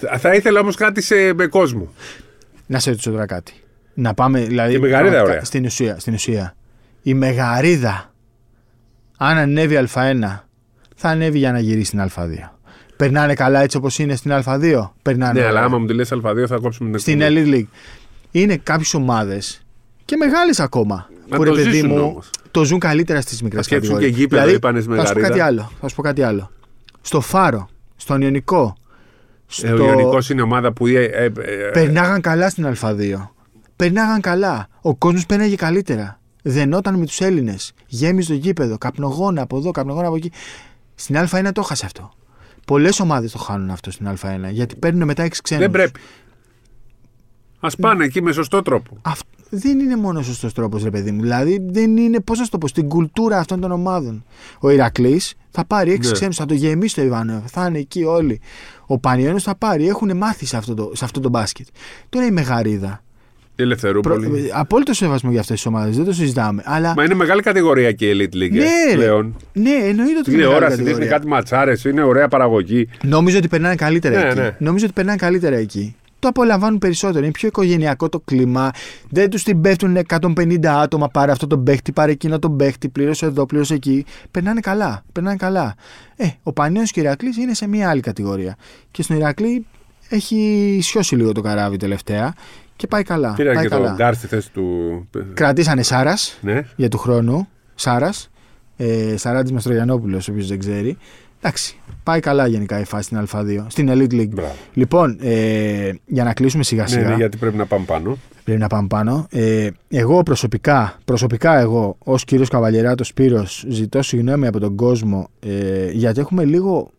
Θα- 0.00 0.18
Θα 0.18 0.34
ήθελα 0.34 0.60
όμως 0.60 0.76
κάτι 0.76 1.02
σε, 1.02 1.32
με 1.34 1.46
κόσμο. 1.46 1.92
Να 2.66 2.78
σε 2.78 2.90
ρωτήσω 2.90 3.10
τώρα 3.10 3.26
κάτι. 3.26 3.52
Να 3.94 4.14
πάμε, 4.14 4.40
δηλαδή. 4.40 4.74
Η 4.74 4.78
Μεγαρίδα, 4.78 5.00
πραγματικά, 5.10 5.30
ωραία. 5.32 5.44
Στην 5.44 5.64
ουσία, 5.64 5.98
στην 5.98 6.14
ουσία. 6.14 6.54
Η 7.02 7.14
Μεγαρίδα, 7.14 8.12
αν 9.16 9.36
ανέβει 9.36 9.78
Α1, 9.94 10.38
θα 10.96 11.08
ανέβει 11.08 11.38
για 11.38 11.52
να 11.52 11.58
γυρίσει 11.58 11.84
στην 11.86 12.00
Α2. 12.00 12.28
Περνάνε 12.96 13.34
καλά 13.34 13.60
έτσι 13.62 13.76
όπως 13.76 13.98
είναι 13.98 14.16
στην 14.16 14.32
Α2. 14.44 14.88
Περνάνε. 15.02 15.32
Ναι, 15.32 15.38
ωραία. 15.38 15.48
αλλά 15.50 15.62
άμα 15.62 15.78
μου 15.78 15.86
τη 15.86 15.94
λες 15.94 16.12
Α2 16.12 16.44
θα 16.48 16.56
κόψουμε 16.56 16.90
την 16.90 16.98
Στην 16.98 17.20
εκπομπή. 17.20 17.50
Elite 17.50 17.54
League. 17.54 17.76
Είναι 18.30 18.56
κάποιες 18.56 18.94
ομάδες 18.94 19.62
και 20.04 20.16
μεγάλες 20.16 20.60
ακόμα. 20.60 21.08
Μα 21.28 21.36
που 21.36 21.44
το 21.44 21.54
ρε 21.54 21.62
παιδί 21.62 21.70
ζήσουν 21.74 21.88
μου 21.90 22.04
όμως. 22.04 22.30
το 22.50 22.64
ζουν 22.64 22.78
καλύτερα 22.78 23.20
στις 23.20 23.42
μικρές 23.42 23.66
Θα 23.66 23.76
φτιάξουν 23.76 23.94
κατηγορίες. 23.94 24.16
και 24.16 24.36
γήπεδο, 24.36 24.54
είπανε 24.54 24.80
στη 24.80 24.88
θα 24.94 25.06
σου 25.06 25.12
πω 25.12 25.20
Μεγαρίδα. 25.20 25.28
κάτι 25.28 25.40
άλλο. 25.40 25.70
Θα 25.80 25.88
σου 25.88 25.94
πω 25.94 26.02
κάτι 26.02 26.22
άλλο. 26.22 26.50
Στο 27.00 27.20
Φάρο, 27.20 27.68
στον 27.96 28.20
Ιωνικό. 28.20 28.76
Στο... 29.46 29.66
Ε, 29.66 29.72
ο 29.72 29.84
Ιωνικός 29.84 30.30
είναι 30.30 30.42
ομάδα 30.42 30.72
που. 30.72 30.86
Ε, 30.86 31.04
ε, 31.04 31.24
ε, 31.24 31.30
Περνάγαν 31.72 32.20
καλά 32.20 32.50
στην 32.50 32.72
Α2. 32.80 33.28
Περνάγαν 33.76 34.20
καλά. 34.20 34.68
Ο 34.80 34.94
κόσμος 34.94 35.26
πέρναγε 35.26 35.54
καλύτερα. 35.54 36.20
Δενόταν 36.42 36.94
με 36.98 37.06
τους 37.06 37.20
Έλληνες. 37.20 37.72
Γέμιζε 37.86 38.28
το 38.32 38.38
γήπεδο. 38.38 38.78
Καπνογόνα 38.78 39.42
από 39.42 39.56
εδώ, 39.56 39.70
καπνογόνα 39.70 40.06
από 40.06 40.16
εκεί. 40.16 40.32
Στην 40.94 41.16
Α1 41.16 41.48
το 41.52 41.60
έχασε 41.64 41.86
αυτό. 41.86 42.12
Πολλές 42.66 43.00
ομάδες 43.00 43.32
το 43.32 43.38
χάνουν 43.38 43.70
αυτό 43.70 43.90
στην 43.90 44.08
Α1 44.08 44.50
γιατί 44.50 44.76
παίρνουν 44.76 45.06
μετά 45.06 45.24
6 45.24 45.28
ξένους. 45.42 45.62
δεν 45.64 45.72
πρέπει. 45.72 46.00
Α 47.60 47.68
πάνε 47.68 48.04
εκεί 48.04 48.22
με 48.22 48.32
σωστό 48.32 48.62
τρόπο. 48.62 48.98
Αυτ... 49.02 49.26
Δεν 49.54 49.80
είναι 49.80 49.96
μόνο 49.96 50.22
σωστός 50.22 50.52
τρόπος, 50.52 50.82
ρε 50.82 50.90
παιδί 50.90 51.10
μου. 51.10 51.20
Δηλαδή 51.20 51.66
δεν 51.70 51.96
είναι, 51.96 52.20
πώς 52.20 52.38
να 52.38 52.44
σου 52.44 52.50
το 52.50 52.58
πω, 52.58 52.68
στην 52.68 52.88
κουλτούρα 52.88 53.38
αυτών 53.38 53.60
των 53.60 53.72
ομάδων. 53.72 54.24
Ο 54.60 54.70
Ηρακλής 54.70 55.34
θα 55.50 55.64
πάρει 55.64 55.92
6 55.92 56.06
Ναι. 56.06 56.12
ξένους, 56.12 56.36
θα 56.36 56.46
το 56.46 56.54
γεμίσει 56.54 56.94
το 56.94 57.02
Ιβάνο, 57.02 57.42
θα 57.46 57.66
είναι 57.66 57.78
εκεί 57.78 58.04
όλοι. 58.04 58.40
Ο 58.86 58.98
Πανιόνιος 58.98 59.42
θα 59.42 59.54
πάρει, 59.54 59.88
έχουν 59.88 60.16
μάθει 60.16 60.46
σε 60.46 60.56
αυτό, 60.56 60.74
το, 60.74 60.90
σε 60.94 61.04
αυτό 61.04 61.20
το 61.20 61.28
μπάσκετ. 61.28 61.66
Τώρα 62.08 62.26
η 62.26 62.30
Μεγαρίδα 62.30 63.02
Η 63.56 63.62
Ελευθερούπολη. 63.62 64.26
Προ... 64.26 64.38
Απόλυτο 64.52 64.94
σεβασμό 64.94 65.30
για 65.30 65.40
αυτές 65.40 65.56
τις 65.56 65.66
ομάδες, 65.66 65.96
δεν 65.96 66.04
το 66.04 66.12
συζητάμε. 66.12 66.62
Αλλά... 66.66 66.94
Μα 66.96 67.04
είναι 67.04 67.14
μεγάλη 67.14 67.42
κατηγορία 67.42 67.92
και 67.92 68.08
η 68.10 68.12
Elite 68.16 68.36
League 68.36 68.50
Ναι, 68.50 68.64
ρε. 68.88 68.94
πλέον. 68.94 69.36
Ναι, 69.52 69.70
εννοείται 69.70 69.90
ότι 69.92 70.02
είναι 70.06 70.12
μεγάλη 70.14 70.22
Τηλεόραση, 70.22 70.70
κατηγορία. 70.70 70.94
δείχνει 70.94 71.06
κάτι 71.06 71.26
ματσάρες, 71.26 71.84
είναι 71.84 72.02
ωραία 72.02 72.28
παραγωγή. 72.28 72.88
Νομίζω 73.02 73.38
ότι 73.38 73.48
περνάνε 73.48 73.74
καλύτερα 73.74 74.20
Ναι, 74.20 74.26
εκεί. 74.28 74.38
ναι. 74.38 74.56
Νομίζω 74.58 74.84
ότι 74.84 74.94
περνάνε 74.94 75.16
καλύτερα 75.16 75.56
εκεί. 75.56 75.96
Το 76.18 76.28
απολαμβάνουν 76.28 76.78
περισσότερο. 76.78 77.22
Είναι 77.24 77.30
πιο 77.30 77.48
οικογενειακό 77.48 78.08
το 78.08 78.20
κλίμα. 78.20 78.70
Δεν 79.08 79.30
τους 79.30 79.42
την 79.42 79.60
πέφτουν 79.60 79.96
150 80.08 80.64
άτομα. 80.66 81.08
Πάρε 81.08 81.32
αυτό 81.32 81.46
τον 81.46 81.62
παίχτη, 81.64 81.92
πάρε 81.92 82.12
εκείνο 82.12 82.38
τον 82.38 82.56
παίχτη. 82.56 82.88
Πλήρωσε 82.88 83.26
εδώ, 83.26 83.46
πλήρωσε 83.46 83.74
εκεί. 83.74 84.04
Περνάνε 84.30 84.60
καλά. 84.60 85.02
Περνάνε 85.12 85.36
καλά. 85.36 85.74
Ε, 86.16 86.26
ο 86.42 86.52
Πανέος 86.52 86.90
και 86.90 87.00
ο 87.00 87.02
Ηρακλής 87.02 87.36
είναι 87.36 87.54
σε 87.54 87.68
μια 87.68 87.90
άλλη 87.90 88.00
κατηγορία. 88.00 88.56
Και 88.90 89.02
στον 89.02 89.16
Ηρακλή 89.16 89.66
έχει 90.08 90.78
σιώσει 90.82 91.16
λίγο 91.16 91.32
το 91.32 91.40
καράβι 91.40 91.76
τελευταία 91.76 92.34
και 92.82 92.88
πάει 92.88 93.02
καλά. 93.02 93.32
Πήραν 93.32 93.54
πάει 93.54 93.62
και 93.62 93.68
καλά. 93.68 93.86
τον 93.86 93.94
Γκάρ 93.96 94.14
στη 94.14 94.26
θέση 94.26 94.50
του. 94.52 94.64
Κρατήσανε 95.34 95.82
Σάρας 95.82 96.38
Ναι. 96.42 96.64
για 96.76 96.88
του 96.88 96.98
χρόνου. 96.98 97.48
Σάρας. 97.74 98.30
Ε, 98.76 99.16
Σαράντης 99.16 99.52
Μαστρογιανόπουλος, 99.52 100.28
όποιος 100.28 100.46
δεν 100.48 100.58
ξέρει. 100.58 100.96
Εντάξει. 101.40 101.76
Πάει 102.02 102.20
καλά 102.20 102.46
γενικά 102.46 102.80
η 102.80 102.84
φάση 102.84 103.02
στην 103.04 103.18
Α2, 103.32 103.64
στην 103.68 103.88
Elite 103.90 104.12
League. 104.12 104.28
Μπράβο. 104.28 104.54
Λοιπόν, 104.72 105.18
ε, 105.20 105.90
για 106.06 106.24
να 106.24 106.32
κλείσουμε 106.32 106.62
σιγά 106.62 106.82
Ναι, 106.82 106.88
σιγά, 106.88 107.08
ναι, 107.08 107.14
γιατί 107.14 107.36
πρέπει 107.36 107.56
να 107.56 107.66
πάμε 107.66 107.84
πάνω. 107.84 108.18
πρέπει 108.44 108.60
να 108.60 108.66
πάμε 108.66 108.86
πάνω. 108.86 109.26
Ε, 109.30 109.68
εγώ 109.88 110.22
προσωπικά, 110.22 110.98
προσωπικά 111.04 111.58
εγώ, 111.58 111.96
ως 111.98 112.24
κύριος 112.24 112.48
Καβαλιεράτος 112.48 113.06
Σπύρος, 113.06 113.64
ζητώ 113.68 114.02
συγγνώμη 114.02 114.46
από 114.46 114.60
τον 114.60 114.74
κόσμο 114.76 115.28
ε, 115.40 115.90
γιατί 115.90 116.20
έχουμε 116.20 116.44
λίγο 116.44 116.90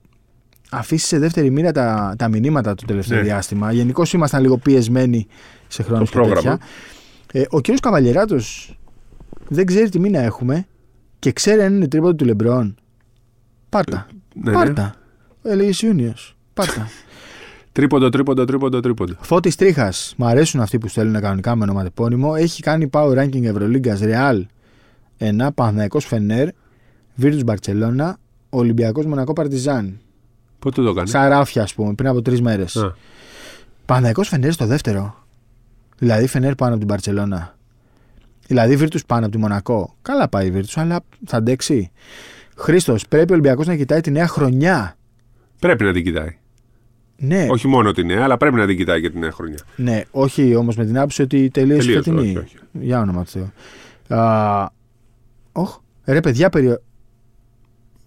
αφήσει 0.72 1.08
σε 1.08 1.20
δεύτερη 1.20 1.50
μοίρα 1.50 1.72
τα, 1.72 2.14
τα 2.18 2.28
μηνύματα 2.28 2.76
το 2.76 2.86
τελευταίο 2.86 3.18
Ναι. 3.18 3.24
διάστημα. 3.24 3.72
Γενικώς 3.72 4.14
ήμασταν 4.14 4.42
λίγο 4.42 4.58
πιεσμένοι 4.58 5.28
σε 5.74 5.84
χρόνου 5.84 6.00
Το 6.00 6.06
και 6.06 6.12
πρόγραμμα. 6.12 6.42
τέτοια. 6.42 6.60
Ε, 7.32 7.46
ο 7.50 7.62
κύριος 7.62 7.80
Καβαλιεράτος 7.82 8.78
δεν 9.48 9.66
ξέρει 9.66 9.90
τι 9.90 10.00
μήνα 10.00 10.20
έχουμε 10.20 10.66
και 11.20 11.32
ξέρει 11.32 11.62
αν 11.62 11.76
είναι 11.76 11.88
τρίποντο 11.88 12.16
του 12.16 12.26
Λεμπρόν. 12.26 12.76
Πάρτα. 13.70 14.08
Ναι, 14.36 14.52
ναι. 14.52 14.58
Πάρτα. 14.58 14.96
Έλεγε 15.44 15.88
Ιούνιος. 15.88 16.36
Πάρτα. 16.54 16.88
Τρίποντο, 17.72 18.10
τρίποντο, 18.10 18.46
τρίποντο, 18.46 18.80
τρίποντο. 18.80 19.14
Φώτης 19.20 19.56
Τρίχας. 19.56 20.14
Μ' 20.18 20.24
αρέσουν 20.24 20.62
αυτοί 20.62 20.78
που 20.78 20.88
στέλνουν 20.88 21.22
κανονικά 21.22 21.56
με 21.56 21.64
ονοματεπώνυμο. 21.64 22.34
Έχει 22.38 22.62
κάνει 22.62 22.90
power 22.92 23.18
ranking 23.18 23.44
Ευρωλίγκας 23.44 24.00
Ρεάλ 24.00 24.46
1, 25.18 25.48
Παναθυναϊκό 25.56 26.00
Φενέρ, 26.00 26.48
Βίρτους 27.16 27.44
Μπαρσελόνα, 27.44 28.18
Ολυμπιακός 28.50 29.06
Μονακό 29.06 29.34
Παρτιζάν. 29.34 30.00
Πότε 30.60 30.82
το 30.82 30.90
έκανε. 30.90 31.08
Σαράφια, 31.08 31.64
ας 31.64 31.74
πούμε, 31.74 31.94
πριν 31.94 32.10
από 32.10 32.22
τρεις 32.22 32.42
μέρες. 32.42 32.76
Α, 32.76 32.96
Παναθυναϊκό 33.86 34.24
Φενέρ 34.24 34.52
στο 34.52 34.66
δεύτερο. 34.66 35.23
Δηλαδή 35.98 36.28
Φενέρ 36.28 36.56
πάνω 36.56 36.70
από 36.72 36.80
την 36.80 36.88
Μπαρσελόνα. 36.88 37.58
Δηλαδή 38.48 38.76
Βίρτου 38.76 39.00
πάνω 39.08 39.26
από 39.26 39.36
τη 39.36 39.42
Μονακό. 39.42 39.96
Καλά 40.02 40.28
πάει 40.28 40.48
η 40.48 40.52
Βίρτου, 40.52 40.82
αλλά 40.82 41.00
θα 41.26 41.38
αντέξει. 41.38 41.92
Χρήστος, 42.58 43.08
πρέπει 43.08 43.32
ο 43.32 43.34
Ολυμπιακός 43.34 43.68
να 43.68 43.76
κοιτάει 43.76 44.02
τη 44.02 44.12
νέα 44.12 44.28
χρονιά. 44.28 44.96
Πρέπει 45.60 45.84
να 45.84 45.94
την 45.94 46.04
κοιτάει. 46.04 46.38
Ναι, 47.18 47.48
Όχι 47.50 47.68
μόνο 47.68 47.92
τη 47.92 48.04
νέα, 48.04 48.24
αλλά 48.24 48.38
πρέπει 48.38 48.56
να 48.56 48.66
την 48.68 48.78
κοιτάει 48.78 49.02
και 49.02 49.10
τη 49.10 49.20
νέα 49.20 49.32
χρονιά. 49.32 49.58
Ναι, 49.76 50.02
όχι 50.12 50.56
όμως 50.56 50.76
με 50.76 50.86
την 50.86 50.98
άποψη 50.98 51.22
ότι 51.22 51.50
τελείωσε 51.50 51.92
η 51.92 51.94
Τελείωσε, 51.94 52.10
φετινή. 52.12 52.38
όχι, 52.38 52.38
όχι. 52.38 52.58
Για 52.72 53.00
όνομα 53.00 53.24
του 53.24 53.30
Θεού. 53.30 53.52
Α, 54.20 54.70
Όχ, 55.52 55.80
ρε 56.06 56.20
παιδιά, 56.20 56.50
περιο... 56.50 56.82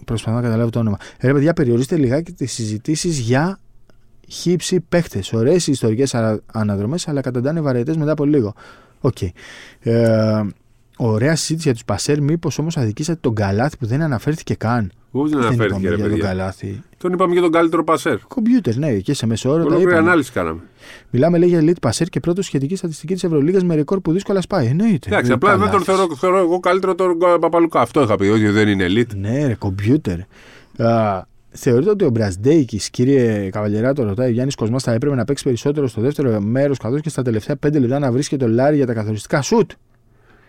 προσπαθώ 0.05 0.37
να 0.37 0.43
καταλάβω 0.43 0.71
το 0.71 0.79
όνομα. 0.79 0.97
Ρε 1.21 1.33
παιδιά, 1.33 1.53
περιορίστε 1.53 1.97
λιγάκι 1.97 2.33
τις 2.33 2.53
συζητήσεις 2.53 3.19
για 3.19 3.59
χι 4.29 4.55
ψι 4.55 4.81
παίχτες. 4.81 5.33
Ωραίες 5.33 5.67
οι 5.67 5.71
ιστορικές 5.71 6.05
αναδρομές, 6.53 7.09
αλλά 7.09 7.21
καταντάνε 7.21 7.61
βαρετές 7.61 7.97
μετά 7.97 8.13
από 8.13 8.25
λίγο. 8.25 8.55
Οκ. 9.01 9.23
Ε, 9.81 10.43
ωραία 10.97 11.37
συζήτηση 11.37 11.63
για 11.63 11.73
τους 11.73 11.85
Πασέρ. 11.85 12.21
Μήπως 12.23 12.59
όμως 12.59 12.77
αδικήσατε 12.77 13.19
τον 13.23 13.35
Καλάθι 13.35 13.77
που 13.77 13.87
δεν 13.87 14.03
αναφέρθηκε 14.03 14.55
καν. 14.55 14.93
Ούτε 15.11 15.29
δεν 15.29 15.39
Δεν 15.39 15.47
αναφέρθηκε, 15.49 15.67
είπαμε 15.79 15.89
ρε 15.89 15.95
για 15.95 16.05
τον 16.05 16.13
παιδιά. 16.13 16.29
Καλάθι. 16.29 16.83
Τον 16.99 17.13
είπαμε 17.13 17.33
για 17.33 17.43
τον 17.43 17.51
καλύτερο 17.51 17.85
πασέρ. 17.85 18.19
Computer, 18.19 18.77
ναι, 18.77 18.93
και 18.95 19.15
σε 19.15 19.27
μεσόωρο 19.27 19.57
τα 19.59 19.63
Ολόκληρη 19.65 19.91
είπαμε. 19.91 20.07
ανάλυση 20.07 20.33
κάναμε. 20.33 20.61
Μιλάμε 21.11 21.39
λέει 21.39 21.49
για 21.49 21.61
elite 21.63 21.89
passer 21.89 22.05
και 22.11 22.21
πρώτος 22.21 22.37
στη 22.37 22.45
σχετική 22.45 22.77
στατιστική 22.77 23.13
της 23.15 23.25
Ευρωλίγας 23.25 23.65
με 23.65 23.75
ρεκόρ 23.75 24.01
που 24.01 24.13
δύσκολα 24.13 24.41
σπάει. 24.41 24.67
Εννοείται. 24.67 25.09
Εντάξει, 25.09 25.31
Ε, 25.31 25.35
απλά 25.35 25.51
δεν 25.51 25.59
καλά. 25.59 25.71
τον 25.71 25.83
θεωρώ, 25.83 26.17
θεωρώ 26.17 26.39
εγώ 26.39 26.61
καλύτερο 26.61 26.95
τον 26.95 27.19
Παπαλουκά. 27.41 27.81
Αυτό 27.81 28.03
είχα 28.03 28.17
πει, 28.17 28.27
ότι 28.27 28.49
δεν 28.49 28.69
είναι 28.69 28.87
elite. 28.89 29.17
Ναι, 29.17 29.47
ρε, 29.47 29.55
κομπιούτερ. 29.55 30.19
Α, 31.57 31.59
Θεωρείτε 31.59 31.91
ότι 31.91 32.05
ο 32.05 32.11
Μπραντέικη, 32.11 32.81
κύριε 32.91 33.51
Καβαλιεράτο, 33.51 34.03
ρωτάει 34.03 34.29
ο 34.29 34.33
Γιάννης 34.33 34.55
Κοσμάς, 34.55 34.83
θα 34.83 34.93
έπρεπε 34.93 35.15
να 35.15 35.25
παίξει 35.25 35.45
περισσότερο 35.45 35.87
στο 35.87 36.01
δεύτερο 36.01 36.41
μέρος, 36.41 36.79
καθώς 36.79 37.01
και 37.01 37.09
στα 37.09 37.23
τελευταία 37.23 37.57
πέντε 37.57 37.79
λεπτά 37.79 37.99
να 37.99 38.13
βρίσκεται 38.13 38.45
το 38.45 38.51
Λάρι 38.51 38.77
για 38.77 38.87
τα 38.87 38.93
καθοριστικά 38.95 39.43
σουτ; 39.43 39.71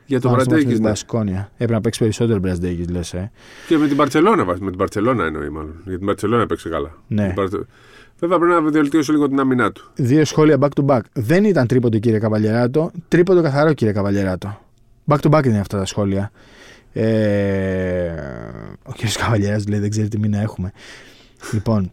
Για 0.05 0.20
τον 0.22 0.32
Πάνω 0.32 0.43
στο 0.43 0.51
μάτς 0.51 0.64
με 0.66 0.70
Μπραντέκη. 0.70 0.74
την 0.74 0.84
Ναι. 0.84 0.89
Μπασκόνια. 0.89 1.49
Έπρεπε 1.53 1.74
να 1.74 1.82
παίξει 1.82 1.99
περισσότερο 1.99 2.39
Μπραντέικη, 2.39 2.84
λες. 2.91 3.14
Ε. 3.14 3.32
Και 3.68 3.78
με 3.78 3.88
την 3.88 3.95
Παρσελόνα 3.97 4.45
βάζει. 4.45 4.62
Με 4.62 4.70
την 4.70 4.78
Παρσελόνα 4.80 5.26
εννοεί 5.26 5.49
μάλλον. 5.49 5.76
Για 5.86 5.97
την 5.97 6.05
Παρσελόνα 6.05 6.41
έπαιξε 6.41 6.70
καλά. 6.70 6.97
Ναι. 7.08 7.26
Την 7.26 7.36
Παρσε- 7.36 7.66
Βέβαια 8.20 8.38
πρέπει 8.39 8.53
να 8.53 8.62
βελτιώσει 8.62 9.12
λίγο 9.12 9.28
την 9.28 9.39
άμυνά 9.39 9.72
του. 9.72 9.91
Δύο 9.95 10.26
σχόλια 10.26 10.58
back 10.60 10.70
to 10.82 10.86
back. 10.86 10.99
Δεν 11.14 11.43
ήταν 11.43 11.68
τρίποντο, 11.68 11.97
κύριε 11.99 12.20
Καβαλιεράτο. 12.20 12.91
Τρίποντο 13.08 13.41
καθαρό, 13.41 13.74
κύριε 13.74 13.93
Καβαλιεράτο. 13.93 14.60
Back 15.08 15.18
to 15.20 15.30
back 15.38 15.45
είναι 15.45 15.60
αυτά 15.60 15.78
τα 15.78 15.86
σχόλια. 15.86 16.32
Ε, 16.98 18.12
ο 18.84 18.91
κύριος 18.91 19.16
Καβαλιεράτο 19.16 19.64
λέει 19.68 19.80
δεν 19.80 19.89
ξέρει 19.89 20.08
τι 20.08 20.20
μήνα 20.20 20.41
έχουμε. 20.41 20.72
Λοιπόν, 21.54 21.91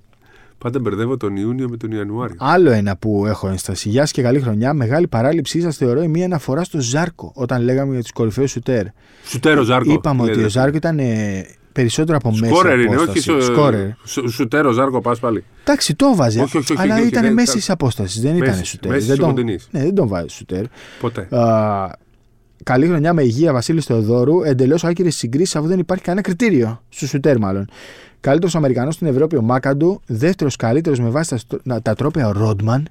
Πάντα 0.59 0.79
μπερδεύω 0.81 1.17
τον 1.17 1.37
Ιούνιο 1.37 1.69
με 1.69 1.77
τον 1.77 1.91
Ιανουάριο. 1.91 2.37
Άλλο 2.39 2.71
ένα 2.71 2.97
που 2.97 3.25
έχω 3.27 3.49
ένσταση. 3.49 3.89
Γεια 3.89 4.01
σας 4.01 4.11
και 4.11 4.23
καλή 4.23 4.41
χρονιά. 4.41 4.73
Μεγάλη 4.75 5.07
παράληψή 5.09 5.61
σας 5.61 5.77
θεωρώ 5.77 6.03
η 6.03 6.09
μία 6.09 6.25
αναφορά 6.25 6.65
στο 6.65 6.81
Ζάρκο 6.81 7.33
όταν 7.35 7.63
λέγαμε 7.63 7.93
για 7.93 8.03
τους 8.03 8.13
κορυφαίους 8.13 8.51
σουτέρ. 8.51 8.85
Σουτέρο 9.25 9.63
Ζάρκο. 9.63 9.93
Είπαμε 9.93 10.17
Τι 10.23 10.25
ότι 10.25 10.33
λέτε. 10.35 10.45
ο 10.47 10.49
Ζάρκο 10.51 10.77
ήταν 10.77 10.99
ε, 10.99 11.47
περισσότερο 11.73 12.17
από 12.17 12.31
μέση 12.31 12.45
Σκόρερ 12.53 12.79
είναι, 12.81 12.87
όχι 12.89 12.95
απόσταση. 13.05 13.21
σου- 13.21 13.43
Σκόρερ. 13.43 13.87
σου- 14.05 14.29
σουτέρο 14.31 14.71
Ζάρκο 14.73 15.01
πας 15.01 15.19
πάλι. 15.19 15.45
Εντάξει, 15.63 15.95
το 15.95 16.15
βάζει. 16.15 16.41
Όχι, 16.41 16.57
όχι, 16.57 16.73
όχι, 16.73 16.83
αλλά 16.83 16.93
όχι, 16.93 17.01
όχι, 17.03 17.11
ήταν 17.11 17.23
δεν- 17.23 17.33
μέσης 17.33 17.71
απόστασης. 17.71 18.21
Δεν 18.23 18.37
ήταν 18.37 18.49
Μέση- 18.49 18.65
σουτέρ. 18.65 18.91
μέσης 18.91 19.07
δεν, 19.09 19.17
τον, 19.17 19.27
κοντινής. 19.29 19.69
ναι, 19.71 19.81
δεν 19.83 19.95
τον 19.95 20.09
βάζει 20.09 20.29
σουτέρ. 20.29 20.65
Ποτέ. 21.01 21.29
Α, 21.37 21.91
καλή 22.65 22.87
χρονιά 22.87 23.13
με 23.13 23.23
υγεία 23.23 23.53
Βασίλη 23.53 23.81
Θεοδόρου. 23.81 24.43
Εντελώς 24.43 24.85
άκυρες 24.85 25.17
συγκρίσεις 25.17 25.57
αφού 25.57 25.67
δεν 25.67 25.79
υπάρχει 25.79 26.05
κανένα 26.05 26.23
κριτήριο. 26.23 26.83
Στους 26.89 27.09
σουτέρ, 27.09 27.39
μάλλον. 27.39 27.69
Καλύτερος 28.21 28.55
Αμερικανός 28.55 28.95
στην 28.95 29.07
Ευρώπη 29.07 29.37
ο 29.37 29.43
Μάκαντου. 29.43 30.01
Δεύτερος 30.07 30.57
καλύτερος 30.57 31.01
με 31.01 31.09
βάση 31.09 31.31
τα, 31.31 31.37
στρο- 31.37 31.61
να- 31.65 31.83
τα 31.83 31.95
τρόπια 31.95 32.29
ο 32.29 32.33
Ρόντμαν. 32.33 32.89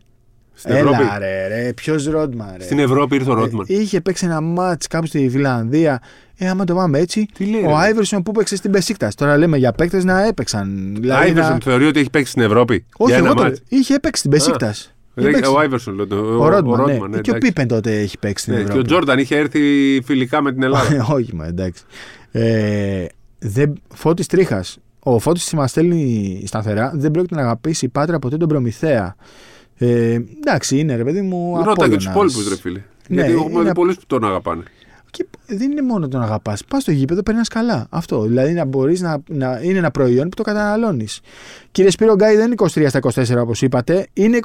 Στην 0.53 0.76
Ευρώπη. 0.76 0.95
Έλα 1.01 1.17
ρε, 1.19 1.47
ρε. 1.47 1.74
Ποιος 1.74 2.05
Ρόντμαν, 2.05 2.53
ρε. 2.57 2.63
Στην 2.63 2.80
Ευρώπη 2.80 3.15
ήρθε 3.15 3.30
ο 3.30 3.34
Ρότμαν. 3.34 3.65
Ε, 3.69 3.74
είχε 3.74 4.01
παίξει 4.01 4.26
ένα 4.26 4.41
μάτς 4.41 4.88
κάπου 4.88 5.05
στη 5.05 5.30
Φιλανδία. 5.30 6.01
Ε, 6.38 6.49
άμα 6.49 6.63
το 6.63 6.76
πάμε 6.76 6.99
έτσι. 6.99 7.26
Τι 7.34 7.45
λέει, 7.45 7.63
ο 7.63 7.67
ρε. 7.67 7.76
Άιβερσον 7.76 8.24
που 8.24 8.32
παίξε 8.32 8.55
στην 8.55 8.71
Πεσίκτα. 8.71 9.11
Τώρα 9.15 9.38
λέμε 9.38 9.57
για 9.57 9.71
παίκτες 9.71 10.03
να 10.03 10.26
έπαιξαν. 10.26 10.95
Δηλαδή 10.99 11.26
Άιβερσον 11.26 11.53
να... 11.53 11.59
θεωρεί 11.63 11.86
ότι 11.86 11.99
έχει 11.99 12.09
παίξει 12.09 12.32
στην 12.32 12.43
Ευρώπη. 12.43 12.86
Όχι, 12.97 13.11
για 13.11 13.19
ένα 13.19 13.28
εγώ 13.28 13.36
το... 13.36 13.43
μάτς. 13.43 13.61
είχε 13.69 13.99
παίξει 13.99 14.19
στην 14.19 14.32
Πεσίκτα. 14.32 14.74
Ρε, 15.16 15.47
Ο 15.47 15.59
Άιβερσον, 15.59 15.95
λέω, 15.95 16.07
το- 16.07 16.16
Ο 16.39 16.47
Ρόντμαν, 16.49 16.86
ναι. 16.86 16.91
Ρότμαν, 16.91 17.09
ναι, 17.09 17.20
Και 17.22 17.32
ο 17.32 17.36
εντάξει. 17.36 17.39
Πίπεν 17.53 17.68
τότε 17.68 17.99
έχει 17.99 18.18
παίξει 18.18 18.43
στην 18.43 18.53
Ναι, 18.53 18.59
Και 18.59 18.66
Ευρώπη. 18.66 18.84
ο 18.84 18.88
Τζόρνταν 18.88 19.20
είχε 19.20 19.36
έρθει 19.36 19.59
φιλικά 20.05 20.41
με 20.41 20.51
την 20.53 20.64
Ελλάδα. 20.64 21.05
Όχι, 21.16 21.36
μα 21.36 21.45
εντάξει. 21.45 21.84
Ε, 22.32 23.05
δεν... 23.39 23.74
Φώτης 23.93 24.28
Τρίχας. 24.28 24.78
Ο 24.99 25.20
Φώτης 25.20 25.53
μας 25.53 25.70
στέλνει 25.70 26.43
σταθερά. 26.45 26.91
Δεν 26.95 27.11
πρόκειται 27.11 27.36
να 27.36 27.41
αγαπήσει 27.41 27.86
η 27.86 27.89
Πάτρα 27.89 28.20
ποτέ 28.20 28.38
τον 28.38 28.47
Προμηθέα. 28.47 29.16
Ε, 29.78 30.20
εντάξει, 30.45 30.80
είναι 30.80 30.95
ρε 30.95 31.03
παιδί 31.03 31.22
μου. 31.22 31.61
Ρώτα 31.64 31.89
και 31.89 31.95
τους 31.95 32.07
Απόλλωνας. 32.07 32.34
υπόλοιπους, 32.34 32.49
ρε 32.49 32.55
φίλε. 32.61 32.82
Ναι, 33.07 33.16
Γιατί 33.16 33.32
έχουμε 33.32 33.49
είναι- 33.51 33.64
δει 33.64 33.74
πολλούς 33.74 33.95
που 33.95 34.03
τον 34.07 34.24
αγαπάνε. 34.26 34.64
Και 35.16 35.26
δεν 35.47 35.72
είναι 35.72 35.82
μόνο 35.82 36.07
το 36.07 36.18
να 36.18 36.24
αγαπάς. 36.24 36.64
Πας 36.66 36.82
στο 36.82 36.91
γήπεδο, 36.91 37.24
περνάς 37.24 37.47
καλά. 37.47 37.88
Αυτό. 37.89 38.22
Δηλαδή 38.22 38.53
να 38.53 38.66
μπορείς 38.66 39.01
να, 39.01 39.22
να. 39.30 39.59
είναι 39.64 39.78
ένα 39.78 39.91
προϊόν 39.91 40.30
που 40.30 40.36
το 40.36 40.43
καταναλώνεις. 40.43 41.20
Κύριε 41.72 41.91
Σπύρο 41.91 42.14
Γκάι, 42.16 42.36
δεν 42.36 42.45
είναι 42.45 42.55
23 42.57 42.86
στα 42.89 42.99
24 43.38 43.41
όπως 43.41 43.61
είπατε. 43.61 44.07
Είναι 44.14 44.39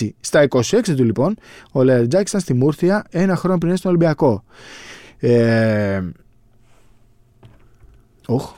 26. 0.00 0.08
Στα 0.20 0.46
26 0.48 0.60
του 0.96 1.04
λοιπόν, 1.04 1.36
ο 1.72 1.82
Λερτζάκη 1.82 2.28
ήταν 2.28 2.40
στη 2.40 2.54
Μούρθια 2.54 3.04
ένα 3.10 3.36
χρόνο 3.36 3.58
πριν 3.58 3.76
στον 3.76 3.90
Ολυμπιακό. 3.90 4.44
Ε, 5.18 6.00
Οχ. 8.26 8.52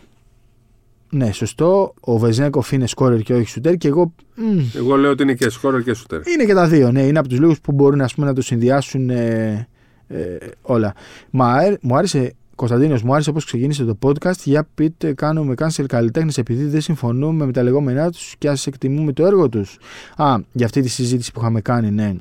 Ναι, 1.11 1.32
σωστό. 1.32 1.94
Ο 2.00 2.18
Βεζέγκοφ 2.18 2.72
είναι 2.72 2.86
σκόρερ 2.86 3.20
και 3.20 3.34
όχι 3.34 3.48
σουτέρ. 3.48 3.76
Και 3.76 3.88
εγώ. 3.88 4.14
μ, 4.34 4.59
Εγώ 4.76 4.96
λέω 4.96 5.11
ότι 5.11 5.22
είναι 5.22 5.34
και 5.34 5.48
σκόρερ 5.50 5.82
και 5.82 5.94
σουτέρ. 5.94 6.20
είναι 6.28 6.44
και 6.44 6.55
τα 6.55 6.66
δύο, 6.66 6.90
ναι. 6.92 7.02
Είναι 7.02 7.18
από 7.18 7.28
τους 7.28 7.38
λίγους 7.38 7.61
που 7.61 7.72
μπορούν 7.72 8.00
ας 8.00 8.14
πούμε, 8.14 8.26
να 8.26 8.32
το 8.34 8.42
συνδυάσουν 8.42 9.11
ε, 9.11 9.68
ε, 10.09 10.36
όλα. 10.62 10.94
Μα, 11.30 11.62
ε, 11.62 11.78
μου 11.80 11.96
άρεσε, 11.96 12.34
Κωνσταντίνος, 12.55 13.02
μου 13.02 13.12
άρεσε 13.12 13.32
πώ 13.32 13.40
ξεκίνησε 13.40 13.84
το 13.84 13.98
podcast. 14.02 14.38
Για 14.44 14.66
πείτε, 14.74 15.12
κάνουμε 15.12 15.55
cancel 15.59 15.84
καλλιτέχνες 15.86 16.38
επειδή 16.38 16.64
δεν 16.64 16.80
συμφωνούμε 16.80 17.46
με 17.46 17.52
τα 17.52 17.62
λεγόμενά 17.62 18.11
τους 18.11 18.34
και 18.38 18.48
ας 18.48 18.66
εκτιμούμε 18.66 19.12
το 19.12 19.26
έργο 19.26 19.48
τους. 19.48 19.78
Α, 20.16 20.34
για 20.52 20.66
αυτή 20.66 20.80
τη 20.80 20.88
συζήτηση 20.88 21.32
που 21.32 21.40
είχαμε 21.40 21.61
κάνει, 21.61 21.90
ναι. 21.90 22.14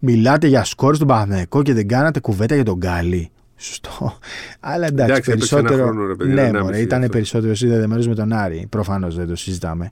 Μιλάτε 0.00 0.46
για 0.46 0.64
σκόρ 0.64 0.94
στον 0.94 1.06
Παναθηναϊκό 1.06 1.62
και 1.62 1.72
δεν 1.72 1.88
κάνατε 1.88 2.20
κουβέντα 2.20 2.54
για 2.54 2.64
τον 2.64 2.76
Γκάλι. 2.76 3.30
Σωστό. 3.56 4.18
Αλλά 4.60 4.86
εντάξει, 4.86 5.12
Εντάξει, 5.12 5.30
έπαιξε 5.30 5.54
ένα 5.54 5.62
περισσότερο. 5.68 5.92
χρόνο, 5.92 6.08
ρε 6.08 6.14
παιδί, 6.14 6.32
ναι, 6.32 6.42
ένα 6.42 6.60
μωρέ, 6.60 6.72
μισή 6.72 6.82
ήταν 6.82 7.00
αυτό. 7.00 7.12
περισσότερο 7.12 7.54
συνδεδεμένο 7.54 8.04
με 8.08 8.14
τον 8.14 8.32
Άρη. 8.32 8.66
Προφανώς 8.68 9.14
δεν 9.16 9.26
το 9.26 9.36
συζητάμε. 9.36 9.90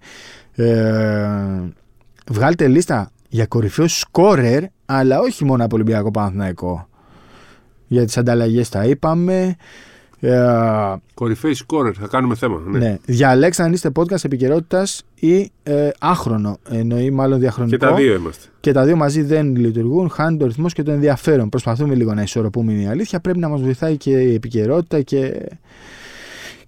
Ε, 0.55 1.63
βγάλτε 2.31 2.69
λίστα 2.69 3.11
για 3.29 3.47
κορυφαίο 3.47 3.89
σκόρερ, 3.89 4.63
αλλά 4.87 5.21
όχι 5.21 5.45
μόνο 5.45 5.65
από 5.65 5.75
Ολυμπιακό 5.75 6.11
Παναθηναϊκό. 6.11 6.89
Για 7.87 8.05
τις 8.05 8.17
ανταλλαγές 8.17 8.69
τα 8.69 8.85
είπαμε. 8.85 9.57
Ε, 10.21 10.95
Κορυφαίοι 11.15 11.55
σκόρερ, 11.55 11.93
θα 12.01 12.07
κάνουμε 12.07 12.35
θέμα. 12.35 12.63
Ναι. 12.67 12.79
ναι. 12.79 12.99
Διαλέξτε 13.05 13.63
αν 13.63 13.73
είστε 13.73 13.91
podcast 13.95 14.25
επικαιρότητας 14.25 15.03
ή 15.15 15.51
ε, 15.63 15.89
άχρονο. 15.99 16.59
Εννοεί 16.71 17.11
μάλλον 17.11 17.39
διαχρονικό. 17.39 17.77
Και 17.77 17.85
τα 17.85 17.95
δύο 17.95 18.15
είμαστε. 18.15 18.47
Και 18.61 18.73
τα 18.73 18.85
δύο 18.85 18.97
μαζί 18.97 19.23
δεν 19.23 19.57
λειτουργούν. 19.57 20.11
Χάνει 20.11 20.39
το 20.39 20.47
ρυθμό 20.47 20.69
και 20.69 20.83
το 20.83 20.91
ενδιαφέρον. 20.91 21.49
Προσπαθούμε 21.49 21.95
λίγο 21.95 22.15
να 22.15 22.23
ισορροπούμε 22.23 22.73
είναι 22.73 22.83
η 22.83 22.87
αλήθεια. 22.87 23.21
Πρέπει 23.21 23.39
να 23.39 23.49
μας 23.49 23.61
βοηθάει 23.61 23.97
και 23.97 24.11
η 24.11 24.35
επικαιρότητα 24.35 25.03
και, 25.03 25.49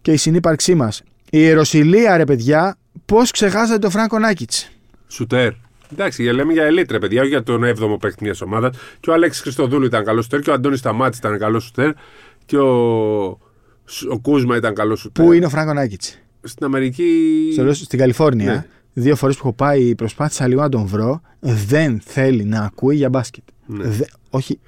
και 0.03 0.13
η 0.13 0.17
συνύπαρξή 0.17 0.75
μας. 0.75 1.03
Η 1.25 1.29
Ιεροσιλία, 1.31 2.17
ρε 2.17 2.25
παιδιά, 2.25 2.77
πώς 3.07 3.31
ξεχάσατε 3.31 3.79
το 3.79 3.91
Φράγκο 3.91 4.19
Νάκητς; 4.19 4.71
Σουτέρ. 5.07 5.53
Εντάξει, 5.93 6.23
για, 6.23 6.33
λέμε 6.33 6.53
για 6.53 6.65
ελίτ, 6.65 6.91
ρε 6.91 6.99
παιδιά, 6.99 7.21
όχι 7.21 7.29
για 7.31 7.43
τον 7.43 7.63
7ο 7.65 7.97
παίκτη 8.01 8.25
μιας 8.25 8.41
ομάδας. 8.41 8.77
Και 9.01 9.11
ο 9.11 9.13
Αλέξης 9.13 9.43
Χριστοδούλου 9.43 9.85
ήταν 9.85 10.05
καλός 10.05 10.25
σουτέρ 10.25 10.41
και 10.41 10.51
ο 10.51 10.53
Αντώνης 10.53 10.79
Σταμάτης 10.79 11.19
ήταν 11.19 11.39
καλός 11.39 11.65
σουτέρ 11.65 11.91
και 12.47 12.59
ο, 12.59 12.71
ο 14.11 14.19
Κούσμα 14.23 14.57
ήταν 14.57 14.75
καλός 14.75 15.01
σουτέρ. 15.01 15.25
Πού 15.25 15.33
είναι 15.33 15.47
ο 15.47 15.49
Φράγκο 15.49 15.73
Νάκητς; 15.73 16.19
Στην 16.43 16.65
Αμερική. 16.65 17.11
Στο, 17.53 17.73
στην 17.75 17.99
Καλιφόρνια. 17.99 18.53
Ναι. 18.53 18.67
Δύο 18.93 19.17
φορές 19.17 19.37
που 19.37 19.43
έχω 19.45 19.53
πάει, 19.55 19.95
προσπάθησα 19.95 20.47
λίγο 20.49 20.61
να 20.61 20.69
τον 20.69 20.87
βρω. 20.87 21.21
Δεν 21.41 22.01
θέλει 22.05 22.45
να 22.45 22.61
ακούει 22.61 22.97
για 22.97 23.09
μπάσκετ. 23.09 23.43
Ναι. 23.67 23.85
Δε, 23.89 24.05
όχι, 24.31 24.59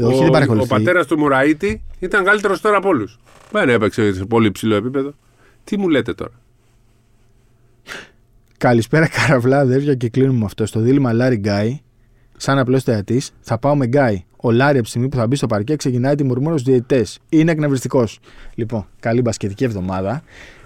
Ο, 0.00 0.06
όχι 0.06 0.18
δεν 0.18 0.28
ο 0.28 0.30
παρακολουθεί. 0.30 0.68
πατέρας 0.68 1.06
του 1.06 1.18
Μουραήτη 1.18 1.82
ήταν 1.98 2.24
καλύτερος 2.24 2.60
τώρα 2.60 2.76
από 2.76 2.88
όλους. 2.88 3.18
Δεν 3.52 3.68
έπαιξε 3.68 4.12
σε 4.12 4.24
πολύ 4.24 4.46
υψηλό 4.46 4.74
επίπεδο. 4.74 5.14
Τι 5.64 5.78
μου 5.78 5.88
λέτε 5.88 6.14
τώρα; 6.14 6.32
Καλησπέρα, 8.58 9.08
καραβλά, 9.16 9.58
αδέρφια, 9.58 9.94
και 9.94 10.08
κλείνουμε 10.08 10.38
με 10.38 10.44
αυτό. 10.44 10.66
Στο 10.66 10.80
δίλημα 10.80 11.12
Λάρι 11.12 11.36
Γκάι, 11.36 11.80
σαν 12.36 12.58
απλός 12.58 12.82
θεατής, 12.82 13.30
θα 13.40 13.58
πάω 13.58 13.76
με 13.76 13.86
Γκάι. 13.86 14.24
Ο 14.36 14.50
Λάρι 14.50 14.74
από 14.74 14.82
τη 14.82 14.88
στιγμή 14.88 15.08
που 15.08 15.16
θα 15.16 15.26
μπει 15.26 15.36
στο 15.36 15.46
παρκέ 15.46 15.76
ξεκινάει 15.76 16.14
τη 16.14 16.24
μουρμούρα 16.24 16.56
στου 16.56 16.70
διαιτητέ. 16.70 17.04
Είναι 17.28 17.50
εκνευριστικός. 17.50 18.18
Λοιπόν, 18.54 18.86
καλή 19.00 19.20
μπασκετική 19.20 19.64
εβδομάδα. 19.64 20.22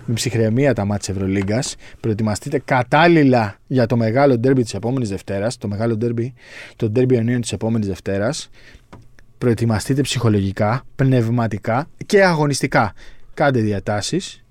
Με 0.07 0.14
ψυχραιμία 0.14 0.74
τα 0.74 0.84
μάτια 0.84 0.99
της 0.99 1.09
Ευρωλίγκας. 1.09 1.76
Προετοιμαστείτε 2.01 2.59
κατάλληλα 2.64 3.57
για 3.66 3.86
το 3.86 3.97
μεγάλο 3.97 4.38
ντέρμπι 4.38 4.62
της 4.62 4.74
επόμενης 4.74 5.09
Δευτέρας. 5.09 5.59
Το 5.59 5.68
μεγάλο 5.68 5.97
ντέρμπι, 5.97 6.34
το 6.76 6.90
ντέρμπι 6.90 7.14
Ιωνίων 7.14 7.40
της 7.40 7.53
επόμενης 7.53 7.86
Δευτέρας. 7.88 8.51
Προετοιμαστείτε 9.38 10.01
ψυχολογικά, 10.01 10.82
πνευματικά 10.95 11.88
και 12.07 12.24
αγωνιστικά. 12.24 12.93
Κάντε 13.34 13.61
διατάσεις 13.61 14.41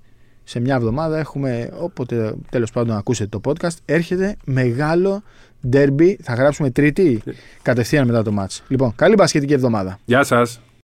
σε 0.44 0.60
μια 0.60 0.76
εβδομάδα 0.76 1.18
έχουμε, 1.18 1.70
όποτε 1.80 2.34
τέλος 2.50 2.72
πάντων 2.72 2.96
ακούσετε 2.96 3.40
το 3.40 3.52
podcast, 3.52 3.76
έρχεται 3.86 4.36
μεγάλο 4.46 5.24
derby. 5.72 6.16
Θα 6.22 6.34
γράψουμε 6.34 6.70
τρίτη 6.70 7.22
κατευθείαν 7.62 8.06
μετά 8.06 8.24
το 8.24 8.34
match. 8.40 8.60
Λοιπόν, 8.68 8.96
καλή 8.96 9.16
μπασχετική 9.16 9.54
εβδομάδα. 9.54 10.00
Γεια 10.06 10.24
σας. 10.24 10.62